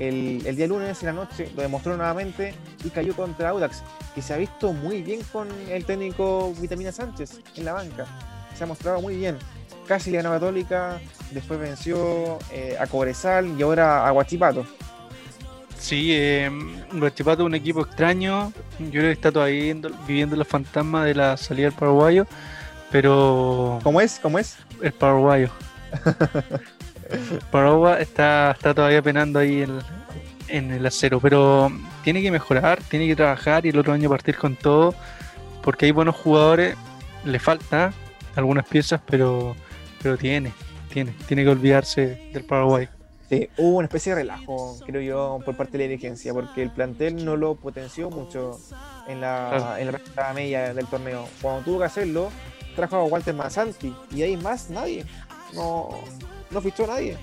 El, 0.00 0.42
el 0.46 0.56
día 0.56 0.66
lunes 0.66 1.00
en 1.02 1.06
la 1.06 1.12
noche 1.12 1.50
lo 1.56 1.62
demostró 1.62 1.96
nuevamente 1.96 2.54
y 2.84 2.90
cayó 2.90 3.14
contra 3.14 3.50
Audax, 3.50 3.82
que 4.14 4.22
se 4.22 4.34
ha 4.34 4.36
visto 4.36 4.72
muy 4.72 5.02
bien 5.02 5.20
con 5.32 5.48
el 5.68 5.84
técnico 5.84 6.52
Vitamina 6.60 6.92
Sánchez 6.92 7.40
en 7.56 7.64
la 7.64 7.72
banca. 7.72 8.06
Se 8.56 8.64
ha 8.64 8.66
mostrado 8.66 9.00
muy 9.00 9.16
bien. 9.16 9.38
Casi 9.86 10.10
le 10.10 10.18
ganó 10.18 10.30
a 10.30 10.34
Católica, 10.34 11.00
después 11.30 11.58
venció 11.58 12.38
eh, 12.52 12.76
a 12.78 12.86
Cobresal 12.86 13.58
y 13.58 13.62
ahora 13.62 14.06
a 14.06 14.10
Guachipato. 14.10 14.64
Sí, 15.78 16.10
eh, 16.12 16.50
Guachipato 16.92 17.42
es 17.42 17.46
un 17.46 17.54
equipo 17.54 17.82
extraño. 17.82 18.52
Yo 18.78 18.90
creo 18.90 19.02
que 19.04 19.12
está 19.12 19.32
todavía 19.32 19.56
viviendo, 19.56 19.90
viviendo 20.06 20.36
los 20.36 20.46
fantasmas 20.46 21.06
de 21.06 21.14
la 21.14 21.36
salida 21.36 21.68
del 21.68 21.78
paraguayo. 21.78 22.26
Pero 22.90 23.78
¿Cómo 23.82 24.00
es? 24.00 24.18
¿Cómo 24.20 24.38
es? 24.38 24.56
el 24.82 24.92
paraguayo. 24.92 25.50
Paraguay 27.50 28.02
está, 28.02 28.52
está 28.52 28.74
todavía 28.74 29.02
penando 29.02 29.38
ahí 29.38 29.62
en, 29.62 29.78
en 30.48 30.70
el 30.72 30.84
acero. 30.86 31.20
Pero 31.20 31.70
tiene 32.04 32.22
que 32.22 32.30
mejorar, 32.30 32.82
tiene 32.84 33.06
que 33.06 33.16
trabajar 33.16 33.66
y 33.66 33.70
el 33.70 33.78
otro 33.78 33.92
año 33.92 34.08
partir 34.08 34.36
con 34.36 34.56
todo. 34.56 34.94
Porque 35.62 35.86
hay 35.86 35.92
buenos 35.92 36.16
jugadores. 36.16 36.76
Le 37.24 37.38
falta 37.38 37.92
algunas 38.36 38.66
piezas, 38.66 39.00
pero, 39.04 39.56
pero 40.02 40.16
tiene, 40.16 40.52
tiene, 40.92 41.12
tiene 41.26 41.42
que 41.44 41.50
olvidarse 41.50 42.30
del 42.32 42.44
Paraguay. 42.44 42.88
Sí, 43.28 43.46
hubo 43.58 43.76
una 43.76 43.84
especie 43.86 44.14
de 44.14 44.20
relajo, 44.22 44.78
creo 44.86 45.02
yo, 45.02 45.38
por 45.44 45.54
parte 45.54 45.72
de 45.76 45.84
la 45.84 45.90
dirigencia, 45.90 46.32
porque 46.32 46.62
el 46.62 46.70
plantel 46.70 47.22
no 47.26 47.36
lo 47.36 47.56
potenció 47.56 48.08
mucho 48.08 48.58
en 49.06 49.20
la, 49.20 49.48
Claro. 49.54 49.76
en 49.76 49.86
la 49.86 49.92
recta 49.92 50.32
media 50.32 50.72
del 50.72 50.86
torneo. 50.86 51.26
Cuando 51.42 51.62
tuvo 51.62 51.80
que 51.80 51.84
hacerlo, 51.84 52.30
trajo 52.74 52.96
a 52.96 53.04
Walter 53.04 53.34
Masanti 53.34 53.94
y 54.12 54.22
ahí 54.22 54.36
más 54.38 54.70
nadie. 54.70 55.04
No, 55.52 55.90
no 56.50 56.60
fichó 56.60 56.84
a 56.84 56.88
nadie. 56.88 57.16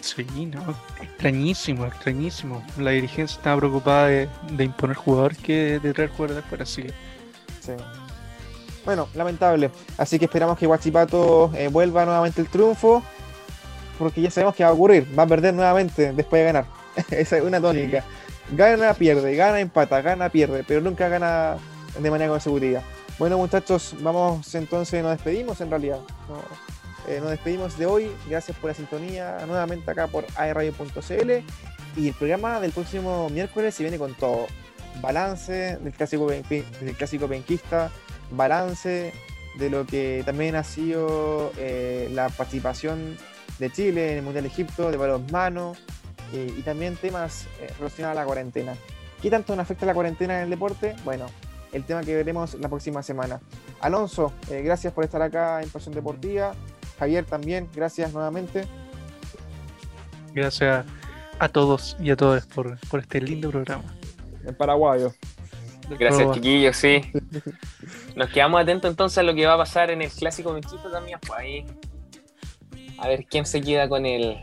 Sí, 0.00 0.24
no, 0.46 0.74
extrañísimo, 1.02 1.86
extrañísimo. 1.86 2.62
La 2.78 2.92
dirigencia 2.92 3.36
estaba 3.36 3.58
preocupada 3.58 4.06
de, 4.06 4.28
de 4.52 4.64
imponer 4.64 4.96
jugadores 4.96 5.38
que 5.38 5.80
de 5.80 5.92
traer 5.92 6.10
jugadores 6.10 6.36
de 6.36 6.40
afuera, 6.40 6.64
que 6.64 6.94
Sí. 7.60 7.72
Bueno, 8.84 9.08
lamentable. 9.14 9.72
Así 9.98 10.18
que 10.18 10.26
esperamos 10.26 10.56
que 10.56 10.66
Guachipato 10.66 11.50
eh, 11.56 11.66
vuelva 11.66 12.04
nuevamente 12.04 12.40
el 12.40 12.48
triunfo. 12.48 13.02
Porque 13.98 14.20
ya 14.20 14.30
sabemos 14.30 14.54
que 14.54 14.62
va 14.62 14.70
a 14.70 14.72
ocurrir. 14.72 15.06
Va 15.18 15.24
a 15.24 15.26
perder 15.26 15.54
nuevamente 15.54 16.12
después 16.12 16.40
de 16.40 16.46
ganar. 16.46 16.66
Esa 17.10 17.38
es 17.38 17.42
una 17.42 17.60
tónica. 17.60 18.04
Gana, 18.52 18.94
pierde, 18.94 19.34
gana, 19.34 19.58
empata, 19.58 20.00
gana, 20.02 20.28
pierde. 20.28 20.62
Pero 20.62 20.80
nunca 20.80 21.08
gana 21.08 21.56
de 21.98 22.10
manera 22.10 22.30
consecutiva. 22.30 22.80
Bueno, 23.18 23.38
muchachos, 23.38 23.96
vamos 24.00 24.54
entonces, 24.54 25.02
nos 25.02 25.12
despedimos 25.12 25.60
en 25.60 25.70
realidad. 25.70 25.98
No, 26.28 26.42
eh, 27.08 27.20
nos 27.20 27.30
despedimos 27.30 27.78
de 27.78 27.86
hoy. 27.86 28.10
Gracias 28.28 28.56
por 28.58 28.70
la 28.70 28.74
sintonía 28.74 29.38
nuevamente 29.46 29.90
acá 29.90 30.06
por 30.06 30.24
airradio.cl. 30.36 31.30
Y 31.96 32.08
el 32.08 32.14
programa 32.14 32.60
del 32.60 32.72
próximo 32.72 33.28
miércoles 33.30 33.74
se 33.74 33.82
viene 33.82 33.98
con 33.98 34.14
todo 34.14 34.46
balance 35.00 35.78
del 35.78 35.92
clásico, 35.92 36.28
del 36.28 36.94
clásico 36.96 37.28
penquista, 37.28 37.90
balance 38.30 39.12
de 39.58 39.70
lo 39.70 39.86
que 39.86 40.22
también 40.24 40.54
ha 40.54 40.64
sido 40.64 41.52
eh, 41.56 42.10
la 42.12 42.28
participación 42.28 43.16
de 43.58 43.70
Chile 43.72 44.12
en 44.12 44.18
el 44.18 44.24
Mundial 44.24 44.44
de 44.44 44.48
Egipto, 44.48 44.90
de 44.90 44.96
balonmano, 44.96 45.74
eh, 46.32 46.52
y 46.56 46.62
también 46.62 46.96
temas 46.96 47.46
eh, 47.60 47.72
relacionados 47.78 48.18
a 48.18 48.20
la 48.20 48.26
cuarentena. 48.26 48.74
¿Qué 49.22 49.30
tanto 49.30 49.56
nos 49.56 49.62
afecta 49.64 49.86
la 49.86 49.94
cuarentena 49.94 50.36
en 50.36 50.44
el 50.44 50.50
deporte? 50.50 50.94
Bueno, 51.04 51.26
el 51.72 51.84
tema 51.84 52.02
que 52.02 52.14
veremos 52.14 52.54
la 52.54 52.68
próxima 52.68 53.02
semana. 53.02 53.40
Alonso, 53.80 54.32
gracias 54.48 54.92
por 54.92 55.04
estar 55.04 55.22
acá 55.22 55.62
en 55.62 55.70
Pasión 55.70 55.94
Deportiva. 55.94 56.54
Javier 56.98 57.24
también, 57.24 57.68
gracias 57.74 58.12
nuevamente. 58.12 58.66
gracias 60.34 60.84
a 61.38 61.48
todos 61.48 61.96
y 62.00 62.10
a 62.10 62.16
todas 62.16 62.46
por, 62.46 62.78
por 62.88 63.00
este 63.00 63.20
lindo 63.20 63.50
programa. 63.50 63.84
En 64.44 64.54
paraguayo. 64.54 65.12
Gracias, 65.98 66.32
chiquillos, 66.32 66.76
sí. 66.76 67.00
Nos 68.16 68.30
quedamos 68.30 68.60
atentos 68.60 68.90
entonces 68.90 69.18
a 69.18 69.22
lo 69.22 69.34
que 69.34 69.46
va 69.46 69.54
a 69.54 69.58
pasar 69.58 69.90
en 69.90 70.02
el 70.02 70.10
clásico 70.10 70.52
benquista 70.52 70.90
también, 70.90 71.18
pues 71.26 71.38
ahí. 71.38 71.66
A 72.98 73.08
ver 73.08 73.26
quién 73.26 73.44
se 73.46 73.60
queda 73.60 73.88
con 73.88 74.06
el 74.06 74.38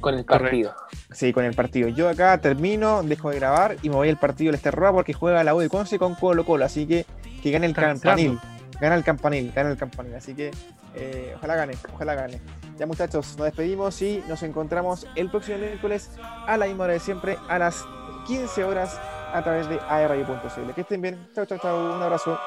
con 0.00 0.14
el 0.14 0.26
Correcto. 0.26 0.44
partido. 0.44 0.74
Sí, 1.12 1.32
con 1.32 1.44
el 1.44 1.54
partido. 1.54 1.88
Yo 1.88 2.08
acá 2.08 2.38
termino, 2.40 3.02
dejo 3.02 3.30
de 3.30 3.36
grabar 3.36 3.76
y 3.82 3.88
me 3.88 3.94
voy 3.94 4.08
al 4.08 4.18
partido 4.18 4.48
del 4.48 4.56
Esterroa 4.56 4.92
porque 4.92 5.14
juega 5.14 5.42
la 5.44 5.54
U 5.54 5.60
de 5.60 5.68
Conce 5.68 5.98
con 5.98 6.14
Colo 6.14 6.44
Colo. 6.44 6.64
Así 6.64 6.86
que 6.86 7.06
que 7.42 7.50
gane 7.50 7.66
el 7.66 7.74
campanil. 7.74 8.38
Gana 8.80 8.94
el 8.94 9.04
campanil, 9.04 9.52
gana 9.52 9.70
el 9.70 9.76
campanil. 9.76 10.14
Así 10.14 10.34
que 10.34 10.50
eh, 10.94 11.32
ojalá 11.36 11.56
gane, 11.56 11.74
ojalá 11.92 12.14
gane. 12.14 12.40
Ya 12.78 12.86
muchachos, 12.86 13.36
nos 13.36 13.46
despedimos 13.46 14.00
y 14.02 14.22
nos 14.28 14.42
encontramos 14.42 15.06
el 15.14 15.30
próximo 15.30 15.58
miércoles 15.58 16.10
a 16.20 16.56
la 16.56 16.66
misma 16.66 16.84
hora 16.84 16.92
de 16.94 17.00
siempre, 17.00 17.38
a 17.48 17.58
las 17.58 17.84
15 18.26 18.64
horas 18.64 19.00
a 19.32 19.42
través 19.42 19.68
de 19.68 19.78
airradio.cl. 19.88 20.72
Que 20.74 20.80
estén 20.82 21.00
bien. 21.00 21.28
Chao, 21.34 21.46
chao, 21.46 21.58
chao. 21.58 21.94
Un 21.94 22.02
abrazo. 22.02 22.38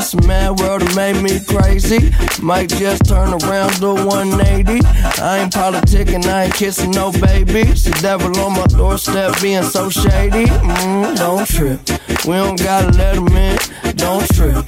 This 0.00 0.14
mad 0.26 0.58
world 0.60 0.82
made 0.96 1.20
me 1.22 1.38
crazy. 1.46 2.10
Might 2.40 2.70
just 2.70 3.04
turn 3.04 3.34
around 3.42 3.80
do 3.80 3.94
180. 3.94 4.80
I 5.20 5.40
ain't 5.40 5.52
politicking, 5.52 6.24
I 6.24 6.44
ain't 6.44 6.54
kissing 6.54 6.90
no 6.90 7.12
babies. 7.12 7.84
The 7.84 7.98
devil 8.00 8.34
on 8.40 8.54
my 8.54 8.64
doorstep 8.66 9.40
being 9.42 9.62
so 9.62 9.90
shady. 9.90 10.46
Mm, 10.46 11.16
don't 11.16 11.46
trip. 11.46 11.80
We 12.26 12.32
don't 12.32 12.58
gotta 12.58 12.96
let 12.96 13.16
him 13.16 13.28
in. 13.28 13.58
Don't 13.96 14.26
trip. 14.34 14.64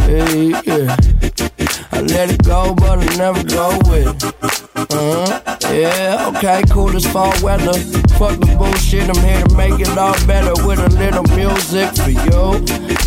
Hey, 0.00 0.48
yeah. 0.66 1.55
I 1.96 2.00
let 2.00 2.30
it 2.30 2.42
go, 2.44 2.74
but 2.74 2.98
I 2.98 3.16
never 3.16 3.42
go 3.42 3.78
with 3.88 4.22
it. 4.22 4.24
Uh-huh. 4.76 5.56
Yeah, 5.72 6.30
okay, 6.36 6.62
cool 6.70 6.94
as 6.94 7.06
fall 7.06 7.32
weather. 7.42 7.72
Fuck 8.20 8.38
the 8.38 8.54
bullshit, 8.58 9.08
I'm 9.08 9.16
here 9.24 9.42
to 9.42 9.56
make 9.56 9.80
it 9.80 9.96
all 9.96 10.12
better 10.26 10.52
with 10.66 10.78
a 10.78 10.90
little 11.00 11.24
music 11.34 11.88
for 11.96 12.10
you. 12.10 12.60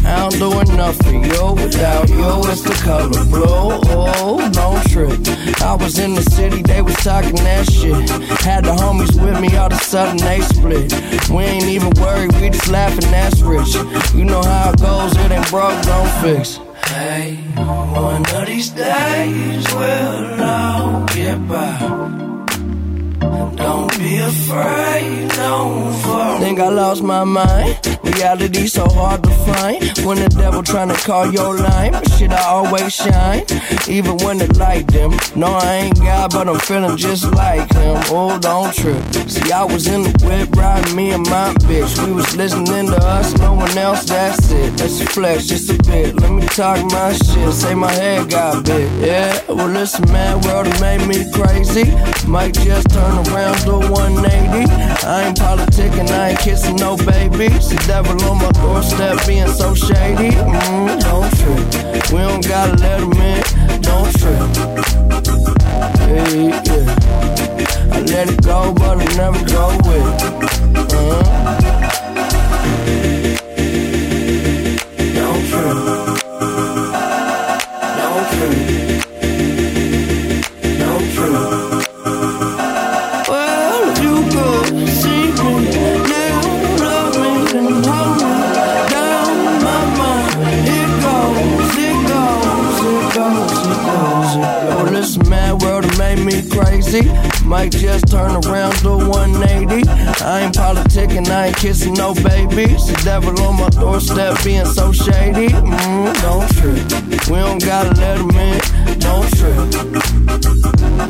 I 0.09 0.25
don't 0.25 0.39
do 0.41 0.73
enough 0.73 0.97
for 0.97 1.11
you 1.11 1.53
without 1.53 2.09
you. 2.09 2.41
It's 2.49 2.63
the 2.63 2.73
color 2.83 3.23
blue. 3.25 3.45
Oh, 3.45 4.49
don't 4.51 4.81
trip. 4.89 5.21
I 5.61 5.75
was 5.75 5.99
in 5.99 6.15
the 6.15 6.23
city, 6.23 6.63
they 6.63 6.81
was 6.81 6.95
talking 6.95 7.35
that 7.35 7.69
shit. 7.69 8.09
Had 8.41 8.65
the 8.65 8.71
homies 8.73 9.13
with 9.21 9.39
me, 9.39 9.55
all 9.55 9.67
of 9.67 9.73
a 9.73 9.83
sudden 9.83 10.17
they 10.17 10.41
split. 10.41 10.91
We 11.29 11.43
ain't 11.43 11.65
even 11.65 11.91
worried, 12.01 12.33
we 12.41 12.49
just 12.49 12.67
laughing, 12.67 13.11
that's 13.11 13.39
rich. 13.41 13.75
You 14.15 14.25
know 14.25 14.41
how 14.41 14.71
it 14.71 14.81
goes, 14.81 15.15
it 15.15 15.31
ain't 15.31 15.47
broke, 15.51 15.79
don't 15.83 16.09
fix. 16.23 16.59
Hey, 16.89 17.35
one 17.55 18.25
of 18.35 18.47
these 18.47 18.69
days 18.69 19.65
we'll 19.73 20.41
all 20.41 21.05
get 21.05 21.47
by. 21.47 22.18
Don't 23.55 23.99
be 23.99 24.17
afraid, 24.17 25.30
don't 25.30 25.93
fall. 26.01 26.39
Think 26.39 26.59
I 26.59 26.69
lost 26.69 27.03
my 27.03 27.23
mind. 27.23 27.77
Reality 28.03 28.67
so 28.67 28.88
hard 28.89 29.21
to 29.23 29.30
find. 29.30 29.82
When 30.05 30.17
the 30.17 30.30
devil 30.30 30.63
tryna 30.63 30.97
call 31.05 31.32
your 31.32 31.55
line, 31.55 31.91
but 31.91 32.09
shit, 32.13 32.32
I 32.32 32.43
always 32.45 32.93
shine. 32.93 33.43
Even 33.88 34.17
when 34.17 34.38
the 34.39 34.47
light 34.57 34.88
dim. 34.88 35.11
No, 35.36 35.47
I 35.47 35.75
ain't 35.84 35.97
God, 35.99 36.32
but 36.32 36.47
I'm 36.49 36.59
feeling 36.59 36.97
just 36.97 37.25
like 37.34 37.71
him. 37.71 37.97
Oh, 38.09 38.39
don't 38.39 38.73
trip. 38.73 39.03
See, 39.30 39.51
I 39.51 39.63
was 39.63 39.88
in 39.88 40.03
the 40.03 40.13
whip 40.25 40.49
riding 40.55 40.95
me 40.95 41.11
and 41.11 41.23
my 41.30 41.53
bitch. 41.67 42.05
We 42.05 42.13
was 42.13 42.36
listening 42.36 42.88
to 42.88 42.97
us, 42.97 43.38
no 43.38 43.53
one 43.53 43.77
else, 43.77 44.05
that's 44.05 44.51
it. 44.51 44.80
Let's 44.80 45.01
flex 45.13 45.47
just 45.47 45.69
a 45.69 45.77
bit. 45.84 46.15
Let 46.19 46.32
me 46.32 46.45
talk 46.47 46.80
my 46.91 47.13
shit. 47.13 47.53
Say 47.53 47.75
my 47.75 47.91
head 47.91 48.30
got 48.30 48.65
big. 48.65 48.89
Yeah, 49.01 49.39
well, 49.47 49.67
listen, 49.67 50.11
man, 50.11 50.41
world 50.41 50.67
made 50.82 51.05
me 51.07 51.30
crazy. 51.32 51.86
Might 52.27 52.53
just 52.53 52.89
turn 52.89 53.18
around 53.28 53.57
do 53.65 53.80
180. 53.91 54.72
I 55.05 55.28
ain't 55.28 55.38
politicking, 55.38 56.09
I 56.09 56.30
ain't 56.30 56.39
kissing 56.39 56.76
no 56.78 56.95
baby. 56.97 57.49
The 57.49 57.84
devil 57.88 58.22
on 58.30 58.38
my 58.38 58.51
doorstep 58.51 59.26
being 59.28 59.47
so 59.47 59.74
shady. 59.74 60.32
Mm, 60.36 60.99
don't 61.01 61.30
trip. 61.38 62.11
We 62.11 62.20
don't 62.20 62.45
gotta 62.47 62.76
let 62.78 63.01
him 63.01 63.13
in. 63.13 63.82
Don't 63.82 64.11
trip. 64.20 64.39
Hey, 66.05 66.49
yeah. 66.49 67.93
I 67.93 68.01
let 68.01 68.30
it 68.30 68.41
go, 68.43 68.74
but 68.74 68.97
I 68.97 69.05
never 69.17 69.43
go 69.45 69.78
with 69.86 70.05
it. 70.15 70.93
Uh-huh. 70.93 71.78
Crazy. 96.89 97.09
Might 97.45 97.71
just 97.71 98.07
turn 98.07 98.31
around 98.45 98.75
do 98.81 98.97
180. 98.97 99.87
I 100.23 100.41
ain't 100.41 100.55
politicking, 100.55 101.27
I 101.29 101.47
ain't 101.47 101.57
kissing 101.57 101.93
no 101.93 102.13
babies. 102.13 102.87
The 102.87 103.01
devil 103.03 103.39
on 103.41 103.57
my 103.57 103.69
doorstep 103.69 104.43
being 104.43 104.65
so 104.65 104.91
shady. 104.91 105.49
Mm, 105.49 106.13
don't 106.21 106.49
trip. 106.57 107.29
We 107.29 107.37
don't 107.37 107.63
gotta 107.63 107.93
let 107.99 108.17
him 108.17 108.31
in. 108.31 108.59
Don't 108.99 109.29
trip. 109.37 109.55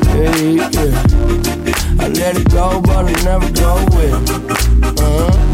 Hey, 0.07 0.55
yeah. 0.55 1.99
I 1.99 2.07
let 2.07 2.37
it 2.37 2.49
go, 2.51 2.81
but 2.81 3.05
I 3.05 3.11
never 3.23 3.51
go 3.51 3.85
with 3.95 4.29
it. 4.29 4.99
Uh-huh. 4.99 5.48